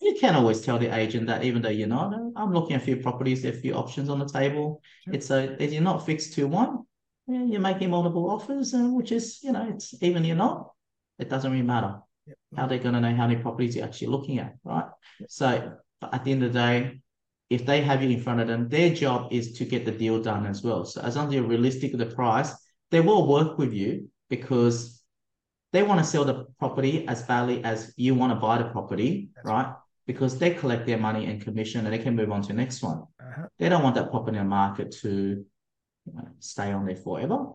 you 0.00 0.14
can 0.20 0.34
always 0.34 0.60
tell 0.60 0.78
the 0.78 0.94
agent 0.94 1.26
that 1.28 1.44
even 1.44 1.62
though 1.62 1.70
you're 1.70 1.88
not, 1.88 2.12
"Oh, 2.14 2.32
I'm 2.36 2.52
looking 2.52 2.76
at 2.76 2.82
a 2.82 2.84
few 2.84 2.96
properties, 2.98 3.42
there 3.42 3.52
are 3.52 3.56
a 3.56 3.60
few 3.60 3.74
options 3.74 4.08
on 4.08 4.18
the 4.18 4.28
table. 4.28 4.82
Sure. 5.04 5.14
It's 5.14 5.30
a, 5.30 5.62
if 5.62 5.72
you're 5.72 5.82
not 5.82 6.04
fixed 6.04 6.34
to 6.34 6.46
one, 6.46 6.84
yeah, 7.26 7.44
you're 7.44 7.60
making 7.60 7.90
multiple 7.90 8.30
offers, 8.30 8.74
and 8.74 8.94
which 8.94 9.12
is, 9.12 9.38
you 9.42 9.52
know, 9.52 9.68
it's 9.68 9.94
even 10.02 10.24
you're 10.24 10.36
not, 10.36 10.72
it 11.18 11.28
doesn't 11.28 11.50
really 11.50 11.62
matter. 11.64 12.00
Yep. 12.26 12.36
How 12.56 12.64
are 12.64 12.78
going 12.78 12.94
to 12.94 13.00
know 13.00 13.14
how 13.14 13.26
many 13.26 13.40
properties 13.40 13.76
you're 13.76 13.84
actually 13.84 14.08
looking 14.08 14.38
at, 14.38 14.54
right? 14.64 14.86
So 15.28 15.76
at 16.12 16.24
the 16.24 16.32
end 16.32 16.42
of 16.42 16.52
the 16.52 16.58
day, 16.58 17.00
if 17.50 17.64
they 17.64 17.80
have 17.80 18.02
you 18.02 18.10
in 18.10 18.20
front 18.20 18.40
of 18.40 18.48
them, 18.48 18.68
their 18.68 18.94
job 18.94 19.32
is 19.32 19.52
to 19.54 19.64
get 19.64 19.84
the 19.84 19.92
deal 19.92 20.22
done 20.22 20.46
as 20.46 20.62
well. 20.62 20.84
So 20.84 21.00
as 21.00 21.16
long 21.16 21.28
as 21.28 21.34
you're 21.34 21.44
realistic 21.44 21.92
with 21.92 22.00
the 22.00 22.14
price, 22.14 22.52
they 22.90 23.00
will 23.00 23.26
work 23.26 23.58
with 23.58 23.72
you 23.72 24.10
because 24.28 24.97
they 25.72 25.82
want 25.82 26.00
to 26.00 26.04
sell 26.04 26.24
the 26.24 26.46
property 26.58 27.06
as 27.08 27.22
badly 27.22 27.62
as 27.64 27.92
you 27.96 28.14
want 28.14 28.32
to 28.32 28.38
buy 28.38 28.58
the 28.58 28.64
property, 28.64 29.30
That's 29.34 29.46
right? 29.46 29.74
Because 30.06 30.38
they 30.38 30.50
collect 30.50 30.86
their 30.86 30.98
money 30.98 31.26
and 31.26 31.40
commission 31.40 31.84
and 31.84 31.92
they 31.92 31.98
can 31.98 32.16
move 32.16 32.32
on 32.32 32.42
to 32.42 32.48
the 32.48 32.54
next 32.54 32.82
one. 32.82 33.04
Uh-huh. 33.20 33.46
They 33.58 33.68
don't 33.68 33.82
want 33.82 33.94
that 33.96 34.10
property 34.10 34.38
in 34.38 34.44
the 34.44 34.48
market 34.48 34.92
to 35.02 35.44
you 36.06 36.12
know, 36.12 36.28
stay 36.38 36.72
on 36.72 36.86
there 36.86 36.96
forever. 36.96 37.52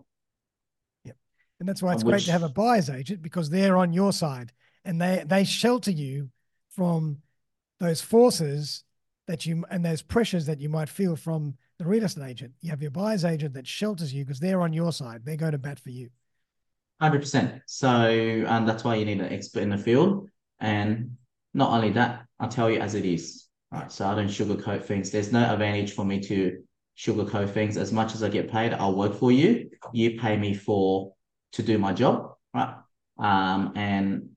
Yep. 1.04 1.16
And 1.60 1.68
that's 1.68 1.82
why 1.82 1.92
it's 1.92 2.04
Which, 2.04 2.12
great 2.12 2.22
to 2.24 2.32
have 2.32 2.44
a 2.44 2.48
buyer's 2.48 2.90
agent 2.90 3.22
because 3.22 3.50
they're 3.50 3.76
on 3.76 3.92
your 3.92 4.12
side 4.12 4.52
and 4.84 5.00
they 5.00 5.24
they 5.26 5.44
shelter 5.44 5.90
you 5.90 6.30
from 6.70 7.18
those 7.80 8.00
forces 8.00 8.84
that 9.26 9.46
you 9.46 9.64
and 9.70 9.84
those 9.84 10.02
pressures 10.02 10.46
that 10.46 10.60
you 10.60 10.68
might 10.68 10.88
feel 10.88 11.16
from 11.16 11.54
the 11.78 11.84
real 11.84 12.04
estate 12.04 12.28
agent. 12.28 12.52
You 12.60 12.70
have 12.70 12.82
your 12.82 12.90
buyer's 12.90 13.24
agent 13.24 13.54
that 13.54 13.66
shelters 13.66 14.12
you 14.12 14.24
because 14.24 14.38
they're 14.38 14.60
on 14.60 14.72
your 14.72 14.92
side. 14.92 15.22
They're 15.24 15.36
going 15.36 15.52
to 15.52 15.58
bat 15.58 15.80
for 15.80 15.90
you. 15.90 16.10
Hundred 17.00 17.20
percent. 17.20 17.62
So 17.66 18.44
um, 18.46 18.66
that's 18.66 18.84
why 18.84 18.94
you 18.96 19.04
need 19.04 19.20
an 19.20 19.32
expert 19.32 19.60
in 19.60 19.70
the 19.70 19.78
field. 19.78 20.28
And 20.60 21.16
not 21.52 21.70
only 21.70 21.90
that, 21.90 22.26
I'll 22.38 22.48
tell 22.48 22.70
you 22.70 22.80
as 22.80 22.94
it 22.94 23.04
is. 23.04 23.46
Right. 23.70 23.90
So 23.90 24.06
I 24.06 24.14
don't 24.14 24.28
sugarcoat 24.28 24.84
things. 24.84 25.10
There's 25.10 25.32
no 25.32 25.40
advantage 25.52 25.92
for 25.92 26.04
me 26.04 26.20
to 26.20 26.62
sugarcoat 26.96 27.50
things. 27.50 27.76
As 27.76 27.92
much 27.92 28.14
as 28.14 28.22
I 28.22 28.28
get 28.28 28.50
paid, 28.50 28.72
I'll 28.72 28.94
work 28.94 29.14
for 29.14 29.32
you. 29.32 29.70
You 29.92 30.18
pay 30.18 30.36
me 30.36 30.54
for 30.54 31.12
to 31.52 31.62
do 31.62 31.78
my 31.78 31.92
job. 31.92 32.34
Right. 32.54 32.74
Um, 33.18 33.72
and 33.74 34.30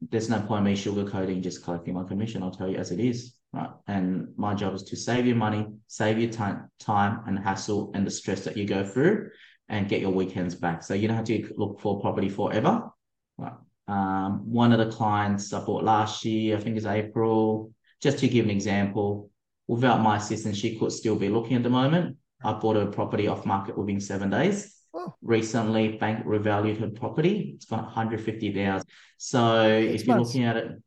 there's 0.00 0.28
no 0.28 0.40
point 0.40 0.66
in 0.66 0.72
me 0.72 0.76
sugarcoating 0.76 1.42
just 1.42 1.64
collecting 1.64 1.94
my 1.94 2.04
commission. 2.04 2.42
I'll 2.42 2.50
tell 2.50 2.68
you 2.68 2.76
as 2.76 2.92
it 2.92 3.00
is, 3.00 3.34
right? 3.52 3.70
And 3.88 4.28
my 4.36 4.54
job 4.54 4.74
is 4.74 4.82
to 4.84 4.96
save 4.96 5.26
you 5.26 5.34
money, 5.34 5.66
save 5.86 6.18
you 6.18 6.30
time, 6.30 6.70
time 6.78 7.20
and 7.26 7.38
hassle 7.38 7.90
and 7.94 8.06
the 8.06 8.10
stress 8.10 8.44
that 8.44 8.56
you 8.56 8.66
go 8.66 8.84
through, 8.84 9.30
and 9.68 9.88
get 9.88 10.00
your 10.00 10.10
weekends 10.10 10.54
back. 10.54 10.82
So 10.82 10.94
you 10.94 11.08
don't 11.08 11.16
have 11.16 11.26
to 11.26 11.54
look 11.56 11.80
for 11.80 12.00
property 12.00 12.28
forever. 12.28 12.90
Right. 13.36 13.52
Um, 13.88 14.50
one 14.50 14.72
of 14.72 14.78
the 14.78 14.94
clients 14.94 15.52
I 15.52 15.64
bought 15.64 15.84
last 15.84 16.24
year, 16.24 16.56
I 16.56 16.60
think 16.60 16.76
it's 16.76 16.86
April. 16.86 17.72
Just 18.00 18.18
to 18.18 18.28
give 18.28 18.44
an 18.44 18.50
example, 18.50 19.30
without 19.68 20.00
my 20.00 20.16
assistance, 20.16 20.56
she 20.56 20.78
could 20.78 20.92
still 20.92 21.16
be 21.16 21.28
looking 21.28 21.56
at 21.56 21.62
the 21.62 21.70
moment. 21.70 22.16
I 22.44 22.52
bought 22.52 22.76
a 22.76 22.86
property 22.86 23.28
off 23.28 23.46
market 23.46 23.76
within 23.76 24.00
seven 24.00 24.30
days. 24.30 24.74
Oh. 24.94 25.14
Recently, 25.22 25.96
bank 25.96 26.24
revalued 26.24 26.80
her 26.80 26.88
property. 26.88 27.52
It's 27.54 27.66
gone 27.66 27.84
150,000. 27.84 28.86
So 29.18 29.68
if 29.68 30.06
you're 30.06 30.18
looking 30.18 30.44
at 30.44 30.56
it 30.56 30.82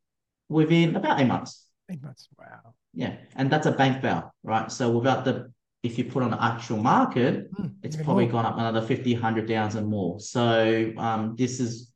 within 0.47 0.95
about 0.95 1.19
eight 1.19 1.27
months. 1.27 1.67
Eight 1.91 2.01
months. 2.01 2.27
Wow. 2.37 2.73
Yeah. 2.93 3.17
And 3.35 3.51
that's 3.51 3.67
a 3.67 3.71
bank 3.71 4.01
val, 4.01 4.33
right? 4.43 4.71
So 4.71 4.91
without 4.91 5.25
the, 5.25 5.51
if 5.83 5.97
you 5.97 6.05
put 6.05 6.23
on 6.23 6.31
the 6.31 6.43
actual 6.43 6.77
market, 6.77 7.51
mm, 7.53 7.73
it's 7.83 7.95
probably 7.95 8.25
more. 8.25 8.43
gone 8.43 8.45
up 8.45 8.57
another 8.57 8.81
50, 8.81 9.13
100,000 9.13 9.85
more. 9.85 10.19
So 10.19 10.91
um, 10.97 11.35
this 11.37 11.59
is, 11.59 11.91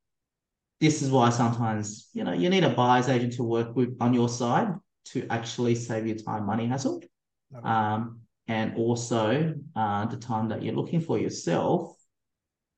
this 0.79 1.01
is 1.01 1.11
why 1.11 1.29
sometimes, 1.29 2.09
you 2.13 2.23
know, 2.23 2.33
you 2.33 2.49
need 2.49 2.63
a 2.63 2.69
buyer's 2.69 3.09
agent 3.09 3.33
to 3.33 3.43
work 3.43 3.75
with 3.75 3.95
on 3.99 4.13
your 4.13 4.29
side 4.29 4.73
to 5.05 5.27
actually 5.29 5.75
save 5.75 6.07
you 6.07 6.15
time, 6.15 6.45
money, 6.45 6.67
hassle. 6.67 7.01
Um, 7.63 8.21
and 8.47 8.75
also 8.75 9.53
uh, 9.75 10.05
the 10.05 10.17
time 10.17 10.49
that 10.49 10.63
you're 10.63 10.75
looking 10.75 11.01
for 11.01 11.19
yourself 11.19 11.95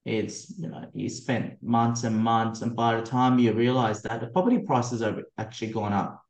it's 0.06 0.54
you 0.60 0.68
know 0.68 0.86
you 0.94 1.10
spent 1.10 1.62
months 1.64 2.04
and 2.04 2.16
months 2.16 2.62
and 2.62 2.76
by 2.76 2.96
the 2.96 3.02
time 3.02 3.40
you 3.40 3.52
realize 3.54 4.04
that 4.04 4.22
the 4.22 4.28
property 4.28 4.60
prices 4.60 5.02
have 5.02 5.20
actually 5.38 5.72
gone 5.72 5.94
up 5.94 6.24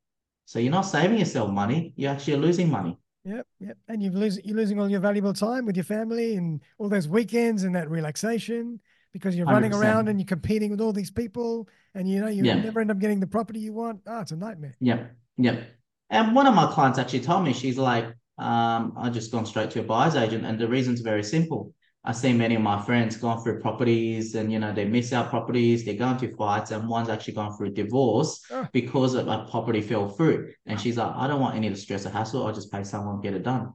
so 0.46 0.60
you're 0.60 0.72
not 0.72 0.84
saving 0.84 1.20
yourself 1.20 1.52
money 1.52 1.94
you're 1.98 2.12
actually 2.12 2.38
losing 2.38 2.70
money 2.70 2.98
yep 3.26 3.48
yep. 3.60 3.78
And 3.88 4.02
you're 4.02 4.14
losing 4.14 4.46
you're 4.46 4.56
losing 4.56 4.80
all 4.80 4.90
your 4.90 5.00
valuable 5.00 5.34
time 5.34 5.66
with 5.66 5.76
your 5.76 5.84
family 5.84 6.36
and 6.36 6.62
all 6.78 6.88
those 6.88 7.08
weekends 7.08 7.64
and 7.64 7.76
that 7.76 7.90
relaxation 7.90 8.80
because 9.12 9.36
you're 9.36 9.48
100%. 9.48 9.52
running 9.52 9.74
around 9.74 10.08
and 10.08 10.20
you're 10.20 10.26
competing 10.26 10.72
with 10.72 10.80
all 10.80 10.94
these 10.94 11.12
people 11.12 11.68
and 11.94 12.10
you 12.10 12.22
know 12.22 12.28
you 12.28 12.44
yeah. 12.44 12.56
never 12.56 12.80
end 12.80 12.92
up 12.92 13.00
getting 13.00 13.20
the 13.20 13.28
property 13.28 13.60
you 13.60 13.74
want. 13.74 14.02
Oh 14.08 14.22
it's 14.22 14.32
a 14.32 14.36
nightmare. 14.36 14.76
Yep 14.80 15.12
yep. 15.38 15.64
And 16.10 16.36
one 16.36 16.48
of 16.48 16.54
my 16.54 16.72
clients 16.72 17.00
actually 17.00 17.22
told 17.22 17.44
me 17.44 17.52
she's 17.52 17.78
like 17.78 18.06
um, 18.38 18.94
I 18.98 19.10
just 19.10 19.32
gone 19.32 19.46
straight 19.46 19.72
to 19.72 19.80
a 19.80 19.84
buyer's 19.84 20.16
agent 20.16 20.46
and 20.46 20.60
the 20.60 20.68
reason's 20.68 21.02
very 21.02 21.24
simple 21.24 21.74
I 22.08 22.12
see 22.12 22.34
many 22.34 22.54
of 22.54 22.62
my 22.62 22.80
friends 22.80 23.18
going 23.18 23.42
through 23.42 23.62
properties 23.62 24.36
and, 24.36 24.52
you 24.52 24.60
know, 24.60 24.72
they 24.72 24.86
miss 24.86 25.12
out 25.12 25.32
properties, 25.32 25.84
they're 25.84 25.96
going 25.96 26.18
to 26.18 26.36
fights, 26.36 26.70
and 26.70 26.88
one's 26.88 27.10
actually 27.10 27.34
gone 27.34 27.58
through 27.58 27.72
divorce 27.72 28.44
oh. 28.52 28.68
because 28.72 29.16
of 29.16 29.28
a 29.28 29.48
property 29.50 29.82
fell 29.82 30.08
through. 30.08 30.52
And 30.68 30.80
she's 30.80 30.98
like, 30.98 31.12
I 31.16 31.28
don't 31.28 31.42
want 31.42 31.56
any 31.56 31.68
of 31.68 31.74
the 31.74 31.80
stress 31.80 32.06
or 32.06 32.12
hassle. 32.12 32.46
I'll 32.46 32.54
just 32.54 32.72
pay 32.72 32.84
someone 32.84 33.22
get 33.22 33.34
it 33.34 33.42
done. 33.44 33.74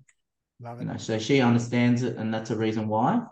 Love 0.61 0.79
it. 0.79 0.85
You 0.85 0.91
know, 0.91 0.97
so 0.97 1.19
she 1.19 1.41
understands 1.41 2.05
it, 2.05 2.17
and 2.17 2.33
that's 2.33 2.51
a 2.51 2.57
reason 2.57 2.87
why. 2.87 3.23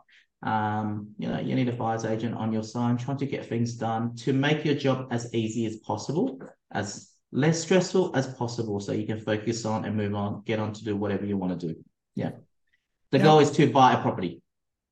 Um, 0.42 1.14
you 1.18 1.28
know, 1.28 1.38
you 1.38 1.54
need 1.54 1.68
a 1.68 1.72
buyer's 1.72 2.04
agent 2.04 2.34
on 2.34 2.52
your 2.52 2.64
side, 2.64 2.98
trying 2.98 3.18
to 3.18 3.26
get 3.26 3.46
things 3.46 3.74
done 3.74 4.16
to 4.16 4.32
make 4.32 4.64
your 4.64 4.74
job 4.74 5.08
as 5.12 5.32
easy 5.32 5.66
as 5.66 5.76
possible, 5.76 6.40
as 6.72 7.12
less 7.30 7.60
stressful 7.60 8.16
as 8.16 8.26
possible, 8.34 8.80
so 8.80 8.92
you 8.92 9.06
can 9.06 9.20
focus 9.20 9.64
on 9.64 9.84
and 9.84 9.96
move 9.96 10.14
on, 10.14 10.42
get 10.44 10.58
on 10.58 10.72
to 10.72 10.84
do 10.84 10.96
whatever 10.96 11.24
you 11.24 11.36
want 11.36 11.60
to 11.60 11.68
do. 11.68 11.74
Yeah. 12.16 12.30
The 13.12 13.18
yeah. 13.18 13.24
goal 13.24 13.38
is 13.40 13.50
to 13.52 13.70
buy 13.70 13.92
a 13.92 14.02
property. 14.02 14.42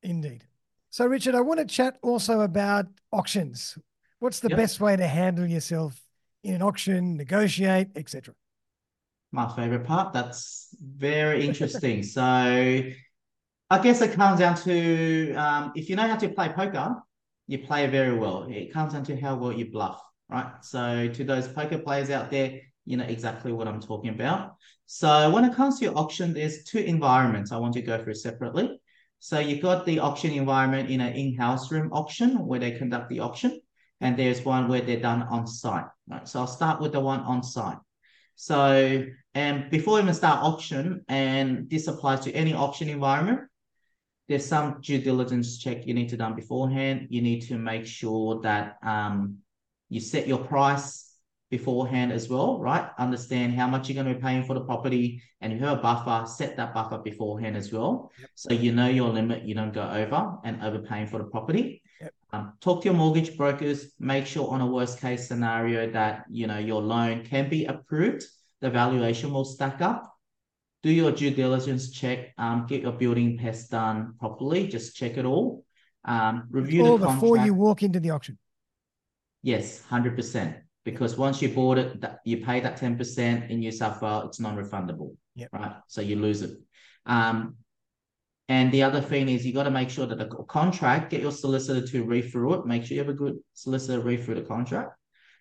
Indeed. 0.02 0.44
So, 0.90 1.06
Richard, 1.06 1.34
I 1.34 1.40
want 1.40 1.60
to 1.60 1.66
chat 1.66 1.98
also 2.02 2.40
about 2.40 2.86
auctions. 3.12 3.76
What's 4.18 4.40
the 4.40 4.48
yep. 4.48 4.58
best 4.58 4.80
way 4.80 4.96
to 4.96 5.06
handle 5.06 5.46
yourself 5.46 6.00
in 6.42 6.54
an 6.54 6.62
auction, 6.62 7.16
negotiate, 7.16 7.88
etc.? 7.96 8.34
My 9.32 9.54
favorite 9.54 9.84
part. 9.84 10.12
That's 10.12 10.68
very 10.80 11.46
interesting. 11.46 12.02
so, 12.02 12.22
I 13.68 13.82
guess 13.82 14.00
it 14.00 14.12
comes 14.12 14.38
down 14.38 14.56
to 14.58 15.34
um, 15.34 15.72
if 15.74 15.90
you 15.90 15.96
know 15.96 16.06
how 16.06 16.16
to 16.16 16.28
play 16.28 16.48
poker, 16.48 16.96
you 17.48 17.58
play 17.58 17.86
very 17.88 18.16
well. 18.16 18.46
It 18.48 18.72
comes 18.72 18.92
down 18.92 19.04
to 19.04 19.20
how 19.20 19.36
well 19.36 19.52
you 19.52 19.70
bluff, 19.70 20.00
right? 20.28 20.52
So, 20.62 21.08
to 21.08 21.24
those 21.24 21.48
poker 21.48 21.78
players 21.78 22.10
out 22.10 22.30
there, 22.30 22.60
you 22.84 22.96
know 22.96 23.04
exactly 23.04 23.52
what 23.52 23.66
I'm 23.66 23.80
talking 23.80 24.10
about. 24.10 24.56
So, 24.86 25.30
when 25.30 25.44
it 25.44 25.54
comes 25.54 25.80
to 25.80 25.92
auction, 25.92 26.32
there's 26.32 26.64
two 26.64 26.78
environments 26.78 27.50
I 27.50 27.56
want 27.56 27.74
to 27.74 27.82
go 27.82 28.02
through 28.02 28.14
separately. 28.14 28.80
So 29.18 29.38
you've 29.38 29.62
got 29.62 29.86
the 29.86 29.98
auction 29.98 30.32
environment 30.32 30.90
in 30.90 31.00
an 31.00 31.14
in-house 31.14 31.72
room 31.72 31.90
auction 31.92 32.46
where 32.46 32.60
they 32.60 32.72
conduct 32.72 33.08
the 33.08 33.20
auction, 33.20 33.60
and 34.00 34.16
there's 34.16 34.44
one 34.44 34.68
where 34.68 34.82
they're 34.82 35.00
done 35.00 35.22
on 35.22 35.46
site. 35.46 35.86
Right? 36.08 36.28
So 36.28 36.40
I'll 36.40 36.46
start 36.46 36.80
with 36.80 36.92
the 36.92 37.00
one 37.00 37.20
on 37.20 37.42
site. 37.42 37.78
So, 38.36 39.04
and 39.34 39.70
before 39.70 39.94
we 39.94 40.02
even 40.02 40.14
start 40.14 40.42
auction, 40.42 41.04
and 41.08 41.68
this 41.70 41.86
applies 41.86 42.20
to 42.20 42.32
any 42.32 42.52
auction 42.52 42.88
environment, 42.88 43.40
there's 44.28 44.44
some 44.44 44.80
due 44.80 45.00
diligence 45.00 45.58
check 45.58 45.86
you 45.86 45.94
need 45.94 46.10
to 46.10 46.16
done 46.16 46.34
beforehand. 46.34 47.06
You 47.10 47.22
need 47.22 47.42
to 47.42 47.56
make 47.56 47.86
sure 47.86 48.40
that 48.42 48.76
um, 48.82 49.38
you 49.88 50.00
set 50.00 50.26
your 50.26 50.44
price 50.44 51.05
beforehand 51.50 52.12
as 52.12 52.28
well, 52.28 52.58
right? 52.58 52.90
Understand 52.98 53.54
how 53.54 53.66
much 53.66 53.88
you're 53.88 54.02
going 54.02 54.12
to 54.12 54.18
be 54.18 54.24
paying 54.24 54.44
for 54.44 54.54
the 54.54 54.64
property, 54.64 55.22
and 55.40 55.52
if 55.52 55.60
you 55.60 55.66
have 55.66 55.78
a 55.78 55.82
buffer, 55.82 56.26
set 56.26 56.56
that 56.56 56.74
buffer 56.74 56.98
beforehand 56.98 57.56
as 57.56 57.72
well, 57.72 58.10
yep. 58.18 58.30
so 58.34 58.52
you 58.52 58.72
know 58.72 58.88
your 58.88 59.10
limit. 59.10 59.44
You 59.44 59.54
don't 59.54 59.72
go 59.72 59.88
over 59.88 60.38
and 60.44 60.62
overpaying 60.62 61.06
for 61.06 61.18
the 61.18 61.24
property. 61.24 61.82
Yep. 62.00 62.12
Um, 62.32 62.52
talk 62.60 62.82
to 62.82 62.86
your 62.86 62.94
mortgage 62.94 63.36
brokers. 63.36 63.92
Make 64.00 64.26
sure 64.26 64.48
on 64.50 64.60
a 64.60 64.66
worst 64.66 65.00
case 65.00 65.28
scenario 65.28 65.90
that 65.92 66.24
you 66.28 66.46
know 66.46 66.58
your 66.58 66.82
loan 66.82 67.24
can 67.24 67.48
be 67.48 67.66
approved. 67.66 68.24
The 68.60 68.70
valuation 68.70 69.32
will 69.32 69.44
stack 69.44 69.80
up. 69.80 70.12
Do 70.82 70.90
your 70.90 71.12
due 71.12 71.30
diligence 71.30 71.90
check. 71.90 72.34
Um, 72.38 72.66
get 72.68 72.82
your 72.82 72.92
building 72.92 73.38
pests 73.38 73.68
done 73.68 74.14
properly. 74.18 74.66
Just 74.66 74.96
check 74.96 75.16
it 75.16 75.24
all. 75.24 75.64
Um, 76.04 76.48
review 76.50 76.84
all 76.84 76.98
the 76.98 77.06
contract. 77.06 77.20
before 77.20 77.36
you 77.38 77.54
walk 77.54 77.82
into 77.82 78.00
the 78.00 78.10
auction. 78.10 78.38
Yes, 79.42 79.80
hundred 79.82 80.16
percent 80.16 80.56
because 80.86 81.18
once 81.18 81.42
you 81.42 81.48
bought 81.48 81.78
it, 81.78 82.00
that 82.00 82.20
you 82.24 82.36
pay 82.46 82.60
that 82.60 82.80
10% 82.80 83.50
in 83.50 83.58
New 83.58 83.72
South 83.72 84.00
Wales, 84.00 84.26
it's 84.28 84.40
non-refundable. 84.40 85.16
Yep. 85.34 85.48
Right. 85.52 85.72
So 85.88 86.00
you 86.00 86.14
lose 86.14 86.42
it. 86.42 86.52
Um, 87.04 87.56
and 88.48 88.70
the 88.70 88.84
other 88.84 89.00
thing 89.00 89.28
is 89.28 89.44
you 89.44 89.52
got 89.52 89.64
to 89.64 89.70
make 89.72 89.90
sure 89.90 90.06
that 90.06 90.16
the 90.16 90.28
contract, 90.44 91.10
get 91.10 91.20
your 91.20 91.32
solicitor 91.32 91.84
to 91.84 92.04
read 92.04 92.30
through 92.30 92.54
it. 92.54 92.66
Make 92.66 92.84
sure 92.84 92.94
you 92.94 93.00
have 93.00 93.10
a 93.10 93.18
good 93.24 93.36
solicitor 93.54 94.00
read 94.00 94.22
through 94.22 94.36
the 94.36 94.42
contract, 94.42 94.92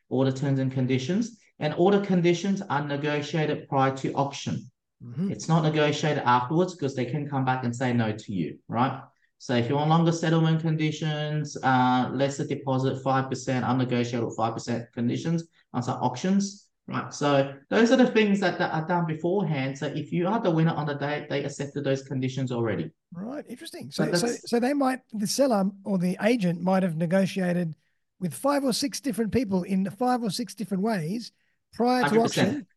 all 0.10 0.26
the 0.26 0.32
terms 0.32 0.60
and 0.60 0.72
conditions. 0.72 1.38
And 1.60 1.76
all 1.76 1.92
the 1.92 2.02
conditions 2.02 2.64
are 2.68 2.84
negotiated 2.84 3.70
prior 3.70 3.96
to 3.98 4.14
auction. 4.14 4.72
Mm-hmm. 5.04 5.32
It's 5.32 5.48
not 5.48 5.62
negotiated 5.62 6.24
afterwards 6.26 6.74
because 6.74 6.96
they 6.96 7.06
can 7.06 7.30
come 7.30 7.46
back 7.46 7.64
and 7.64 7.74
say 7.74 7.94
no 7.94 8.12
to 8.12 8.34
you, 8.34 8.58
right? 8.68 9.00
So 9.46 9.54
if 9.54 9.70
you 9.70 9.76
want 9.76 9.92
longer 9.92 10.12
settlement 10.12 10.60
conditions, 10.62 11.56
uh, 11.62 12.10
lesser 12.12 12.48
deposit, 12.48 13.04
5%, 13.04 13.64
unnegotiable 13.64 14.36
5% 14.36 14.92
conditions 14.92 15.44
on 15.72 15.84
some 15.84 16.00
auctions, 16.02 16.66
right? 16.88 17.14
So 17.14 17.54
those 17.70 17.92
are 17.92 17.96
the 17.96 18.08
things 18.08 18.40
that, 18.40 18.58
that 18.58 18.74
are 18.74 18.88
done 18.88 19.06
beforehand. 19.06 19.78
So 19.78 19.86
if 19.86 20.12
you 20.12 20.28
are 20.28 20.42
the 20.42 20.50
winner 20.50 20.74
on 20.74 20.88
the 20.88 20.96
day, 20.96 21.28
they 21.30 21.44
accepted 21.44 21.84
those 21.84 22.02
conditions 22.02 22.52
already. 22.52 22.90
Right, 23.14 23.46
interesting. 23.48 23.92
So, 23.92 24.12
so, 24.14 24.30
so 24.30 24.60
they 24.60 24.74
might, 24.74 25.02
the 25.14 25.28
seller 25.28 25.70
or 25.84 26.00
the 26.00 26.18
agent 26.24 26.60
might 26.60 26.82
have 26.82 26.96
negotiated 26.98 27.76
with 28.20 28.34
five 28.34 28.64
or 28.64 28.74
six 28.74 29.00
different 29.00 29.32
people 29.32 29.62
in 29.62 29.88
five 29.92 30.24
or 30.24 30.32
six 30.32 30.56
different 30.56 30.82
ways 30.82 31.32
prior 31.76 32.04
to 32.06 32.16
100%. 32.16 32.26
auction, 32.26 32.68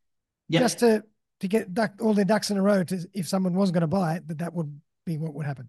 Yep. 0.50 0.62
just 0.62 0.78
to 0.80 1.02
to 1.40 1.48
get 1.48 1.72
duck, 1.72 1.92
all 2.00 2.14
their 2.14 2.24
ducks 2.24 2.50
in 2.50 2.56
a 2.56 2.62
row. 2.62 2.82
To 2.84 3.08
if 3.14 3.28
someone 3.28 3.54
was 3.54 3.70
going 3.70 3.82
to 3.82 3.86
buy 3.86 4.16
it, 4.16 4.28
that 4.28 4.38
that 4.38 4.52
would 4.52 4.80
be 5.06 5.16
what 5.18 5.32
would 5.34 5.46
happen. 5.46 5.68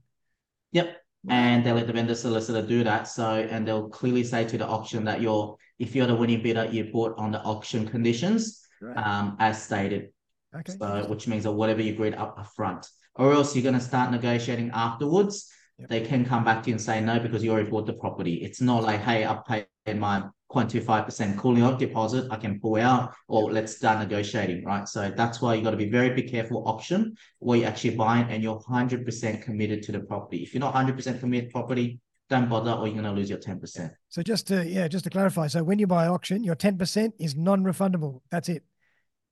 Yep. 0.72 0.98
And 1.28 1.66
they 1.66 1.72
let 1.74 1.88
the 1.88 1.94
vendor 1.94 2.16
solicitor 2.16 2.66
do 2.66 2.84
that. 2.86 3.08
So, 3.08 3.30
and 3.36 3.68
they'll 3.68 3.90
clearly 3.90 4.24
say 4.24 4.46
to 4.46 4.58
the 4.58 4.66
auction 4.66 5.04
that 5.06 5.22
you're, 5.22 5.58
if 5.78 5.96
you're 5.96 6.08
the 6.08 6.16
winning 6.16 6.42
bidder, 6.42 6.66
you 6.72 6.86
bought 6.86 7.18
on 7.18 7.32
the 7.32 7.42
auction 7.42 7.88
conditions, 7.88 8.66
Right. 8.82 8.96
um, 8.96 9.36
as 9.40 9.62
stated. 9.62 10.14
Okay. 10.56 10.74
So, 10.80 11.06
which 11.10 11.28
means 11.28 11.44
that 11.44 11.52
whatever 11.52 11.82
you 11.82 11.94
agreed 11.94 12.14
up 12.14 12.48
front, 12.56 12.88
or 13.16 13.34
else 13.34 13.56
you're 13.56 13.64
going 13.64 13.76
to 13.76 13.82
start 13.82 14.12
negotiating 14.12 14.72
afterwards. 14.74 15.52
Yep. 15.78 15.90
They 15.90 16.02
can 16.02 16.26
come 16.26 16.44
back 16.44 16.64
to 16.64 16.70
you 16.70 16.76
and 16.76 16.82
say 16.82 17.02
no 17.02 17.20
because 17.20 17.44
you 17.44 17.52
already 17.52 17.70
bought 17.70 17.86
the 17.86 17.94
property. 17.94 18.36
It's 18.36 18.62
not 18.62 18.84
like, 18.84 19.02
hey, 19.02 19.26
I 19.26 19.40
paid 19.48 19.68
my 19.88 20.24
0.25% 20.52 21.38
cooling 21.38 21.64
off 21.64 21.80
deposit, 21.80 22.28
I 22.32 22.36
can 22.38 22.60
pull 22.60 22.78
out, 22.78 23.14
or 23.28 23.52
let's 23.52 23.76
start 23.76 24.00
negotiating, 24.00 24.66
right? 24.66 24.88
So 24.88 25.12
that's 25.16 25.42
why 25.42 25.54
you 25.54 25.64
got 25.64 25.72
to 25.72 25.78
be 25.78 25.90
very, 25.90 26.10
be 26.10 26.24
careful 26.24 26.68
auction 26.68 27.16
where 27.38 27.60
you're 27.60 27.68
actually 27.68 27.96
buying 27.96 28.30
and 28.30 28.42
you're 28.42 28.60
100% 28.60 29.42
committed 29.44 29.84
to 29.84 29.92
the 29.92 30.00
property. 30.00 30.44
If 30.44 30.54
you're 30.54 30.62
not 30.62 30.74
100% 30.74 31.20
committed 31.20 31.52
property, 31.52 32.00
don't 32.30 32.50
bother 32.50 32.72
or 32.72 32.88
you're 32.88 32.94
going 32.94 33.06
to 33.06 33.12
lose 33.12 33.30
your 33.30 33.40
10%. 33.40 33.92
So 34.10 34.22
just 34.22 34.48
to 34.48 34.66
yeah, 34.66 34.88
just 34.88 35.04
to 35.06 35.10
clarify, 35.10 35.48
so 35.48 35.64
when 35.64 35.80
you 35.80 35.88
buy 35.88 36.08
auction, 36.08 36.44
your 36.44 36.56
ten 36.56 36.78
percent 36.78 37.16
is 37.20 37.36
non-refundable. 37.36 38.22
That's 38.30 38.50
it. 38.50 38.64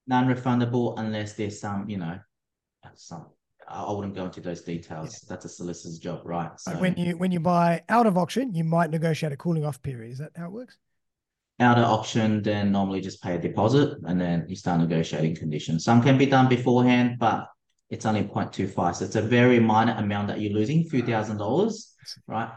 Non-refundable 0.08 0.96
unless 0.98 1.34
there's 1.34 1.60
some, 1.60 1.90
you 1.90 1.98
know, 1.98 2.20
some. 2.96 3.28
I 3.68 3.92
wouldn't 3.92 4.16
go 4.16 4.26
into 4.26 4.42
those 4.42 4.62
details. 4.62 5.20
That's 5.28 5.46
a 5.46 5.50
solicitor's 5.50 6.00
job, 6.00 6.22
right? 6.26 6.52
So 6.58 6.72
But 6.72 6.82
when 6.82 6.96
you 6.96 7.18
when 7.18 7.32
you 7.32 7.40
buy 7.40 7.84
out 7.90 8.08
of 8.08 8.18
auction, 8.18 8.54
you 8.54 8.64
might 8.64 8.90
negotiate 8.90 9.32
a 9.34 9.38
cooling 9.38 9.66
off 9.66 9.82
period. 9.82 10.12
Is 10.12 10.20
that 10.20 10.32
how 10.36 10.46
it 10.46 10.52
works? 10.52 10.78
out 11.60 11.78
of 11.80 11.86
auction, 11.86 12.44
then 12.44 12.72
normally 12.72 13.02
just 13.02 13.22
pay 13.22 13.36
a 13.36 13.40
deposit 13.40 13.98
and 14.06 14.22
then 14.22 14.46
you 14.48 14.56
start 14.56 14.80
negotiating 14.80 15.36
conditions. 15.36 15.84
Some 15.84 16.04
can 16.04 16.18
be 16.18 16.28
done 16.28 16.48
beforehand, 16.48 17.18
but 17.20 17.48
it's 17.90 18.06
only 18.06 18.24
0.25. 18.24 18.96
So 18.96 19.06
it's 19.06 19.16
a 19.16 19.22
very 19.22 19.60
minor 19.60 19.96
amount 19.98 20.28
that 20.28 20.40
you're 20.40 20.54
losing, 20.54 20.82
a 20.82 20.84
few 20.84 21.02
thousand 21.02 21.38
dollars, 21.38 21.96
right? 22.28 22.52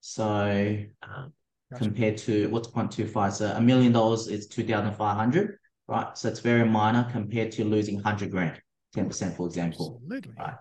So 0.00 0.78
um, 1.02 1.32
Gotcha. 1.70 1.84
compared 1.84 2.18
to 2.18 2.48
what's 2.48 2.68
0.25? 2.68 3.32
So 3.32 3.46
a 3.46 3.60
million 3.60 3.92
dollars 3.92 4.28
is 4.28 4.46
2,500, 4.48 5.58
right? 5.86 6.18
So 6.18 6.28
it's 6.28 6.40
very 6.40 6.68
minor 6.68 7.08
compared 7.10 7.52
to 7.52 7.64
losing 7.64 7.94
100 7.96 8.30
grand, 8.30 8.60
10%, 8.96 9.36
for 9.36 9.46
example. 9.46 10.00
Absolutely. 10.02 10.32
Right. 10.38 10.54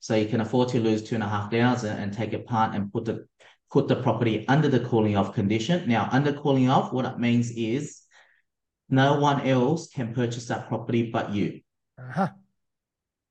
So 0.00 0.14
you 0.14 0.26
can 0.26 0.40
afford 0.40 0.68
to 0.70 0.80
lose 0.80 1.02
two 1.02 1.14
and 1.14 1.24
a 1.24 1.28
half 1.28 1.50
thousand 1.50 1.98
and 1.98 2.12
take 2.12 2.32
a 2.32 2.38
punt 2.38 2.74
and 2.74 2.92
put 2.92 3.04
the 3.04 3.26
put 3.70 3.88
the 3.88 3.96
property 3.96 4.46
under 4.48 4.68
the 4.68 4.80
cooling 4.80 5.16
off 5.16 5.34
condition. 5.34 5.88
Now, 5.88 6.08
under 6.12 6.32
cooling 6.32 6.70
off, 6.70 6.92
what 6.92 7.04
it 7.04 7.18
means 7.18 7.50
is 7.50 8.02
no 8.88 9.18
one 9.18 9.46
else 9.46 9.88
can 9.88 10.14
purchase 10.14 10.46
that 10.46 10.68
property 10.68 11.10
but 11.10 11.32
you. 11.32 11.60
Uh-huh. 11.98 12.28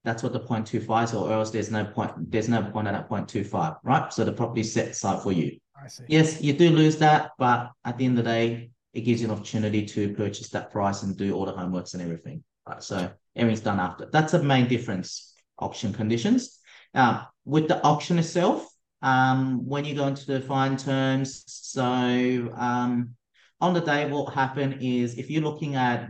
That's 0.04 0.22
what 0.22 0.34
the 0.34 0.42
0.25 0.42 1.04
is, 1.04 1.14
or 1.14 1.32
else 1.32 1.52
there's 1.52 1.72
no 1.72 1.86
point, 1.86 2.12
there's 2.30 2.50
no 2.50 2.62
point 2.64 2.88
at 2.88 2.92
that 2.92 3.10
0.25, 3.10 3.78
right? 3.84 4.14
So 4.14 4.24
the 4.24 4.34
property 4.34 4.64
set 4.64 4.90
aside 4.90 5.24
for 5.24 5.32
you. 5.32 5.58
I 5.82 5.88
see. 5.88 6.04
Yes, 6.08 6.42
you 6.42 6.54
do 6.54 6.70
lose 6.70 6.98
that, 6.98 7.32
but 7.40 7.72
at 7.84 7.98
the 7.98 8.06
end 8.06 8.20
of 8.20 8.26
the 8.26 8.30
day, 8.30 8.70
it 8.94 9.02
gives 9.02 9.22
you 9.22 9.28
an 9.28 9.34
opportunity 9.34 9.86
to 9.86 10.14
purchase 10.14 10.50
that 10.50 10.72
price 10.72 11.04
and 11.04 11.18
do 11.18 11.34
all 11.34 11.46
the 11.46 11.54
homeworks 11.54 11.94
and 11.94 12.04
everything. 12.04 12.44
Right. 12.68 12.84
So 12.84 13.12
everything's 13.36 13.62
done 13.62 13.80
after. 13.80 14.08
That's 14.12 14.32
the 14.32 14.44
main 14.44 14.68
difference, 14.68 15.34
auction 15.60 15.94
conditions. 15.94 16.60
Now, 16.94 17.30
with 17.44 17.68
the 17.68 17.82
auction 17.84 18.20
itself, 18.20 18.68
um, 19.02 19.66
when 19.68 19.86
you 19.86 19.96
go 19.96 20.08
into 20.08 20.26
the 20.26 20.42
fine 20.42 20.78
terms, 20.78 21.44
so 21.48 21.82
um, 21.84 23.16
on 23.62 23.74
the 23.74 23.82
day, 23.82 24.10
what 24.10 24.34
happen 24.34 24.80
is 24.82 25.18
if 25.18 25.30
you're 25.30 25.44
looking 25.44 25.76
at, 25.76 26.10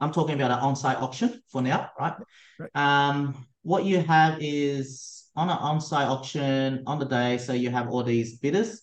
I'm 0.00 0.12
talking 0.12 0.34
about 0.34 0.50
an 0.50 0.58
on-site 0.58 0.98
auction 0.98 1.42
for 1.48 1.60
now, 1.60 1.90
right? 1.98 2.14
Right. 2.58 2.70
Um, 2.74 3.46
what 3.62 3.84
you 3.84 4.00
have 4.00 4.38
is 4.40 5.28
on 5.36 5.50
an 5.50 5.58
on-site 5.58 6.08
auction 6.08 6.82
on 6.86 6.98
the 6.98 7.04
day, 7.06 7.38
so 7.38 7.52
you 7.52 7.70
have 7.70 7.88
all 7.88 8.02
these 8.02 8.38
bidders, 8.38 8.82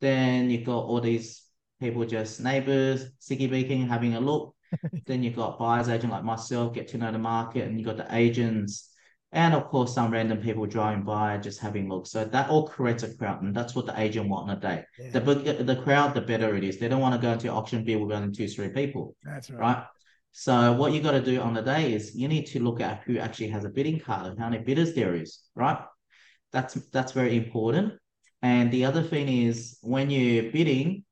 then 0.00 0.50
you 0.50 0.64
got 0.64 0.84
all 0.84 1.00
these 1.00 1.42
people 1.80 2.04
just 2.04 2.40
neighbors, 2.40 3.06
sticky 3.18 3.46
beaking, 3.46 3.88
having 3.88 4.14
a 4.14 4.20
look. 4.20 4.55
then 5.06 5.22
you've 5.22 5.36
got 5.36 5.58
buyers 5.58 5.88
agent 5.88 6.12
like 6.12 6.24
myself, 6.24 6.74
get 6.74 6.88
to 6.88 6.98
know 6.98 7.12
the 7.12 7.18
market, 7.18 7.66
and 7.66 7.78
you've 7.78 7.86
got 7.86 7.96
the 7.96 8.14
agents, 8.14 8.90
and 9.32 9.54
of 9.54 9.66
course 9.66 9.94
some 9.94 10.12
random 10.12 10.38
people 10.38 10.66
driving 10.66 11.04
by 11.04 11.38
just 11.38 11.60
having 11.60 11.90
a 11.90 11.94
look. 11.94 12.06
So 12.06 12.24
that 12.24 12.48
all 12.50 12.66
creates 12.68 13.02
a 13.02 13.14
crowd, 13.14 13.42
and 13.42 13.54
that's 13.54 13.74
what 13.74 13.86
the 13.86 13.98
agent 14.00 14.28
want 14.28 14.50
on 14.50 14.56
a 14.56 14.60
day. 14.60 14.84
Yeah, 14.98 15.10
The 15.10 15.20
bigger 15.20 15.62
the 15.62 15.76
crowd, 15.76 16.14
the 16.14 16.20
better 16.20 16.56
it 16.56 16.64
is. 16.64 16.78
They 16.78 16.88
don't 16.88 17.00
want 17.00 17.14
to 17.14 17.20
go 17.20 17.32
into 17.32 17.48
auction 17.48 17.84
bid 17.84 18.00
with 18.00 18.16
only 18.16 18.34
two, 18.34 18.48
three 18.48 18.68
people 18.70 19.16
that's 19.24 19.50
right. 19.50 19.60
right? 19.60 19.84
So 20.32 20.74
what 20.74 20.92
you 20.92 21.00
got 21.00 21.12
to 21.12 21.22
do 21.22 21.40
on 21.40 21.54
the 21.54 21.62
day 21.62 21.94
is 21.94 22.14
you 22.14 22.28
need 22.28 22.44
to 22.48 22.62
look 22.62 22.80
at 22.80 23.02
who 23.06 23.16
actually 23.18 23.48
has 23.48 23.64
a 23.64 23.70
bidding 23.70 23.98
card 23.98 24.26
and 24.26 24.38
how 24.38 24.50
many 24.50 24.62
bidders 24.62 24.94
there 24.94 25.14
is, 25.14 25.40
right? 25.54 25.78
That's 26.52 26.74
that's 26.92 27.12
very 27.12 27.36
important. 27.36 27.94
And 28.42 28.70
the 28.70 28.84
other 28.84 29.02
thing 29.02 29.28
is 29.28 29.78
when 29.82 30.10
you're 30.10 30.52
bidding, 30.52 31.04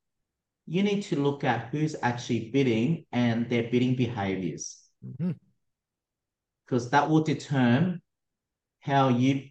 you 0.67 0.83
need 0.83 1.03
to 1.03 1.19
look 1.19 1.43
at 1.43 1.69
who's 1.71 1.95
actually 2.01 2.49
bidding 2.49 3.05
and 3.11 3.49
their 3.49 3.63
bidding 3.63 3.95
behaviors 3.95 4.77
mm-hmm. 5.05 5.31
because 6.65 6.89
that 6.89 7.09
will 7.09 7.21
determine 7.21 8.01
how 8.79 9.09
you 9.09 9.49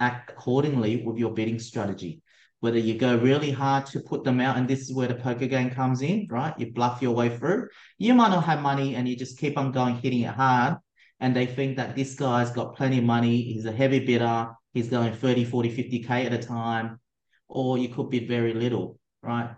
act 0.00 0.30
accordingly 0.30 1.02
with 1.04 1.18
your 1.18 1.32
bidding 1.32 1.58
strategy. 1.58 2.22
Whether 2.60 2.78
you 2.78 2.98
go 2.98 3.16
really 3.16 3.52
hard 3.52 3.86
to 3.86 4.00
put 4.00 4.24
them 4.24 4.40
out, 4.40 4.56
and 4.56 4.66
this 4.66 4.80
is 4.80 4.92
where 4.92 5.06
the 5.06 5.14
poker 5.14 5.46
game 5.46 5.70
comes 5.70 6.02
in, 6.02 6.26
right? 6.28 6.52
You 6.58 6.72
bluff 6.72 7.00
your 7.00 7.14
way 7.14 7.36
through. 7.36 7.68
You 7.98 8.14
might 8.14 8.30
not 8.30 8.44
have 8.44 8.60
money 8.62 8.96
and 8.96 9.08
you 9.08 9.16
just 9.16 9.38
keep 9.38 9.56
on 9.56 9.70
going, 9.70 9.96
hitting 9.96 10.22
it 10.22 10.34
hard. 10.34 10.78
And 11.20 11.36
they 11.36 11.46
think 11.46 11.76
that 11.76 11.94
this 11.94 12.14
guy's 12.14 12.50
got 12.50 12.76
plenty 12.76 12.98
of 12.98 13.04
money. 13.04 13.42
He's 13.42 13.64
a 13.64 13.72
heavy 13.72 14.04
bidder. 14.04 14.48
He's 14.72 14.88
going 14.88 15.12
30, 15.12 15.44
40, 15.44 15.70
50K 15.70 16.26
at 16.26 16.32
a 16.32 16.38
time. 16.38 17.00
Or 17.48 17.78
you 17.78 17.88
could 17.88 18.10
bid 18.10 18.26
very 18.26 18.54
little, 18.54 18.98
right? 19.22 19.50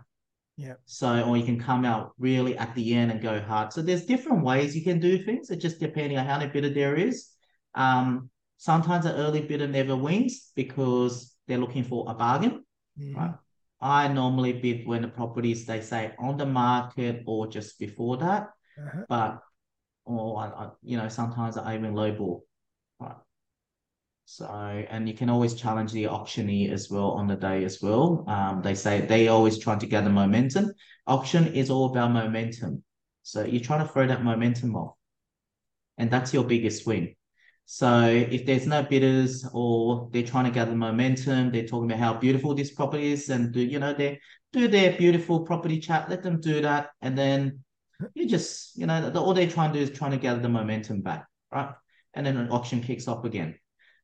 Yeah. 0.61 0.75
So, 0.85 1.23
or 1.23 1.37
you 1.37 1.43
can 1.43 1.59
come 1.59 1.85
out 1.85 2.13
really 2.19 2.57
at 2.57 2.73
the 2.75 2.93
end 2.93 3.11
and 3.11 3.21
go 3.21 3.39
hard. 3.39 3.73
So 3.73 3.81
there's 3.81 4.05
different 4.05 4.43
ways 4.43 4.75
you 4.75 4.83
can 4.83 4.99
do 4.99 5.23
things. 5.23 5.49
It 5.49 5.57
just 5.57 5.79
depending 5.79 6.17
on 6.17 6.25
how 6.25 6.37
many 6.37 6.51
bidder 6.51 6.69
there 6.69 6.95
is. 6.95 7.29
Um, 7.73 8.29
sometimes 8.57 9.05
an 9.05 9.15
early 9.15 9.41
bidder 9.41 9.67
never 9.67 9.95
wins 9.95 10.51
because 10.55 11.35
they're 11.47 11.57
looking 11.57 11.83
for 11.83 12.05
a 12.07 12.13
bargain. 12.13 12.63
Mhm. 12.99 13.15
Right. 13.15 13.35
I 13.79 14.07
normally 14.07 14.53
bid 14.53 14.85
when 14.85 15.01
the 15.01 15.07
properties 15.07 15.65
they 15.65 15.81
say 15.81 16.13
on 16.19 16.37
the 16.37 16.45
market 16.45 17.23
or 17.25 17.47
just 17.47 17.79
before 17.79 18.17
that, 18.17 18.49
Uh-huh. 18.77 19.05
but 19.09 19.41
or 20.05 20.37
I, 20.39 20.45
I, 20.47 20.69
you 20.83 20.97
know 20.97 21.09
sometimes 21.09 21.57
I 21.57 21.75
even 21.75 21.93
lowball. 21.95 22.41
Right. 22.99 23.15
So 24.25 24.45
and 24.45 25.07
you 25.07 25.13
can 25.13 25.29
always 25.29 25.55
challenge 25.55 25.91
the 25.91 26.07
auctioneer 26.07 26.73
as 26.73 26.89
well 26.89 27.11
on 27.11 27.27
the 27.27 27.35
day 27.35 27.63
as 27.65 27.81
well. 27.81 28.23
Um, 28.27 28.61
they 28.61 28.75
say 28.75 29.01
they 29.01 29.27
always 29.27 29.57
trying 29.57 29.79
to 29.79 29.87
gather 29.87 30.09
momentum. 30.09 30.71
Auction 31.05 31.53
is 31.53 31.69
all 31.69 31.87
about 31.87 32.11
momentum. 32.11 32.83
So 33.23 33.43
you're 33.43 33.61
trying 33.61 33.85
to 33.85 33.91
throw 33.91 34.07
that 34.07 34.23
momentum 34.23 34.75
off, 34.75 34.95
and 35.97 36.09
that's 36.09 36.33
your 36.33 36.43
biggest 36.43 36.87
win. 36.87 37.15
So 37.65 38.05
if 38.05 38.45
there's 38.45 38.67
no 38.67 38.83
bidders 38.83 39.45
or 39.53 40.09
they're 40.11 40.23
trying 40.23 40.45
to 40.45 40.51
gather 40.51 40.75
momentum, 40.75 41.51
they're 41.51 41.67
talking 41.67 41.89
about 41.89 41.99
how 41.99 42.13
beautiful 42.15 42.53
this 42.53 42.71
property 42.71 43.11
is 43.11 43.29
and 43.29 43.51
do 43.53 43.61
you 43.61 43.79
know 43.79 43.93
they 43.93 44.19
do 44.51 44.67
their 44.67 44.97
beautiful 44.97 45.41
property 45.41 45.79
chat, 45.79 46.09
let 46.09 46.23
them 46.23 46.41
do 46.41 46.61
that, 46.61 46.89
and 47.01 47.17
then 47.17 47.63
you 48.13 48.27
just 48.27 48.77
you 48.77 48.85
know 48.85 49.11
all 49.15 49.33
they're 49.33 49.49
trying 49.49 49.73
to 49.73 49.79
do 49.79 49.83
is 49.83 49.97
trying 49.97 50.11
to 50.11 50.17
gather 50.17 50.41
the 50.41 50.49
momentum 50.49 51.01
back, 51.01 51.25
right? 51.51 51.73
And 52.13 52.25
then 52.25 52.37
an 52.37 52.49
auction 52.49 52.81
kicks 52.81 53.07
off 53.07 53.23
again. 53.23 53.55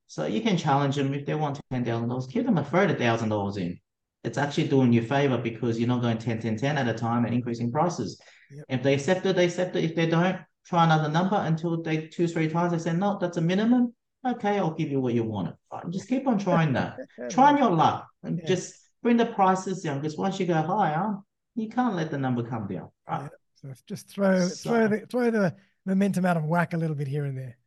So 0.07 0.25
you 0.25 0.41
can 0.41 0.57
challenge 0.57 0.95
them 0.95 1.13
if 1.13 1.25
they 1.25 1.35
want 1.35 1.59
ten 1.71 1.83
thousand 1.83 2.09
dollars, 2.09 2.27
give 2.27 2.45
them 2.45 2.57
a 2.57 2.61
of 2.61 2.97
thousand 2.97 3.29
dollars 3.29 3.57
in. 3.57 3.79
It's 4.23 4.37
actually 4.37 4.67
doing 4.67 4.91
you 4.91 5.01
a 5.01 5.05
favor 5.05 5.37
because 5.37 5.79
you're 5.79 5.87
not 5.87 6.01
going 6.01 6.17
10, 6.17 6.41
10, 6.41 6.57
10 6.57 6.77
at 6.77 6.87
a 6.87 6.93
time 6.93 7.23
and 7.25 7.33
increasing 7.33 7.71
prices. 7.71 8.19
Yep. 8.51 8.65
If 8.69 8.83
they 8.83 8.93
accept 8.95 9.25
it, 9.25 9.35
they 9.35 9.45
accept 9.45 9.75
it. 9.75 9.83
If 9.85 9.95
they 9.95 10.05
don't, 10.07 10.37
try 10.65 10.83
another 10.85 11.07
number 11.07 11.35
until 11.37 11.81
they 11.81 12.07
two, 12.07 12.27
three 12.27 12.49
times 12.49 12.71
they 12.73 12.79
say, 12.79 12.93
no, 12.97 13.17
that's 13.21 13.37
a 13.37 13.41
minimum. 13.41 13.93
Okay, 14.27 14.57
I'll 14.57 14.73
give 14.73 14.89
you 14.89 14.99
what 14.99 15.13
you 15.13 15.23
want. 15.23 15.55
Right, 15.71 15.89
Just 15.89 16.09
keep 16.09 16.27
on 16.27 16.39
trying 16.39 16.73
that. 16.73 16.97
Trying 17.29 17.57
your 17.57 17.69
luck 17.71 18.07
and 18.23 18.39
Yeah. 18.39 18.45
just 18.47 18.73
bring 19.03 19.15
the 19.15 19.27
prices 19.27 19.83
down 19.83 20.01
because 20.01 20.17
once 20.17 20.39
you 20.39 20.45
go 20.45 20.55
higher, 20.61 21.15
you 21.55 21.69
can't 21.69 21.95
let 21.95 22.11
the 22.11 22.17
number 22.17 22.43
come 22.43 22.67
down. 22.67 22.89
Right? 23.07 23.29
So 23.55 23.71
just 23.85 24.09
throw 24.09 24.39
So- 24.47 24.69
throw 24.69 24.87
the 24.87 24.99
throw 25.05 25.31
the 25.31 25.55
momentum 25.85 26.25
out 26.25 26.35
of 26.37 26.43
whack 26.43 26.73
a 26.73 26.77
little 26.77 26.95
bit 26.95 27.07
here 27.07 27.25
and 27.25 27.37
there. 27.37 27.57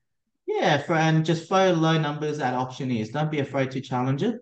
Yeah, 0.58 0.78
for, 0.78 0.94
and 0.94 1.24
just 1.24 1.48
throw 1.48 1.72
low 1.72 1.98
numbers 1.98 2.40
at 2.40 2.54
auctioneers. 2.54 3.10
Don't 3.10 3.30
be 3.30 3.38
afraid 3.40 3.70
to 3.72 3.80
challenge 3.80 4.22
it. 4.22 4.36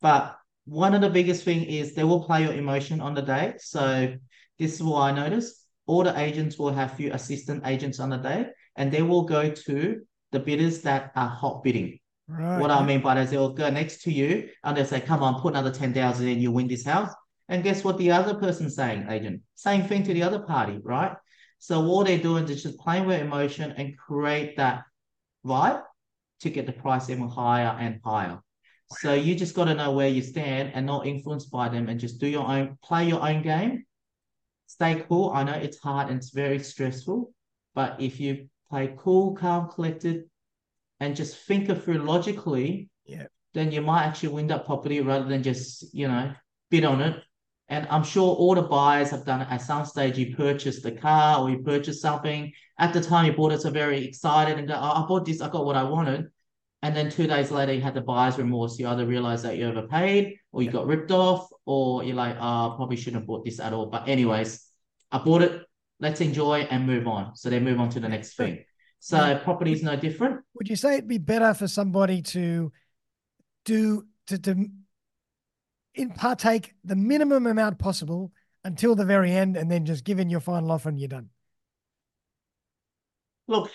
But 0.00 0.36
one 0.66 0.94
of 0.94 1.00
the 1.00 1.10
biggest 1.10 1.44
thing 1.44 1.64
is 1.64 1.94
they 1.94 2.04
will 2.04 2.24
play 2.24 2.42
your 2.42 2.52
emotion 2.52 3.00
on 3.00 3.14
the 3.14 3.22
day. 3.22 3.54
So 3.58 4.14
this 4.58 4.74
is 4.74 4.82
what 4.82 5.00
I 5.00 5.12
noticed. 5.12 5.66
All 5.86 6.04
the 6.04 6.18
agents 6.18 6.58
will 6.58 6.72
have 6.72 6.94
few 6.94 7.12
assistant 7.12 7.66
agents 7.66 7.98
on 8.00 8.10
the 8.10 8.16
day, 8.16 8.48
and 8.76 8.90
they 8.90 9.02
will 9.02 9.22
go 9.22 9.50
to 9.50 10.00
the 10.32 10.40
bidders 10.40 10.82
that 10.82 11.12
are 11.16 11.28
hot 11.28 11.62
bidding. 11.62 11.98
Right. 12.26 12.58
What 12.58 12.70
I 12.70 12.84
mean 12.84 13.02
by 13.02 13.14
that 13.14 13.24
is 13.24 13.30
they'll 13.30 13.52
go 13.52 13.68
next 13.70 14.02
to 14.02 14.12
you 14.12 14.48
and 14.62 14.76
they'll 14.76 14.86
say, 14.86 15.00
"Come 15.00 15.22
on, 15.22 15.40
put 15.40 15.52
another 15.52 15.70
ten 15.70 15.92
thousand 15.92 16.28
in, 16.28 16.40
you 16.40 16.50
win 16.50 16.68
this 16.68 16.84
house." 16.84 17.12
And 17.48 17.62
guess 17.62 17.84
what 17.84 17.98
the 17.98 18.10
other 18.10 18.34
person's 18.34 18.74
saying, 18.74 19.06
agent? 19.10 19.42
Same 19.54 19.84
thing 19.84 20.02
to 20.04 20.14
the 20.14 20.22
other 20.22 20.40
party, 20.40 20.78
right? 20.82 21.12
So 21.58 21.84
all 21.84 22.04
they're 22.04 22.18
doing 22.18 22.48
is 22.48 22.62
just 22.62 22.78
playing 22.78 23.06
with 23.06 23.20
emotion 23.20 23.74
and 23.76 23.96
create 23.98 24.56
that 24.56 24.84
vibe 25.44 25.82
to 26.40 26.50
get 26.50 26.66
the 26.66 26.72
price 26.72 27.10
even 27.10 27.28
higher 27.28 27.76
and 27.78 28.00
higher. 28.04 28.40
So 28.98 29.14
you 29.14 29.34
just 29.34 29.54
got 29.54 29.64
to 29.64 29.74
know 29.74 29.92
where 29.92 30.08
you 30.08 30.22
stand 30.22 30.72
and 30.74 30.86
not 30.86 31.06
influenced 31.06 31.50
by 31.50 31.68
them 31.68 31.88
and 31.88 31.98
just 31.98 32.20
do 32.20 32.26
your 32.26 32.46
own, 32.46 32.78
play 32.82 33.08
your 33.08 33.26
own 33.26 33.42
game. 33.42 33.84
Stay 34.66 35.04
cool. 35.08 35.30
I 35.30 35.42
know 35.42 35.52
it's 35.52 35.78
hard 35.78 36.08
and 36.08 36.18
it's 36.18 36.30
very 36.30 36.58
stressful, 36.58 37.32
but 37.74 38.00
if 38.00 38.20
you 38.20 38.48
play 38.68 38.94
cool, 38.96 39.34
calm, 39.34 39.68
collected, 39.68 40.24
and 41.00 41.16
just 41.16 41.36
think 41.36 41.68
it 41.68 41.82
through 41.82 41.98
logically, 41.98 42.88
Yeah. 43.06 43.26
then 43.52 43.72
you 43.72 43.82
might 43.82 44.04
actually 44.04 44.30
win 44.30 44.46
that 44.48 44.64
property 44.64 45.00
rather 45.00 45.28
than 45.28 45.42
just, 45.42 45.94
you 45.94 46.08
know, 46.08 46.32
bid 46.70 46.84
on 46.84 47.00
it. 47.00 47.22
And 47.68 47.86
I'm 47.90 48.04
sure 48.04 48.34
all 48.34 48.54
the 48.54 48.62
buyers 48.62 49.10
have 49.10 49.24
done 49.24 49.40
it 49.40 49.48
at 49.50 49.62
some 49.62 49.84
stage. 49.86 50.18
You 50.18 50.36
purchased 50.36 50.84
a 50.84 50.92
car 50.92 51.40
or 51.40 51.50
you 51.50 51.58
purchased 51.58 52.02
something. 52.02 52.52
At 52.78 52.92
the 52.92 53.00
time 53.00 53.26
you 53.26 53.32
bought 53.32 53.52
it, 53.52 53.62
so 53.62 53.70
very 53.70 54.04
excited 54.04 54.58
and 54.58 54.68
go, 54.68 54.74
oh, 54.74 55.02
I 55.02 55.06
bought 55.06 55.24
this, 55.24 55.40
I 55.40 55.48
got 55.48 55.64
what 55.64 55.76
I 55.76 55.82
wanted. 55.84 56.28
And 56.82 56.94
then 56.94 57.10
two 57.10 57.26
days 57.26 57.50
later, 57.50 57.72
you 57.72 57.80
had 57.80 57.94
the 57.94 58.02
buyer's 58.02 58.36
remorse. 58.36 58.78
You 58.78 58.88
either 58.88 59.06
realize 59.06 59.42
that 59.44 59.56
you 59.56 59.66
overpaid 59.66 60.36
or 60.52 60.62
you 60.62 60.70
got 60.70 60.86
ripped 60.86 61.10
off, 61.10 61.48
or 61.64 62.04
you're 62.04 62.14
like, 62.14 62.36
oh, 62.38 62.74
probably 62.76 62.96
shouldn't 62.96 63.22
have 63.22 63.26
bought 63.26 63.46
this 63.46 63.58
at 63.58 63.72
all. 63.72 63.86
But, 63.86 64.06
anyways, 64.06 64.62
I 65.10 65.18
bought 65.18 65.40
it. 65.40 65.62
Let's 66.00 66.20
enjoy 66.20 66.66
and 66.70 66.86
move 66.86 67.06
on. 67.06 67.36
So 67.36 67.48
they 67.48 67.58
move 67.58 67.80
on 67.80 67.88
to 67.90 68.00
the 68.00 68.08
next 68.10 68.34
thing. 68.34 68.64
So 69.00 69.16
Yeah. 69.16 69.38
property 69.38 69.72
is 69.72 69.82
no 69.82 69.96
different. 69.96 70.42
Would 70.54 70.68
you 70.68 70.76
say 70.76 70.94
it'd 70.94 71.08
be 71.08 71.18
better 71.18 71.54
for 71.54 71.68
somebody 71.68 72.20
to 72.22 72.70
do 73.64 74.04
to 74.26 74.38
to 74.38 74.70
in 75.94 76.10
partake 76.10 76.74
the 76.84 76.96
minimum 76.96 77.46
amount 77.46 77.78
possible 77.78 78.32
until 78.64 78.94
the 78.94 79.04
very 79.04 79.32
end, 79.32 79.56
and 79.56 79.70
then 79.70 79.84
just 79.84 80.04
give 80.04 80.18
in 80.18 80.30
your 80.30 80.40
final 80.40 80.72
offer 80.72 80.88
and 80.88 80.98
you're 80.98 81.08
done? 81.08 81.28
Look, 83.46 83.70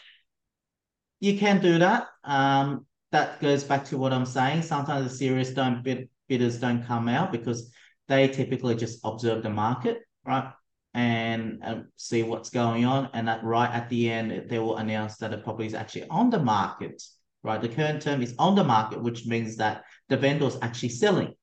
you 1.19 1.37
can 1.37 1.61
do 1.61 1.79
that. 1.79 2.07
Um, 2.23 2.85
that 3.11 3.39
goes 3.39 3.63
back 3.63 3.85
to 3.85 3.97
what 3.97 4.13
I'm 4.13 4.25
saying. 4.25 4.63
Sometimes 4.63 5.09
the 5.09 5.15
serious 5.15 5.51
don't 5.51 5.83
bid, 5.83 6.09
bidders 6.27 6.57
don't 6.57 6.83
come 6.85 7.07
out 7.07 7.31
because 7.31 7.71
they 8.07 8.27
typically 8.27 8.75
just 8.75 8.99
observe 9.03 9.43
the 9.43 9.49
market, 9.49 9.99
right? 10.25 10.51
And, 10.95 11.59
and 11.61 11.85
see 11.95 12.23
what's 12.23 12.49
going 12.49 12.85
on. 12.85 13.09
And 13.13 13.27
that 13.27 13.43
right 13.43 13.71
at 13.71 13.89
the 13.89 14.09
end, 14.09 14.49
they 14.49 14.57
will 14.57 14.77
announce 14.77 15.17
that 15.17 15.31
the 15.31 15.37
property 15.37 15.67
is 15.67 15.75
actually 15.75 16.07
on 16.09 16.31
the 16.31 16.39
market, 16.39 17.03
right? 17.43 17.61
The 17.61 17.69
current 17.69 18.01
term 18.01 18.23
is 18.23 18.33
on 18.39 18.55
the 18.55 18.63
market, 18.63 19.01
which 19.01 19.27
means 19.27 19.57
that 19.57 19.83
the 20.07 20.17
vendor 20.17 20.47
is 20.47 20.57
actually 20.61 20.89
selling. 20.89 21.35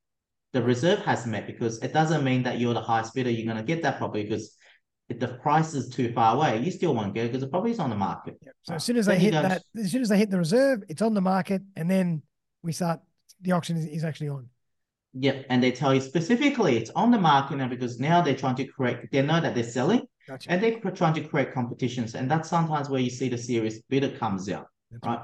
The 0.53 0.62
reserve 0.62 1.01
has 1.01 1.26
met 1.26 1.47
because 1.47 1.78
it 1.82 1.92
doesn't 1.92 2.24
mean 2.24 2.42
that 2.44 2.59
you're 2.59 2.74
the 2.74 2.80
highest 2.80 3.14
bidder, 3.14 3.30
you're 3.30 3.44
going 3.44 3.59
to 3.59 3.62
get 3.62 3.82
that 3.82 3.99
property 3.99 4.22
because 4.24 4.57
if 5.09 5.20
the 5.20 5.28
price 5.28 5.74
is 5.74 5.88
too 5.88 6.12
far 6.12 6.34
away, 6.34 6.61
you 6.62 6.70
still 6.70 6.94
won't 6.94 7.14
get 7.14 7.26
it 7.26 7.28
because 7.28 7.42
the 7.42 7.49
property's 7.49 7.78
on 7.78 7.90
the 7.90 7.97
market. 7.97 8.38
So 8.62 8.74
as 8.74 8.84
soon 8.84 8.97
as 8.97 9.07
they 9.07 9.14
Then 9.14 9.24
you 9.24 9.32
hit 9.32 9.42
that, 9.42 9.62
as 9.76 9.92
soon 9.92 10.03
as 10.03 10.09
they 10.09 10.18
hit 10.18 10.30
the 10.30 10.38
reserve, 10.38 10.82
it's 10.88 11.03
on 11.03 11.14
the 11.14 11.20
market, 11.20 11.62
and 11.76 11.90
then 11.90 12.22
we 12.62 12.72
start. 12.72 13.01
The 13.42 13.53
auction 13.53 13.76
is, 13.76 13.86
is 13.86 14.05
actually 14.05 14.30
on. 14.30 14.49
Yep, 15.18 15.47
and 15.49 15.62
they 15.62 15.72
tell 15.72 15.94
you 15.94 16.01
specifically 16.01 16.76
it's 16.76 16.90
on 16.90 17.11
the 17.11 17.18
market 17.18 17.57
now 17.57 17.68
because 17.68 18.01
now 18.01 18.20
they're 18.20 18.36
trying 18.36 18.57
to 18.57 18.64
create. 18.64 19.11
They 19.12 19.22
know 19.22 19.40
that 19.40 19.55
they're 19.55 19.64
selling, 19.64 20.03
Gotcha. 20.26 20.51
and 20.51 20.62
they're 20.62 20.78
trying 20.90 21.14
to 21.14 21.20
create 21.22 21.55
competitions, 21.55 22.14
and 22.14 22.30
that's 22.30 22.49
sometimes 22.49 22.88
where 22.88 23.01
you 23.01 23.11
see 23.11 23.28
the 23.28 23.38
serious 23.38 23.80
bidder 23.88 24.11
comes 24.11 24.49
out, 24.51 24.66
That's 24.90 25.07
right? 25.07 25.20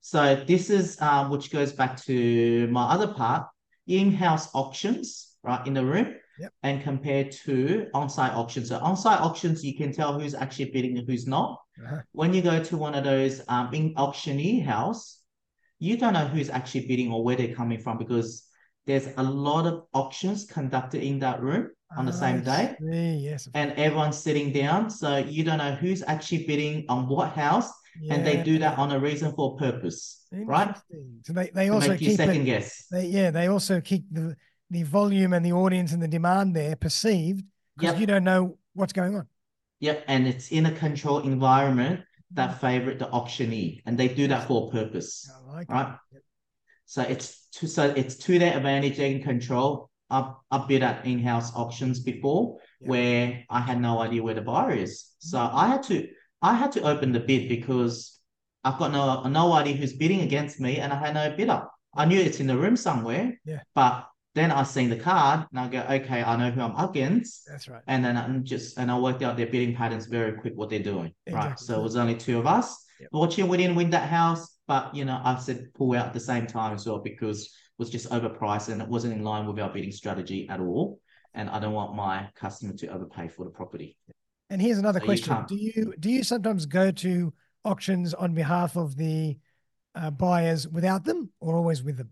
So 0.00 0.44
this 0.46 0.70
is 0.70 1.00
um, 1.02 1.30
which 1.30 1.50
goes 1.50 1.72
back 1.72 2.00
to 2.04 2.68
my 2.68 2.84
other 2.84 3.08
part, 3.08 3.48
in-house 3.88 4.54
auctions, 4.54 5.36
right, 5.42 5.66
in 5.66 5.74
the 5.74 5.84
room, 5.84 6.14
Yep. 6.38 6.52
and 6.62 6.82
compared 6.84 7.32
to 7.32 7.88
on-site 7.94 8.32
auctions. 8.32 8.68
So 8.68 8.78
on-site 8.78 9.20
auctions, 9.20 9.64
you 9.64 9.76
can 9.76 9.92
tell 9.92 10.20
who's 10.20 10.34
actually 10.34 10.70
bidding 10.70 10.96
and 10.96 11.08
who's 11.08 11.26
not. 11.26 11.60
Uh-huh. 11.84 12.02
When 12.12 12.32
you 12.32 12.42
go 12.42 12.62
to 12.62 12.76
one 12.76 12.94
of 12.94 13.02
those 13.02 13.42
um, 13.48 13.74
in 13.74 13.94
auctioneer 13.96 14.62
house, 14.62 15.20
you 15.80 15.96
don't 15.96 16.12
know 16.12 16.26
who's 16.26 16.48
actually 16.48 16.86
bidding 16.86 17.10
or 17.10 17.24
where 17.24 17.34
they're 17.34 17.54
coming 17.54 17.78
from 17.80 17.98
because 17.98 18.44
there's 18.86 19.08
a 19.16 19.22
lot 19.22 19.66
of 19.66 19.84
auctions 19.94 20.44
conducted 20.44 21.02
in 21.02 21.18
that 21.20 21.42
room 21.42 21.70
on 21.96 22.04
the 22.06 22.12
same 22.12 22.42
day 22.42 22.76
see, 22.80 23.16
Yes. 23.16 23.48
and 23.54 23.72
everyone's 23.72 24.16
sitting 24.18 24.52
down 24.52 24.90
so 24.90 25.16
you 25.18 25.42
don't 25.44 25.58
know 25.58 25.72
who's 25.74 26.02
actually 26.02 26.46
bidding 26.46 26.84
on 26.88 27.08
what 27.08 27.30
house 27.30 27.70
and 28.10 28.26
they 28.26 28.42
do 28.42 28.58
that 28.58 28.78
on 28.78 28.92
a 28.92 28.98
reason 28.98 29.32
for 29.32 29.56
purpose 29.56 30.26
right 30.32 30.74
So 31.26 31.32
they, 31.32 31.50
they 31.54 31.68
also 31.70 31.88
make 31.90 32.00
you 32.00 32.08
keep 32.08 32.16
second 32.16 32.42
it, 32.42 32.44
guess 32.44 32.86
they, 32.90 33.06
yeah, 33.06 33.30
they 33.30 33.46
also 33.48 33.80
keep 33.80 34.04
the 34.10 34.36
the 34.70 34.82
volume 34.82 35.32
and 35.32 35.44
the 35.44 35.52
audience 35.52 35.92
and 35.92 36.02
the 36.02 36.08
demand 36.08 36.54
there 36.54 36.76
perceived 36.76 37.44
because 37.76 37.92
Yep. 37.94 38.00
you 38.00 38.06
don't 38.06 38.24
know 38.24 38.58
what's 38.74 38.92
going 38.92 39.14
on. 39.16 39.26
yep 39.80 40.04
and 40.08 40.26
it's 40.26 40.48
in 40.50 40.66
a 40.66 40.72
controlled 40.72 41.24
environment 41.26 42.00
Mm. 42.30 42.36
that 42.36 42.60
favorite 42.60 42.98
the 42.98 43.08
auctioneer 43.18 43.80
and 43.86 43.96
they 43.96 44.08
do 44.08 44.28
that 44.28 44.46
for 44.46 44.68
a 44.68 44.70
purpose 44.70 45.10
like 45.46 45.66
Right. 45.70 45.94
Yep. 46.12 46.22
So 46.84 47.00
it's 47.02 47.28
to 47.56 47.66
so 47.66 47.82
it's 48.00 48.16
to 48.24 48.38
their 48.38 48.54
advantage. 48.56 48.96
They 48.98 49.12
can 49.14 49.22
control. 49.22 49.88
I've 50.10 50.30
I've 50.50 50.66
bid 50.68 50.82
at 50.82 51.04
in-house 51.06 51.48
auctions 51.62 52.00
before 52.00 52.58
Yeah. 52.80 52.88
where 52.90 53.44
I 53.48 53.60
had 53.68 53.78
no 53.80 53.92
idea 54.06 54.22
where 54.22 54.34
the 54.40 54.46
buyer 54.52 54.72
is. 54.86 54.92
So 55.30 55.38
Mhm. 55.38 55.54
I 55.62 55.64
had 55.72 55.82
to 55.84 55.96
I 56.42 56.54
had 56.54 56.72
to 56.72 56.82
open 56.82 57.12
the 57.12 57.20
bid 57.20 57.48
because 57.48 58.18
I've 58.64 58.78
got 58.78 58.92
no 58.92 59.22
no 59.28 59.52
idea 59.52 59.76
who's 59.76 59.92
bidding 59.92 60.20
against 60.20 60.60
me, 60.60 60.78
and 60.78 60.92
I 60.92 60.98
had 60.98 61.14
no 61.14 61.36
bidder. 61.36 61.62
I 61.94 62.04
knew 62.04 62.20
it's 62.20 62.40
in 62.40 62.46
the 62.46 62.56
room 62.56 62.76
somewhere. 62.76 63.40
Yeah. 63.44 63.60
But 63.74 64.08
then 64.34 64.52
I 64.52 64.62
seen 64.62 64.88
the 64.88 64.96
card 64.96 65.46
and 65.50 65.58
I 65.58 65.68
go, 65.68 65.80
okay, 65.80 66.22
I 66.22 66.36
know 66.36 66.50
who 66.50 66.60
I'm 66.60 66.76
up 66.76 66.90
against. 66.90 67.46
That's 67.46 67.68
right. 67.68 67.82
And 67.86 68.04
then 68.04 68.16
I'm 68.16 68.44
just 68.44 68.78
and 68.78 68.90
I 68.90 68.98
worked 68.98 69.22
out 69.22 69.36
their 69.36 69.46
bidding 69.46 69.74
patterns 69.74 70.06
very 70.06 70.32
quick 70.32 70.54
what 70.54 70.70
they're 70.70 70.78
doing. 70.78 71.12
Right. 71.30 71.58
So 71.58 71.80
it 71.80 71.82
was 71.82 71.96
only 71.96 72.14
two 72.14 72.38
of 72.38 72.46
us. 72.46 72.84
Yep. 73.00 73.10
Fortunately, 73.12 73.50
we 73.50 73.56
didn't 73.56 73.76
win 73.76 73.90
that 73.90 74.08
house, 74.08 74.56
but 74.66 74.94
you 74.94 75.04
know, 75.04 75.20
I 75.22 75.38
said 75.38 75.72
pull 75.74 75.94
out 75.94 76.06
at 76.06 76.12
the 76.14 76.20
same 76.20 76.46
time 76.46 76.74
as 76.74 76.86
well 76.86 76.98
because 76.98 77.44
it 77.44 77.50
was 77.78 77.90
just 77.90 78.10
overpriced 78.10 78.68
and 78.68 78.80
it 78.80 78.88
wasn't 78.88 79.14
in 79.14 79.24
line 79.24 79.46
with 79.46 79.58
our 79.58 79.72
bidding 79.72 79.92
strategy 79.92 80.48
at 80.48 80.60
all. 80.60 81.00
And 81.34 81.48
I 81.50 81.58
don't 81.58 81.74
want 81.74 81.94
my 81.94 82.28
customer 82.34 82.74
to 82.74 82.88
overpay 82.88 83.28
for 83.28 83.44
the 83.44 83.50
property. 83.50 83.96
And 84.50 84.62
here's 84.62 84.78
another 84.78 85.00
So 85.00 85.04
question: 85.06 85.34
can't- 85.34 85.48
Do 85.48 85.56
you 85.56 85.94
do 85.98 86.10
you 86.10 86.22
sometimes 86.24 86.66
go 86.66 86.90
to 86.90 87.32
auctions 87.64 88.14
on 88.14 88.34
behalf 88.34 88.76
of 88.76 88.96
the 88.96 89.38
uh, 89.94 90.10
buyers 90.10 90.66
without 90.68 91.04
them, 91.04 91.30
or 91.40 91.56
always 91.56 91.82
with 91.82 91.98
them? 91.98 92.10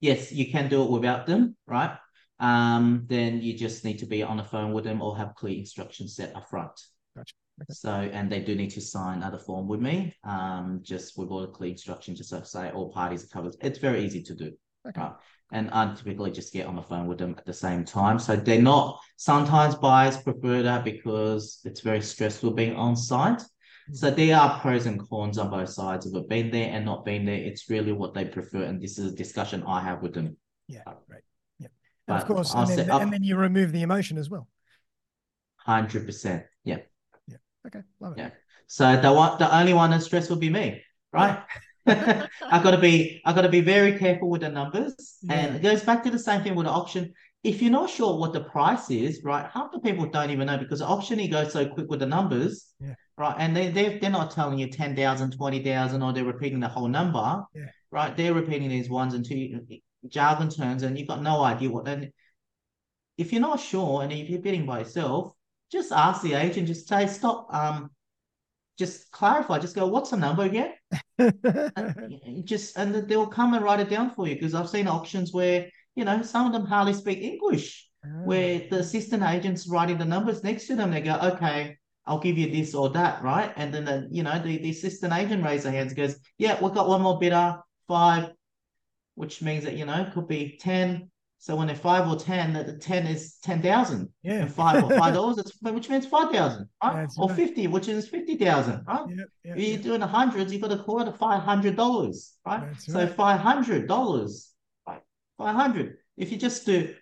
Yes, 0.00 0.32
you 0.32 0.50
can 0.50 0.68
do 0.68 0.82
it 0.82 0.90
without 0.90 1.26
them, 1.26 1.56
right? 1.66 1.96
Um, 2.40 3.04
then 3.06 3.40
you 3.40 3.56
just 3.56 3.84
need 3.84 3.98
to 4.00 4.06
be 4.06 4.22
on 4.22 4.36
the 4.36 4.44
phone 4.44 4.72
with 4.72 4.84
them 4.84 5.00
or 5.00 5.16
have 5.16 5.34
clear 5.36 5.56
instructions 5.56 6.16
set 6.16 6.34
up 6.34 6.48
front. 6.50 6.72
Gotcha. 7.16 7.34
Okay. 7.62 7.72
So, 7.72 7.90
and 7.90 8.30
they 8.30 8.40
do 8.40 8.56
need 8.56 8.70
to 8.70 8.80
sign 8.80 9.18
another 9.18 9.38
form 9.38 9.68
with 9.68 9.80
me, 9.80 10.12
um, 10.24 10.80
just 10.82 11.16
with 11.16 11.28
all 11.28 11.42
the 11.42 11.46
clear 11.48 11.70
instructions, 11.70 12.18
just 12.18 12.30
to 12.30 12.44
say 12.44 12.70
all 12.70 12.90
parties 12.90 13.22
are 13.24 13.28
covered. 13.28 13.54
It's 13.60 13.78
very 13.78 14.04
easy 14.04 14.22
to 14.24 14.34
do. 14.34 14.52
Okay. 14.88 15.00
Right. 15.00 15.12
And 15.52 15.70
I 15.70 15.94
typically 15.94 16.30
just 16.30 16.52
get 16.52 16.66
on 16.66 16.76
the 16.76 16.82
phone 16.82 17.06
with 17.06 17.18
them 17.18 17.34
at 17.36 17.44
the 17.44 17.52
same 17.52 17.84
time. 17.84 18.18
So 18.18 18.34
they're 18.36 18.60
not, 18.60 18.98
sometimes 19.16 19.74
buyers 19.74 20.16
prefer 20.16 20.62
that 20.62 20.82
because 20.82 21.60
it's 21.64 21.82
very 21.82 22.00
stressful 22.00 22.52
being 22.52 22.74
on 22.74 22.96
site. 22.96 23.38
Mm. 23.38 23.96
So 23.96 24.10
there 24.10 24.36
are 24.38 24.58
pros 24.60 24.86
and 24.86 24.98
cons 25.08 25.36
on 25.36 25.50
both 25.50 25.68
sides 25.68 26.06
of 26.06 26.14
it. 26.14 26.28
Being 26.28 26.50
there 26.50 26.70
and 26.72 26.86
not 26.86 27.04
being 27.04 27.26
there, 27.26 27.36
it's 27.36 27.68
really 27.68 27.92
what 27.92 28.14
they 28.14 28.24
prefer. 28.24 28.62
And 28.62 28.80
this 28.80 28.98
is 28.98 29.12
a 29.12 29.14
discussion 29.14 29.62
I 29.66 29.82
have 29.82 30.02
with 30.02 30.14
them. 30.14 30.38
Yeah, 30.68 30.84
right. 31.06 31.22
Yeah, 31.58 31.68
and 32.08 32.16
of 32.16 32.26
course, 32.26 32.54
and 32.54 32.68
then, 32.68 32.90
and 32.90 33.12
then 33.12 33.22
you 33.22 33.36
remove 33.36 33.72
the 33.72 33.82
emotion 33.82 34.16
as 34.16 34.30
well. 34.30 34.48
hundred 35.56 36.06
percent. 36.06 36.44
Yeah. 36.64 36.78
Yeah. 37.28 37.36
Okay, 37.66 37.82
love 38.00 38.16
it. 38.16 38.20
Yeah. 38.20 38.30
So 38.68 38.98
the 38.98 39.12
one, 39.12 39.38
the 39.38 39.54
only 39.54 39.74
one 39.74 39.90
that's 39.90 40.06
stressed 40.06 40.30
will 40.30 40.38
be 40.38 40.48
me, 40.48 40.82
right? 41.12 41.44
I 41.86 42.60
got 42.62 42.72
to 42.72 42.78
be, 42.78 43.20
I've 43.24 43.34
got 43.34 43.42
to 43.42 43.48
be 43.48 43.60
very 43.60 43.98
careful 43.98 44.30
with 44.30 44.42
the 44.42 44.48
numbers, 44.48 45.18
and 45.28 45.56
it 45.56 45.62
goes 45.62 45.82
back 45.82 46.02
to 46.04 46.10
the 46.10 46.18
same 46.18 46.42
thing 46.42 46.54
with 46.54 46.66
the 46.66 46.72
auction. 46.72 47.12
If 47.42 47.60
you're 47.60 47.72
not 47.72 47.90
sure 47.90 48.16
what 48.18 48.32
the 48.32 48.44
price 48.44 48.88
is, 48.88 49.22
right? 49.24 49.50
Half 49.52 49.72
the 49.72 49.80
people 49.80 50.06
don't 50.06 50.30
even 50.30 50.46
know 50.46 50.58
because 50.58 50.78
the 50.78 50.86
auctioneer 50.86 51.28
goes 51.28 51.52
so 51.52 51.66
quick 51.66 51.88
with 51.90 51.98
the 51.98 52.06
numbers, 52.06 52.72
Yeah. 52.78 52.94
right? 53.18 53.34
And 53.36 53.56
they 53.56 53.68
they 53.68 53.98
they're 53.98 54.10
not 54.10 54.30
telling 54.30 54.58
you 54.60 54.68
10,000, 54.68 55.32
20,000, 55.32 56.02
or 56.02 56.12
they're 56.12 56.24
repeating 56.24 56.60
the 56.60 56.68
whole 56.68 56.86
number, 56.86 57.42
Yeah. 57.52 57.64
right? 57.90 58.16
They're 58.16 58.32
repeating 58.34 58.68
these 58.68 58.88
ones 58.88 59.14
and 59.14 59.24
two 59.24 59.60
jargon 60.06 60.50
terms, 60.50 60.84
and 60.84 60.96
you've 60.96 61.08
got 61.08 61.22
no 61.22 61.42
idea 61.42 61.68
what. 61.70 61.88
And 61.88 62.12
if 63.18 63.32
you're 63.32 63.40
not 63.42 63.58
sure, 63.58 64.02
and 64.02 64.12
if 64.12 64.30
you're 64.30 64.40
bidding 64.40 64.64
by 64.64 64.80
yourself, 64.80 65.32
just 65.72 65.90
ask 65.90 66.22
the 66.22 66.34
agent. 66.34 66.68
Just 66.68 66.86
say, 66.86 67.08
stop. 67.08 67.52
Um, 67.52 67.90
just 68.78 69.10
clarify. 69.10 69.58
Just 69.58 69.74
go. 69.74 69.86
What's 69.88 70.10
the 70.10 70.16
number 70.16 70.44
again? 70.44 70.74
And 71.44 72.46
just 72.46 72.76
and 72.76 72.94
they'll 72.94 73.26
come 73.26 73.54
and 73.54 73.64
write 73.64 73.80
it 73.80 73.90
down 73.90 74.10
for 74.10 74.26
you 74.26 74.34
because 74.34 74.54
I've 74.54 74.68
seen 74.68 74.88
auctions 74.88 75.32
where 75.32 75.68
you 75.94 76.04
know 76.04 76.22
some 76.22 76.46
of 76.46 76.52
them 76.52 76.66
hardly 76.66 76.94
speak 76.94 77.20
English, 77.20 77.88
ah. 78.04 78.08
where 78.24 78.62
the 78.70 78.78
assistant 78.78 79.22
agent's 79.22 79.68
writing 79.68 79.98
the 79.98 80.04
numbers 80.04 80.42
next 80.42 80.66
to 80.66 80.76
them. 80.76 80.90
They 80.90 81.02
go, 81.02 81.18
okay, 81.34 81.76
I'll 82.06 82.18
give 82.18 82.38
you 82.38 82.50
this 82.50 82.74
or 82.74 82.90
that, 82.90 83.22
right? 83.22 83.52
And 83.56 83.72
then 83.72 83.84
the 83.84 84.08
you 84.10 84.22
know 84.22 84.38
the, 84.40 84.58
the 84.58 84.70
assistant 84.70 85.12
agent 85.12 85.44
raises 85.44 85.64
their 85.64 85.72
hands, 85.72 85.92
and 85.92 85.96
goes, 85.96 86.16
yeah, 86.38 86.58
we've 86.60 86.74
got 86.74 86.88
one 86.88 87.02
more 87.02 87.18
bidder, 87.18 87.58
five, 87.86 88.30
which 89.14 89.42
means 89.42 89.64
that 89.64 89.76
you 89.76 89.86
know 89.86 90.02
it 90.02 90.12
could 90.12 90.26
be 90.26 90.58
ten. 90.60 91.10
So 91.44 91.56
when 91.56 91.66
they're 91.66 91.74
five 91.74 92.06
or 92.08 92.14
ten, 92.14 92.52
that 92.52 92.66
the 92.66 92.78
ten 92.78 93.04
is 93.04 93.38
ten 93.42 93.60
thousand. 93.60 94.08
Yeah. 94.22 94.42
And 94.42 94.54
five 94.54 94.84
or 94.84 94.96
five 94.96 95.12
dollars, 95.18 95.42
which 95.60 95.88
means 95.90 96.06
five 96.06 96.30
thousand, 96.30 96.68
right? 96.80 97.00
That's 97.00 97.18
or 97.18 97.26
right. 97.28 97.36
fifty, 97.36 97.66
which 97.66 97.88
is 97.88 98.08
fifty 98.08 98.36
thousand, 98.36 98.84
right? 98.86 99.06
Yeah, 99.08 99.24
yeah, 99.44 99.52
If 99.54 99.58
you're 99.58 99.76
yeah. 99.78 99.82
doing 99.82 100.00
the 100.00 100.06
hundreds, 100.06 100.52
you've 100.52 100.62
got 100.62 100.70
to 100.70 100.80
call 100.84 101.00
it 101.02 101.08
a 101.08 101.12
five 101.12 101.42
hundred 101.42 101.74
dollars, 101.74 102.34
right? 102.46 102.60
That's 102.68 102.86
So 102.86 103.00
right. 103.00 103.12
five 103.12 103.40
hundred 103.40 103.88
dollars, 103.88 104.52
right? 104.86 105.00
Five 105.36 105.56
hundred. 105.56 105.96
If 106.16 106.30
you 106.30 106.38
just 106.38 106.64
do 106.64 106.94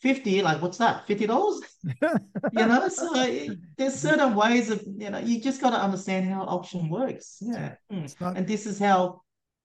fifty, 0.00 0.42
like 0.42 0.60
what's 0.60 0.76
that? 0.76 1.06
Fifty 1.06 1.26
dollars? 1.26 1.62
you 2.02 2.66
know, 2.66 2.88
so 2.88 3.08
it- 3.22 3.56
there's 3.78 3.94
certain 3.94 4.34
ways 4.34 4.68
of 4.68 4.82
you 4.98 5.08
know, 5.08 5.18
you 5.18 5.40
just 5.40 5.62
got 5.62 5.70
to 5.70 5.76
understand 5.80 6.28
how 6.28 6.42
auction 6.42 6.90
works. 6.90 7.38
Yeah. 7.40 7.76
Mm. 7.90 8.20
Not- 8.20 8.36
And 8.36 8.46
this 8.46 8.66
is 8.66 8.78
how, 8.78 9.22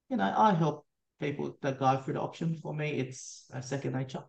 you 0.09 0.15
know, 0.15 0.33
I 0.37 0.53
help 0.53 0.84
people 1.19 1.57
that 1.61 1.79
go 1.79 1.97
through 1.97 2.15
the 2.15 2.21
auction 2.21 2.55
For 2.55 2.73
me, 2.73 2.91
it's 2.91 3.45
a 3.53 3.61
second 3.61 3.93
nature. 3.93 4.23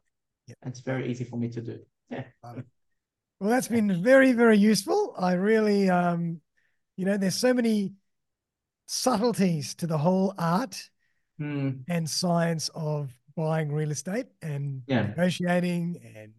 Yeah. 0.46 0.54
And 0.62 0.70
it's 0.72 0.80
very 0.80 1.10
easy 1.10 1.24
for 1.24 1.36
me 1.36 1.48
to 1.50 1.60
do. 1.60 1.78
Yeah. 2.10 2.24
Well, 2.42 3.50
that's 3.50 3.68
been 3.68 4.02
very, 4.02 4.32
very 4.32 4.56
useful. 4.56 5.14
I 5.18 5.32
really, 5.32 5.90
um, 5.90 6.40
you 6.96 7.04
know, 7.04 7.16
there's 7.16 7.34
so 7.34 7.52
many 7.52 7.94
subtleties 8.86 9.74
to 9.76 9.86
the 9.86 9.98
whole 9.98 10.34
art 10.38 10.90
Mm. 11.38 11.84
and 11.88 12.08
science 12.08 12.70
of 12.74 13.14
buying 13.34 13.70
real 13.70 13.90
estate 13.90 14.26
and 14.40 14.82
Yeah. 14.86 15.08
negotiating 15.08 16.00
and 16.16 16.32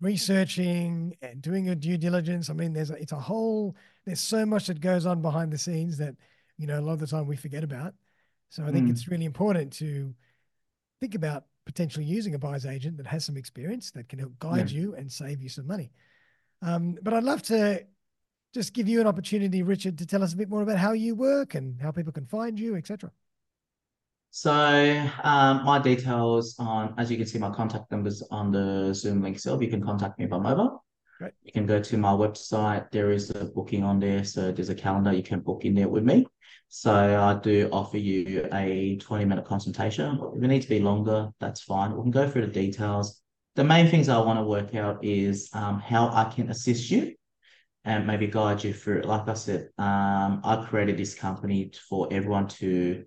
researching 0.00 1.16
and 1.22 1.40
doing 1.40 1.64
your 1.64 1.74
due 1.74 1.96
diligence. 1.96 2.50
I 2.50 2.52
mean, 2.52 2.74
there's 2.74 2.90
a, 2.90 2.94
it's 2.94 3.12
a 3.12 3.18
whole 3.20 3.74
there's 4.04 4.20
so 4.20 4.44
much 4.44 4.66
that 4.66 4.80
goes 4.80 5.06
on 5.06 5.22
behind 5.22 5.50
the 5.52 5.58
scenes 5.58 5.96
that 5.98 6.14
you 6.58 6.66
know 6.66 6.78
a 6.78 6.82
lot 6.82 6.92
of 6.94 6.98
the 6.98 7.06
time 7.06 7.26
we 7.26 7.36
forget 7.36 7.64
about. 7.64 7.94
So 8.50 8.64
I 8.64 8.72
think 8.72 8.86
Mm. 8.86 8.90
it's 8.90 9.08
really 9.08 9.24
important 9.24 9.72
to 9.74 10.14
think 11.00 11.14
about 11.14 11.46
potentially 11.64 12.04
using 12.04 12.34
a 12.34 12.38
buyer's 12.38 12.64
agent 12.64 12.96
that 12.96 13.06
has 13.06 13.24
some 13.24 13.36
experience 13.36 13.90
that 13.92 14.08
can 14.08 14.18
help 14.18 14.38
guide 14.38 14.70
you 14.70 14.94
and 14.94 15.10
save 15.12 15.42
you 15.42 15.48
some 15.48 15.66
money. 15.66 15.90
Um, 16.62 16.98
but 17.02 17.12
I'd 17.12 17.24
love 17.24 17.42
to 17.42 17.84
just 18.54 18.72
give 18.72 18.88
you 18.88 19.00
an 19.00 19.06
opportunity, 19.06 19.62
Richard, 19.62 19.98
to 19.98 20.06
tell 20.06 20.22
us 20.22 20.32
a 20.32 20.36
bit 20.36 20.48
more 20.48 20.62
about 20.62 20.78
how 20.78 20.92
you 20.92 21.14
work 21.14 21.54
and 21.54 21.80
how 21.80 21.90
people 21.90 22.12
can 22.12 22.26
find 22.26 22.58
you, 22.58 22.74
etc. 22.76 23.12
So 24.30 24.52
um, 25.22 25.64
my 25.64 25.78
details 25.78 26.56
on, 26.58 26.94
as 26.98 27.10
you 27.10 27.16
can 27.16 27.26
see, 27.26 27.38
my 27.38 27.50
contact 27.50 27.90
numbers 27.90 28.22
on 28.30 28.50
the 28.50 28.94
Zoom 28.94 29.22
link 29.22 29.36
itself. 29.36 29.62
You 29.62 29.68
can 29.68 29.82
contact 29.82 30.18
me 30.18 30.26
by 30.26 30.38
mobile. 30.38 30.84
Great. 31.18 31.34
You 31.42 31.52
can 31.52 31.66
go 31.66 31.80
to 31.80 31.98
my 31.98 32.12
website. 32.12 32.90
There 32.90 33.10
is 33.10 33.30
a 33.30 33.44
booking 33.44 33.84
on 33.84 33.98
there, 34.00 34.24
so 34.24 34.52
there's 34.52 34.68
a 34.68 34.74
calendar 34.74 35.12
you 35.12 35.22
can 35.22 35.40
book 35.40 35.64
in 35.64 35.74
there 35.74 35.88
with 35.88 36.04
me. 36.04 36.26
So 36.68 36.92
I 36.92 37.34
do 37.40 37.70
offer 37.72 37.96
you 37.96 38.46
a 38.52 38.98
20 38.98 39.24
minute 39.24 39.46
consultation. 39.46 40.20
If 40.36 40.42
it 40.42 40.46
needs 40.46 40.66
to 40.66 40.70
be 40.70 40.80
longer, 40.80 41.30
that's 41.40 41.62
fine. 41.62 41.96
We 41.96 42.02
can 42.02 42.10
go 42.10 42.28
through 42.28 42.46
the 42.46 42.52
details. 42.52 43.20
The 43.56 43.64
main 43.64 43.88
things 43.88 44.08
I 44.08 44.18
want 44.18 44.38
to 44.38 44.44
work 44.44 44.74
out 44.74 45.02
is 45.02 45.48
um, 45.54 45.80
how 45.80 46.08
I 46.08 46.24
can 46.24 46.50
assist 46.50 46.90
you 46.90 47.14
and 47.84 48.06
maybe 48.06 48.26
guide 48.26 48.62
you 48.62 48.74
through 48.74 48.98
it. 48.98 49.04
Like 49.06 49.28
I 49.28 49.34
said, 49.34 49.70
um, 49.78 50.42
I 50.44 50.64
created 50.68 50.98
this 50.98 51.14
company 51.14 51.72
for 51.88 52.06
everyone 52.12 52.48
to 52.48 53.04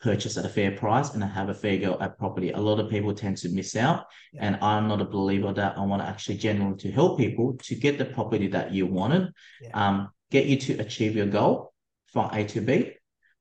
purchase 0.00 0.36
at 0.38 0.46
a 0.46 0.48
fair 0.48 0.72
price 0.72 1.12
and 1.12 1.22
have 1.22 1.50
a 1.50 1.54
fair 1.54 1.76
go 1.76 1.98
at 2.00 2.18
property. 2.18 2.50
A 2.50 2.58
lot 2.58 2.80
of 2.80 2.90
people 2.90 3.14
tend 3.14 3.36
to 3.38 3.50
miss 3.50 3.76
out, 3.76 4.06
and 4.38 4.56
I'm 4.62 4.88
not 4.88 5.00
a 5.00 5.04
believer 5.04 5.52
that 5.52 5.76
I 5.78 5.82
want 5.82 6.02
to 6.02 6.08
actually 6.08 6.38
generally 6.38 6.76
to 6.78 6.90
help 6.90 7.18
people 7.18 7.56
to 7.64 7.74
get 7.74 7.98
the 7.98 8.04
property 8.06 8.48
that 8.48 8.72
you 8.72 8.86
wanted, 8.86 9.32
Yeah. 9.60 9.70
um, 9.74 10.10
get 10.30 10.46
you 10.46 10.56
to 10.56 10.78
achieve 10.78 11.14
your 11.16 11.26
goal 11.26 11.73
from 12.14 12.30
A 12.32 12.44
to 12.44 12.60
B, 12.62 12.92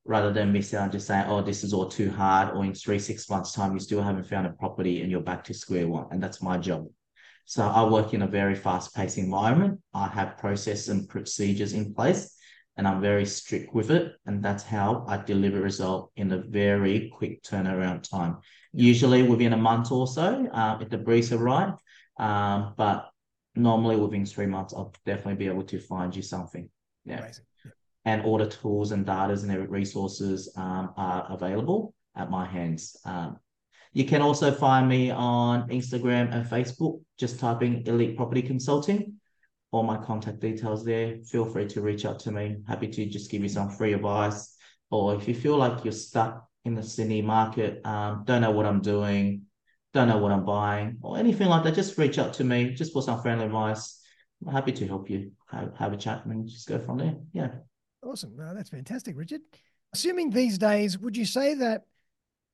rather 0.03 0.33
than 0.33 0.51
miss 0.51 0.73
out 0.73 0.83
and 0.83 0.91
just 0.91 1.07
saying, 1.07 1.27
"Oh, 1.29 1.41
this 1.41 1.63
is 1.63 1.73
all 1.73 1.87
too 1.87 2.11
hard," 2.11 2.53
or 2.53 2.65
in 2.65 2.73
three 2.73 2.99
six 2.99 3.29
months 3.29 3.53
time 3.53 3.73
you 3.73 3.79
still 3.79 4.01
haven't 4.01 4.25
found 4.25 4.47
a 4.47 4.51
property 4.51 5.01
and 5.01 5.09
you're 5.09 5.21
back 5.21 5.45
to 5.45 5.53
square 5.53 5.87
one, 5.87 6.07
and 6.11 6.21
that's 6.21 6.41
my 6.41 6.57
job. 6.57 6.87
So 7.45 7.63
I 7.63 7.87
work 7.87 8.13
in 8.13 8.23
a 8.23 8.27
very 8.27 8.55
fast-paced 8.55 9.17
environment. 9.17 9.79
I 9.93 10.07
have 10.07 10.37
processes 10.37 10.89
and 10.89 11.07
procedures 11.07 11.73
in 11.73 11.93
place, 11.93 12.35
and 12.75 12.87
I'm 12.87 12.99
very 12.99 13.25
strict 13.25 13.75
with 13.75 13.91
it. 13.91 14.13
And 14.25 14.41
that's 14.41 14.63
how 14.63 15.05
I 15.07 15.17
deliver 15.17 15.61
result 15.61 16.11
in 16.15 16.31
a 16.31 16.37
very 16.37 17.11
quick 17.15 17.43
turnaround 17.43 18.09
time. 18.09 18.37
Usually 18.71 19.23
within 19.23 19.53
a 19.53 19.57
month 19.57 19.91
or 19.91 20.07
so, 20.07 20.47
uh, 20.51 20.79
if 20.81 20.89
the 20.89 20.97
briefs 20.97 21.31
are 21.31 21.37
right. 21.37 21.73
Um, 22.17 22.73
but 22.77 23.09
normally 23.55 23.97
within 23.97 24.25
three 24.25 24.47
months, 24.47 24.73
I'll 24.73 24.93
definitely 25.05 25.35
be 25.35 25.47
able 25.47 25.63
to 25.65 25.79
find 25.79 26.15
you 26.15 26.21
something. 26.21 26.69
Yeah 27.05 27.19
Amazing. 27.19 27.45
And 28.05 28.23
all 28.23 28.37
the 28.37 28.47
tools 28.47 28.91
and 28.91 29.05
data 29.05 29.33
and 29.33 29.69
resources 29.69 30.51
um, 30.57 30.93
are 30.97 31.25
available 31.29 31.93
at 32.15 32.29
my 32.29 32.45
hands. 32.45 32.97
Um, 33.05 33.37
you 33.93 34.05
can 34.05 34.21
also 34.21 34.51
find 34.51 34.89
me 34.89 35.11
on 35.11 35.69
Instagram 35.69 36.33
and 36.33 36.45
Facebook. 36.45 37.01
Just 37.17 37.39
typing 37.39 37.85
Elite 37.85 38.17
Property 38.17 38.41
Consulting. 38.41 39.19
All 39.71 39.83
my 39.83 39.97
contact 39.97 40.39
details 40.39 40.83
there. 40.83 41.17
Feel 41.25 41.45
free 41.45 41.67
to 41.67 41.81
reach 41.81 42.05
out 42.05 42.19
to 42.21 42.31
me. 42.31 42.57
Happy 42.67 42.87
to 42.87 43.05
just 43.05 43.31
give 43.31 43.43
you 43.43 43.49
some 43.49 43.69
free 43.69 43.93
advice. 43.93 44.55
Or 44.89 45.15
if 45.15 45.27
you 45.27 45.35
feel 45.35 45.57
like 45.57 45.83
you're 45.83 45.91
stuck 45.91 46.47
in 46.65 46.75
the 46.75 46.83
Sydney 46.83 47.21
market, 47.21 47.85
um, 47.85 48.23
don't 48.25 48.41
know 48.41 48.51
what 48.51 48.65
I'm 48.65 48.81
doing, 48.81 49.43
don't 49.93 50.07
know 50.07 50.17
what 50.17 50.31
I'm 50.31 50.45
buying, 50.45 50.97
or 51.01 51.17
anything 51.17 51.47
like 51.47 51.63
that, 51.63 51.75
just 51.75 51.97
reach 51.97 52.17
out 52.17 52.33
to 52.35 52.43
me 52.43 52.73
just 52.73 52.93
for 52.93 53.01
some 53.01 53.21
friendly 53.21 53.45
advice. 53.45 53.99
I'm 54.45 54.53
happy 54.53 54.71
to 54.71 54.87
help 54.87 55.09
you 55.09 55.31
have, 55.49 55.75
have 55.77 55.93
a 55.93 55.97
chat 55.97 56.25
and 56.25 56.47
just 56.47 56.67
go 56.67 56.79
from 56.79 56.97
there. 56.97 57.15
Yeah. 57.31 57.49
Awesome. 58.03 58.35
No, 58.35 58.53
that's 58.53 58.69
fantastic, 58.69 59.17
Richard. 59.17 59.41
Assuming 59.93 60.29
these 60.29 60.57
days, 60.57 60.97
would 60.97 61.15
you 61.15 61.25
say 61.25 61.53
that 61.55 61.83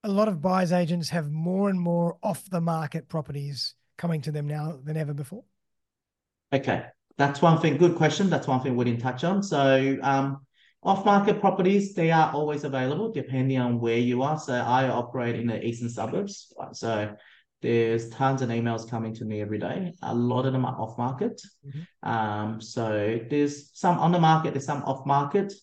a 0.03 0.09
lot 0.09 0.27
of 0.27 0.41
buyers 0.41 0.71
agents 0.71 1.09
have 1.09 1.31
more 1.31 1.69
and 1.69 1.79
more 1.79 2.17
off 2.21 2.49
the 2.49 2.61
market 2.61 3.09
properties 3.09 3.75
coming 3.97 4.21
to 4.21 4.31
them 4.31 4.47
now 4.47 4.79
than 4.83 4.95
ever 4.95 5.13
before? 5.13 5.43
Okay, 6.53 6.85
that's 7.17 7.41
one 7.41 7.59
thing. 7.59 7.77
Good 7.77 7.95
question. 7.95 8.29
That's 8.29 8.47
one 8.47 8.61
thing 8.61 8.75
we 8.75 8.85
didn't 8.85 9.01
touch 9.01 9.23
on. 9.23 9.43
So, 9.43 9.97
um, 10.01 10.45
off-market 10.81 11.41
properties 11.41 11.93
they 11.93 12.09
are 12.09 12.31
always 12.31 12.63
available 12.63 13.11
depending 13.11 13.59
on 13.59 13.81
where 13.81 13.97
you 13.97 14.21
are. 14.21 14.39
So, 14.39 14.53
I 14.53 14.87
operate 14.87 15.35
in 15.35 15.47
the 15.47 15.63
eastern 15.63 15.89
suburbs. 15.89 16.53
So, 16.73 17.15
there's 17.61 18.09
tons 18.09 18.41
of 18.41 18.49
emails 18.49 18.89
coming 18.89 19.13
to 19.15 19.25
me 19.25 19.41
every 19.41 19.59
day. 19.59 19.93
A 20.03 20.13
lot 20.15 20.45
of 20.45 20.53
them 20.53 20.65
are 20.65 20.75
off-market. 20.79 21.41
Mhm. 21.67 22.09
Um, 22.09 22.61
so 22.61 23.19
there's 23.29 23.71
some 23.77 23.97
on 23.99 24.11
the 24.11 24.19
market. 24.19 24.53
There's 24.53 24.65
some 24.65 24.83
off-market. 24.83 25.53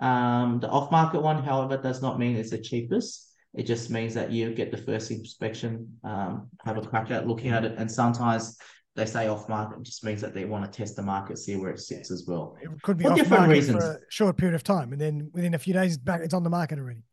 Um, 0.00 0.58
the 0.60 0.68
off-market 0.68 1.22
one, 1.22 1.42
however, 1.42 1.76
does 1.76 2.02
not 2.02 2.18
mean 2.18 2.36
it's 2.36 2.50
the 2.50 2.58
cheapest. 2.58 3.32
It 3.54 3.64
just 3.64 3.90
means 3.90 4.12
that 4.14 4.30
you 4.30 4.54
get 4.54 4.70
the 4.70 4.76
first 4.76 5.10
inspection, 5.10 5.98
um, 6.04 6.48
have 6.64 6.76
a 6.76 6.82
crack 6.82 7.10
at 7.10 7.26
looking 7.26 7.52
at 7.52 7.64
it, 7.64 7.74
and 7.78 7.90
sometimes 7.90 8.58
they 8.96 9.06
say 9.06 9.28
off 9.28 9.48
market 9.48 9.82
just 9.82 10.04
means 10.04 10.20
that 10.20 10.34
they 10.34 10.44
want 10.44 10.70
to 10.70 10.76
test 10.76 10.96
the 10.96 11.02
market, 11.02 11.38
see 11.38 11.56
where 11.56 11.70
it 11.70 11.80
sits 11.80 12.10
as 12.10 12.24
well. 12.26 12.56
It 12.60 12.68
could 12.82 12.98
be 12.98 13.04
For 13.04 13.12
off 13.12 13.16
different 13.16 13.40
market 13.42 13.52
reasons. 13.54 13.84
for 13.84 13.90
a 13.92 13.98
short 14.10 14.36
period 14.36 14.54
of 14.56 14.62
time, 14.62 14.92
and 14.92 15.00
then 15.00 15.30
within 15.32 15.54
a 15.54 15.58
few 15.58 15.72
days, 15.72 15.96
back 15.96 16.20
it's 16.22 16.34
on 16.34 16.42
the 16.42 16.50
market 16.50 16.78
already. 16.78 17.04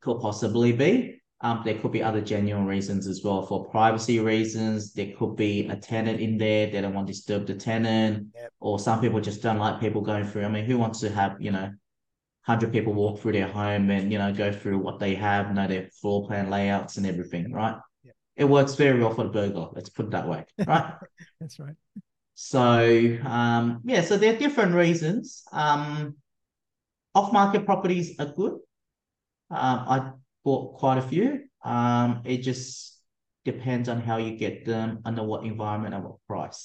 Could 0.00 0.20
possibly 0.20 0.72
be. 0.72 1.17
Um, 1.40 1.62
there 1.64 1.78
could 1.78 1.92
be 1.92 2.02
other 2.02 2.20
genuine 2.20 2.66
reasons 2.66 3.06
as 3.06 3.22
well 3.22 3.46
for 3.46 3.66
privacy 3.66 4.18
reasons. 4.18 4.92
There 4.92 5.12
could 5.16 5.36
be 5.36 5.68
a 5.68 5.76
tenant 5.76 6.20
in 6.20 6.36
there. 6.36 6.68
They 6.68 6.80
don't 6.80 6.94
want 6.94 7.06
to 7.06 7.12
disturb 7.12 7.46
the 7.46 7.54
tenant, 7.54 8.28
Yep. 8.34 8.52
or 8.58 8.78
some 8.80 9.00
people 9.00 9.20
just 9.20 9.40
don't 9.40 9.58
like 9.58 9.80
people 9.80 10.00
going 10.00 10.26
through. 10.26 10.44
I 10.44 10.48
mean, 10.48 10.64
who 10.64 10.78
wants 10.78 10.98
to 11.00 11.10
have 11.10 11.40
you 11.40 11.52
know, 11.52 11.70
hundred 12.42 12.72
people 12.72 12.92
walk 12.92 13.20
through 13.20 13.32
their 13.32 13.46
home 13.46 13.90
and 13.90 14.10
you 14.10 14.18
know 14.18 14.32
go 14.32 14.52
through 14.52 14.78
what 14.78 14.98
they 14.98 15.14
have, 15.14 15.54
know 15.54 15.68
their 15.68 15.88
floor 16.00 16.26
plan 16.26 16.50
layouts 16.50 16.96
and 16.96 17.06
everything, 17.06 17.52
right? 17.52 17.76
Yep. 18.02 18.14
It 18.36 18.44
works 18.46 18.74
very 18.74 18.98
well 18.98 19.14
for 19.14 19.22
the 19.24 19.30
burglar. 19.30 19.68
Let's 19.72 19.90
put 19.90 20.06
it 20.06 20.10
that 20.10 20.26
way, 20.28 20.44
right? 20.66 20.94
That's 21.40 21.60
right. 21.60 21.74
So 22.34 23.18
um, 23.24 23.82
yeah, 23.84 24.00
so 24.00 24.16
there 24.16 24.34
are 24.34 24.38
different 24.38 24.74
reasons. 24.74 25.44
Um, 25.52 26.16
off-market 27.14 27.64
properties 27.64 28.14
are 28.18 28.26
good. 28.26 28.52
Um, 29.50 29.84
I 29.88 30.10
bought 30.48 30.78
quite 30.78 30.96
a 30.96 31.02
few. 31.02 31.28
Um, 31.62 32.22
it 32.24 32.38
just 32.38 32.98
depends 33.44 33.86
on 33.90 34.00
how 34.00 34.16
you 34.16 34.32
get 34.44 34.64
them, 34.64 35.00
under 35.04 35.22
what 35.22 35.44
environment 35.44 35.94
and 35.94 36.04
what 36.04 36.16
price. 36.26 36.60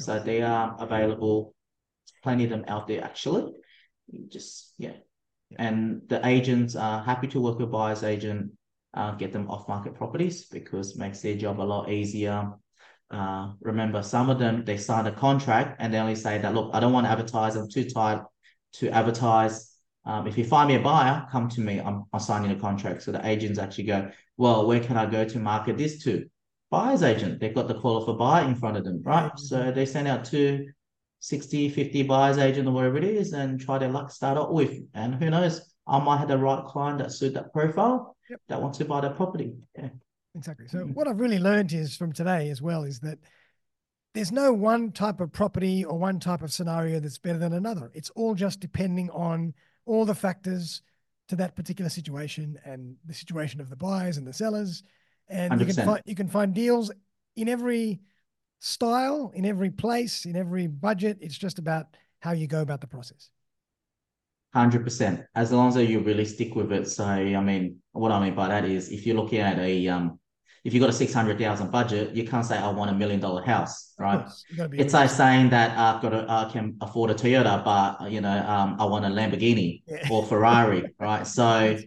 So 0.00 0.18
they 0.18 0.42
are 0.42 0.76
available. 0.80 1.54
Plenty 2.24 2.44
of 2.44 2.50
them 2.50 2.64
out 2.66 2.88
there 2.88 3.04
actually. 3.04 3.52
You 4.10 4.28
just 4.28 4.74
yeah. 4.76 4.96
And 5.56 6.02
the 6.08 6.26
agents 6.26 6.74
are 6.74 7.04
happy 7.04 7.28
to 7.28 7.40
work 7.40 7.58
with 7.60 7.70
buyer's 7.70 8.02
agent, 8.02 8.52
uh, 8.94 9.12
get 9.12 9.32
them 9.32 9.48
off-market 9.50 9.94
properties 9.94 10.46
because 10.46 10.92
it 10.92 10.98
makes 10.98 11.20
their 11.20 11.36
job 11.36 11.60
a 11.60 11.68
lot 11.74 11.90
easier. 11.90 12.52
Uh, 13.10 13.52
remember, 13.60 14.02
some 14.02 14.30
of 14.30 14.38
them 14.38 14.64
they 14.64 14.78
sign 14.78 15.06
a 15.06 15.12
contract 15.12 15.76
and 15.78 15.92
they 15.92 15.98
only 15.98 16.16
say 16.16 16.38
that 16.38 16.54
look, 16.54 16.70
I 16.74 16.80
don't 16.80 16.94
want 16.96 17.06
to 17.06 17.12
advertise. 17.12 17.54
I'm 17.54 17.70
too 17.70 17.88
tired 17.88 18.22
to 18.78 18.90
advertise. 18.90 19.71
Um, 20.04 20.26
if 20.26 20.36
you 20.36 20.44
find 20.44 20.68
me 20.68 20.74
a 20.74 20.80
buyer, 20.80 21.26
come 21.30 21.48
to 21.50 21.60
me. 21.60 21.80
I'm, 21.80 22.04
I'm 22.12 22.20
signing 22.20 22.50
a 22.50 22.58
contract. 22.58 23.02
So 23.02 23.12
the 23.12 23.24
agents 23.26 23.58
actually 23.58 23.84
go, 23.84 24.10
well, 24.36 24.66
where 24.66 24.80
can 24.80 24.96
I 24.96 25.06
go 25.06 25.24
to 25.24 25.38
market 25.38 25.78
this 25.78 26.02
to? 26.04 26.26
Buyer's 26.70 27.02
agent. 27.02 27.38
They've 27.38 27.54
got 27.54 27.68
the 27.68 27.74
call 27.74 28.04
for 28.04 28.16
buyer 28.16 28.46
in 28.46 28.54
front 28.54 28.76
of 28.76 28.84
them, 28.84 29.02
right? 29.04 29.30
So 29.38 29.70
they 29.70 29.86
send 29.86 30.08
out 30.08 30.24
to 30.26 30.66
60, 31.20 31.68
50 31.68 32.02
buyer's 32.02 32.38
agent 32.38 32.66
or 32.66 32.72
whatever 32.72 32.96
it 32.96 33.04
is 33.04 33.32
and 33.32 33.60
try 33.60 33.78
their 33.78 33.90
luck 33.90 34.10
start 34.10 34.38
off 34.38 34.50
with. 34.50 34.82
And 34.94 35.14
who 35.14 35.30
knows, 35.30 35.72
I 35.86 35.98
might 36.00 36.16
have 36.18 36.28
the 36.28 36.38
right 36.38 36.64
client 36.64 36.98
that 36.98 37.12
suit 37.12 37.34
that 37.34 37.52
profile 37.52 38.16
Yep. 38.30 38.40
that 38.48 38.62
wants 38.62 38.78
to 38.78 38.84
buy 38.84 39.02
that 39.02 39.16
property. 39.16 39.52
Yeah. 39.76 39.90
Exactly. 40.34 40.66
So 40.68 40.78
what 40.78 41.06
I've 41.06 41.20
really 41.20 41.38
learned 41.38 41.72
is 41.72 41.96
from 41.96 42.12
today 42.12 42.48
as 42.48 42.62
well 42.62 42.84
is 42.84 43.00
that 43.00 43.18
there's 44.14 44.32
no 44.32 44.52
one 44.52 44.92
type 44.92 45.20
of 45.20 45.32
property 45.32 45.84
or 45.84 45.98
one 45.98 46.18
type 46.18 46.42
of 46.42 46.52
scenario 46.52 46.98
that's 47.00 47.18
better 47.18 47.38
than 47.38 47.52
another. 47.52 47.90
It's 47.94 48.10
all 48.10 48.34
just 48.34 48.60
depending 48.60 49.10
on 49.10 49.52
all 49.86 50.04
the 50.04 50.14
factors 50.14 50.82
to 51.28 51.36
that 51.36 51.56
particular 51.56 51.88
situation 51.88 52.58
and 52.64 52.96
the 53.06 53.14
situation 53.14 53.60
of 53.60 53.70
the 53.70 53.76
buyers 53.76 54.16
and 54.16 54.26
the 54.26 54.32
sellers. 54.32 54.82
And 55.28 55.60
you 55.60 55.66
can 55.66 55.86
find 55.86 56.02
you 56.04 56.14
can 56.14 56.28
find 56.28 56.52
deals 56.52 56.90
in 57.36 57.48
every 57.48 58.00
style, 58.58 59.32
in 59.34 59.44
every 59.44 59.70
place, 59.70 60.24
in 60.24 60.36
every 60.36 60.66
budget. 60.66 61.18
It's 61.20 61.38
just 61.38 61.58
about 61.58 61.86
how 62.20 62.32
you 62.32 62.46
go 62.46 62.60
about 62.60 62.80
the 62.80 62.86
process. 62.86 63.30
Hundred 64.52 64.84
percent. 64.84 65.24
As 65.34 65.50
long 65.50 65.68
as 65.68 65.76
you 65.76 66.00
really 66.00 66.26
stick 66.26 66.54
with 66.54 66.70
it. 66.72 66.86
So, 66.88 67.04
I 67.04 67.40
mean, 67.40 67.78
what 67.92 68.12
I 68.12 68.20
mean 68.20 68.34
by 68.34 68.48
that 68.48 68.66
is, 68.66 68.90
if 68.90 69.06
you're 69.06 69.16
looking 69.16 69.38
at 69.38 69.58
a 69.58 69.88
um, 69.88 70.18
if 70.64 70.72
you've 70.72 70.80
got 70.80 70.90
a 70.90 70.92
six 70.92 71.12
hundred 71.12 71.38
thousand 71.38 71.70
budget, 71.70 72.14
you 72.14 72.24
can't 72.26 72.46
say 72.46 72.56
I 72.56 72.70
want 72.70 72.90
a 72.90 72.94
million 72.94 73.20
dollar 73.20 73.42
house, 73.42 73.92
right? 73.98 74.20
course, 74.20 74.44
you 74.48 74.56
gotta 74.56 74.68
be 74.68 74.78
It's 74.78 74.94
like 74.94 75.10
saying 75.10 75.50
that 75.50 75.76
I've 75.76 76.00
got 76.02 76.12
a, 76.14 76.26
I 76.30 76.50
can 76.52 76.76
afford 76.80 77.10
a 77.10 77.14
Toyota, 77.14 77.64
but 77.64 78.10
you 78.10 78.20
know, 78.20 78.38
um, 78.46 78.76
I 78.78 78.84
want 78.84 79.04
a 79.04 79.08
Lamborghini 79.08 79.82
Yeah. 79.86 80.08
or 80.10 80.24
Ferrari, 80.24 80.94
right? 80.98 81.26
So 81.26 81.42
That's- 81.42 81.84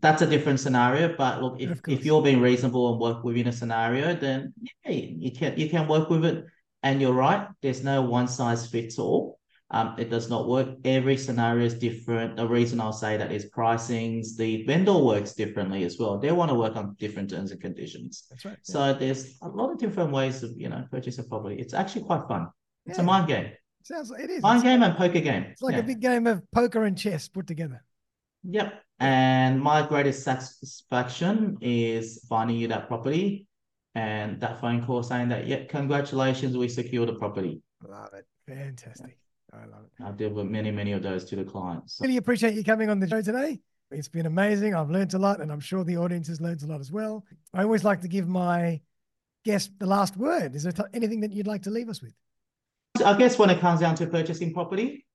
that's 0.00 0.22
a 0.22 0.26
different 0.26 0.58
scenario. 0.58 1.14
But 1.16 1.42
look, 1.42 1.60
if, 1.60 1.80
if 1.86 2.04
you're 2.04 2.22
being 2.22 2.40
reasonable 2.40 2.92
and 2.92 3.00
work 3.00 3.22
within 3.24 3.46
a 3.48 3.52
scenario, 3.52 4.14
then 4.16 4.54
yeah, 4.86 4.92
you 4.92 5.30
can 5.30 5.58
you 5.58 5.68
can 5.68 5.86
work 5.86 6.08
with 6.08 6.24
it. 6.24 6.46
And 6.82 7.00
you're 7.00 7.12
right, 7.12 7.46
there's 7.60 7.84
no 7.84 8.02
one 8.02 8.26
size 8.26 8.66
fits 8.66 8.98
all. 8.98 9.38
Um, 9.74 9.94
it 9.98 10.10
does 10.10 10.28
not 10.28 10.48
work. 10.48 10.68
Every 10.84 11.16
scenario 11.16 11.64
is 11.64 11.74
different. 11.74 12.36
The 12.36 12.46
reason 12.46 12.78
I'll 12.78 12.92
say 12.92 13.16
that 13.16 13.32
is 13.32 13.50
pricings. 13.50 14.36
The 14.36 14.64
vendor 14.66 14.98
works 14.98 15.32
differently 15.32 15.84
as 15.84 15.98
well. 15.98 16.18
They 16.18 16.30
want 16.30 16.50
to 16.50 16.54
work 16.54 16.76
on 16.76 16.94
different 16.98 17.30
terms 17.30 17.52
and 17.52 17.60
conditions. 17.60 18.26
That's 18.28 18.44
right. 18.44 18.52
yeah. 18.52 18.72
So 18.74 18.92
there's 18.94 19.38
a 19.42 19.48
lot 19.48 19.70
of 19.72 19.78
different 19.78 20.12
ways 20.12 20.42
of 20.42 20.50
you 20.58 20.68
know 20.68 20.84
purchase 20.90 21.18
a 21.18 21.24
property. 21.24 21.56
It's 21.58 21.72
actually 21.72 22.04
quite 22.04 22.28
fun. 22.28 22.48
It's 22.86 22.98
a 22.98 23.00
Yeah. 23.02 23.06
mind 23.06 23.28
game, 23.28 23.46
Sounds 23.84 24.10
like 24.10 24.22
it 24.24 24.30
is. 24.30 24.42
mind 24.42 24.56
It's, 24.58 24.64
game 24.64 24.82
and 24.82 24.94
poker 24.96 25.20
game. 25.20 25.44
it's 25.44 25.62
like 25.62 25.74
Yeah. 25.74 25.80
a 25.80 25.84
big 25.84 26.00
game 26.00 26.26
of 26.26 26.42
poker 26.52 26.84
and 26.84 26.96
chess 26.98 27.28
put 27.28 27.46
together. 27.46 27.82
Yep. 28.44 28.74
And 29.00 29.60
my 29.60 29.86
greatest 29.86 30.22
satisfaction 30.22 31.56
is 31.62 32.24
finding 32.28 32.56
you 32.56 32.68
that 32.68 32.88
property 32.88 33.46
and 33.94 34.40
that 34.40 34.60
phone 34.60 34.84
call 34.84 35.02
saying 35.02 35.28
that, 35.30 35.46
yeah, 35.46 35.64
congratulations, 35.64 36.56
we 36.56 36.68
secured 36.68 37.08
a 37.08 37.14
property. 37.14 37.62
Love 37.86 38.10
it. 38.14 38.26
Fantastic. 38.46 39.16
I 39.52 39.66
love 39.66 39.84
it. 39.84 40.04
I've 40.04 40.16
dealt 40.16 40.32
with 40.32 40.46
many, 40.46 40.70
many 40.70 40.92
of 40.92 41.02
those 41.02 41.24
to 41.26 41.36
the 41.36 41.44
clients. 41.44 41.98
Really 42.00 42.16
appreciate 42.16 42.54
you 42.54 42.64
coming 42.64 42.88
on 42.88 42.98
the 43.00 43.08
show 43.08 43.20
today. 43.20 43.60
It's 43.90 44.08
been 44.08 44.26
amazing. 44.26 44.74
I've 44.74 44.90
learned 44.90 45.12
a 45.12 45.18
lot, 45.18 45.40
and 45.40 45.52
I'm 45.52 45.60
sure 45.60 45.84
the 45.84 45.98
audience 45.98 46.28
has 46.28 46.40
learned 46.40 46.62
a 46.62 46.66
lot 46.66 46.80
as 46.80 46.90
well. 46.90 47.24
I 47.52 47.62
always 47.62 47.84
like 47.84 48.00
to 48.00 48.08
give 48.08 48.26
my 48.26 48.80
guest 49.44 49.70
the 49.78 49.86
last 49.86 50.16
word. 50.16 50.54
Is 50.54 50.62
there 50.62 50.72
t- 50.72 50.82
anything 50.94 51.20
that 51.20 51.32
you'd 51.32 51.46
like 51.46 51.62
to 51.62 51.70
leave 51.70 51.90
us 51.90 52.00
with? 52.00 52.14
I 53.04 53.16
guess 53.18 53.38
when 53.38 53.50
it 53.50 53.60
comes 53.60 53.80
down 53.80 53.94
to 53.96 54.06
purchasing 54.06 54.54
property, 54.54 55.06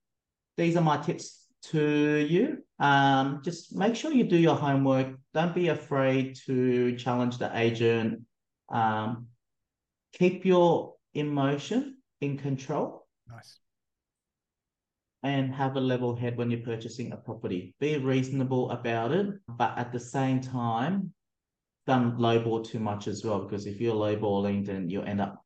these 0.58 0.76
are 0.76 0.82
my 0.82 0.98
tips 0.98 1.48
to 1.72 2.18
you. 2.18 2.60
Um, 2.80 3.42
just 3.44 3.76
make 3.76 3.96
sure 3.96 4.12
you 4.12 4.24
do 4.24 4.38
your 4.38 4.56
homework. 4.56 5.16
Don't 5.34 5.56
be 5.56 5.70
afraid 5.70 6.36
to 6.46 6.96
challenge 6.98 7.40
the 7.40 7.50
agent. 7.58 8.22
Um, 8.70 9.28
keep 10.14 10.46
your 10.46 10.96
emotion 11.16 11.98
in 12.22 12.38
control. 12.38 13.08
Nice. 13.28 13.60
And 15.24 15.54
have 15.54 15.76
a 15.76 15.82
level 15.82 16.16
head 16.16 16.38
when 16.38 16.52
you're 16.52 16.62
purchasing 16.62 17.12
a 17.12 17.18
property. 17.18 17.74
Be 17.80 17.98
reasonable 17.98 18.70
about 18.72 19.12
it, 19.12 19.28
but 19.48 19.78
at 19.78 19.92
the 19.92 20.00
same 20.00 20.40
time, 20.40 21.12
don't 21.88 22.18
lowball 22.20 22.64
too 22.64 22.80
much 22.80 23.08
as 23.08 23.24
well. 23.26 23.40
Because 23.40 23.66
if 23.66 23.82
you're 23.82 23.96
lowballing, 23.96 24.66
then 24.66 24.90
you'll 24.90 25.06
end 25.06 25.22
up 25.22 25.44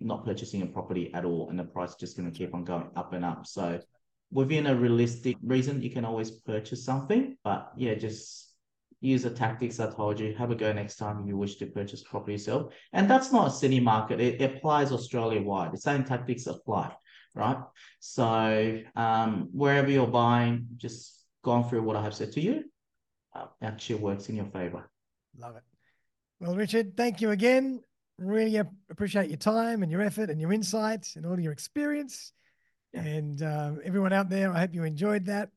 not 0.00 0.24
purchasing 0.24 0.62
a 0.62 0.66
property 0.66 1.12
at 1.14 1.24
all, 1.24 1.48
and 1.48 1.58
the 1.58 1.64
price 1.64 1.90
is 1.90 1.96
just 1.96 2.16
going 2.16 2.30
to 2.30 2.36
keep 2.36 2.54
on 2.54 2.64
going 2.64 2.90
up 2.96 3.12
and 3.12 3.24
up. 3.24 3.46
So, 3.46 3.80
within 4.32 4.66
a 4.66 4.74
realistic 4.74 5.36
reason, 5.44 5.80
you 5.80 5.90
can 5.90 6.04
always 6.04 6.30
purchase 6.30 6.84
something. 6.84 7.36
But 7.44 7.72
yeah, 7.76 7.94
just 7.94 8.52
use 9.00 9.22
the 9.22 9.30
tactics 9.30 9.78
I 9.78 9.90
told 9.90 10.18
you. 10.18 10.34
Have 10.34 10.50
a 10.50 10.56
go 10.56 10.72
next 10.72 10.96
time 10.96 11.20
if 11.20 11.28
you 11.28 11.36
wish 11.36 11.56
to 11.56 11.66
purchase 11.66 12.02
property 12.02 12.32
yourself. 12.32 12.74
And 12.92 13.08
that's 13.08 13.30
not 13.30 13.48
a 13.48 13.50
Sydney 13.50 13.80
market; 13.80 14.20
it, 14.20 14.40
it 14.40 14.56
applies 14.56 14.90
Australia 14.90 15.40
wide. 15.40 15.72
The 15.72 15.78
same 15.78 16.02
tactics 16.02 16.46
apply 16.46 16.94
right? 17.34 17.58
So 18.00 18.80
um, 18.96 19.48
wherever 19.52 19.90
you're 19.90 20.06
buying, 20.06 20.66
just 20.76 21.24
going 21.42 21.64
through 21.64 21.82
what 21.82 21.96
I 21.96 22.02
have 22.02 22.14
said 22.14 22.32
to 22.32 22.40
you, 22.40 22.64
uh, 23.34 23.46
actually 23.62 23.96
works 23.96 24.28
in 24.28 24.36
your 24.36 24.46
favor. 24.46 24.88
Love 25.38 25.56
it. 25.56 25.62
Well, 26.40 26.54
Richard, 26.54 26.96
thank 26.96 27.20
you 27.20 27.30
again. 27.30 27.80
Really 28.18 28.60
appreciate 28.90 29.28
your 29.28 29.38
time 29.38 29.82
and 29.82 29.90
your 29.90 30.02
effort 30.02 30.30
and 30.30 30.40
your 30.40 30.52
insights 30.52 31.16
and 31.16 31.26
all 31.26 31.38
your 31.38 31.52
experience. 31.52 32.32
Yeah. 32.92 33.02
And 33.02 33.42
um, 33.42 33.80
everyone 33.84 34.12
out 34.12 34.28
there, 34.28 34.52
I 34.52 34.60
hope 34.60 34.74
you 34.74 34.84
enjoyed 34.84 35.26
that. 35.26 35.50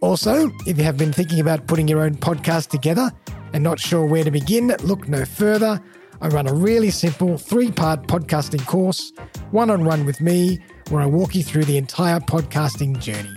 Also, 0.00 0.50
if 0.66 0.78
you 0.78 0.84
have 0.84 0.96
been 0.96 1.12
thinking 1.12 1.40
about 1.40 1.66
putting 1.66 1.88
your 1.88 2.00
own 2.00 2.14
podcast 2.14 2.68
together 2.68 3.12
and 3.54 3.62
not 3.62 3.78
sure 3.78 4.04
where 4.04 4.24
to 4.24 4.30
begin, 4.30 4.66
look 4.82 5.08
no 5.08 5.24
further. 5.24 5.80
I 6.20 6.28
run 6.28 6.46
a 6.46 6.52
really 6.52 6.90
simple 6.90 7.38
three 7.38 7.70
part 7.70 8.06
podcasting 8.06 8.66
course, 8.66 9.12
one 9.52 9.70
on 9.70 9.84
one 9.84 10.04
with 10.04 10.20
me, 10.20 10.58
where 10.90 11.00
I 11.00 11.06
walk 11.06 11.34
you 11.34 11.42
through 11.42 11.64
the 11.64 11.78
entire 11.78 12.20
podcasting 12.20 12.98
journey. 12.98 13.34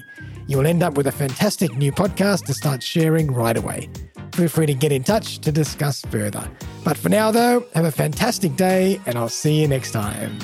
You'll 0.47 0.65
end 0.65 0.82
up 0.82 0.97
with 0.97 1.07
a 1.07 1.11
fantastic 1.11 1.76
new 1.76 1.91
podcast 1.91 2.45
to 2.45 2.53
start 2.53 2.82
sharing 2.82 3.32
right 3.32 3.55
away. 3.57 3.89
Feel 4.34 4.49
free 4.49 4.65
to 4.65 4.74
get 4.74 4.91
in 4.91 5.03
touch 5.03 5.39
to 5.39 5.51
discuss 5.51 6.01
further. 6.01 6.49
But 6.84 6.97
for 6.97 7.09
now, 7.09 7.32
though, 7.32 7.65
have 7.74 7.86
a 7.86 7.91
fantastic 7.91 8.55
day, 8.55 8.99
and 9.05 9.18
I'll 9.18 9.30
see 9.30 9.61
you 9.61 9.68
next 9.68 9.91
time. 9.91 10.38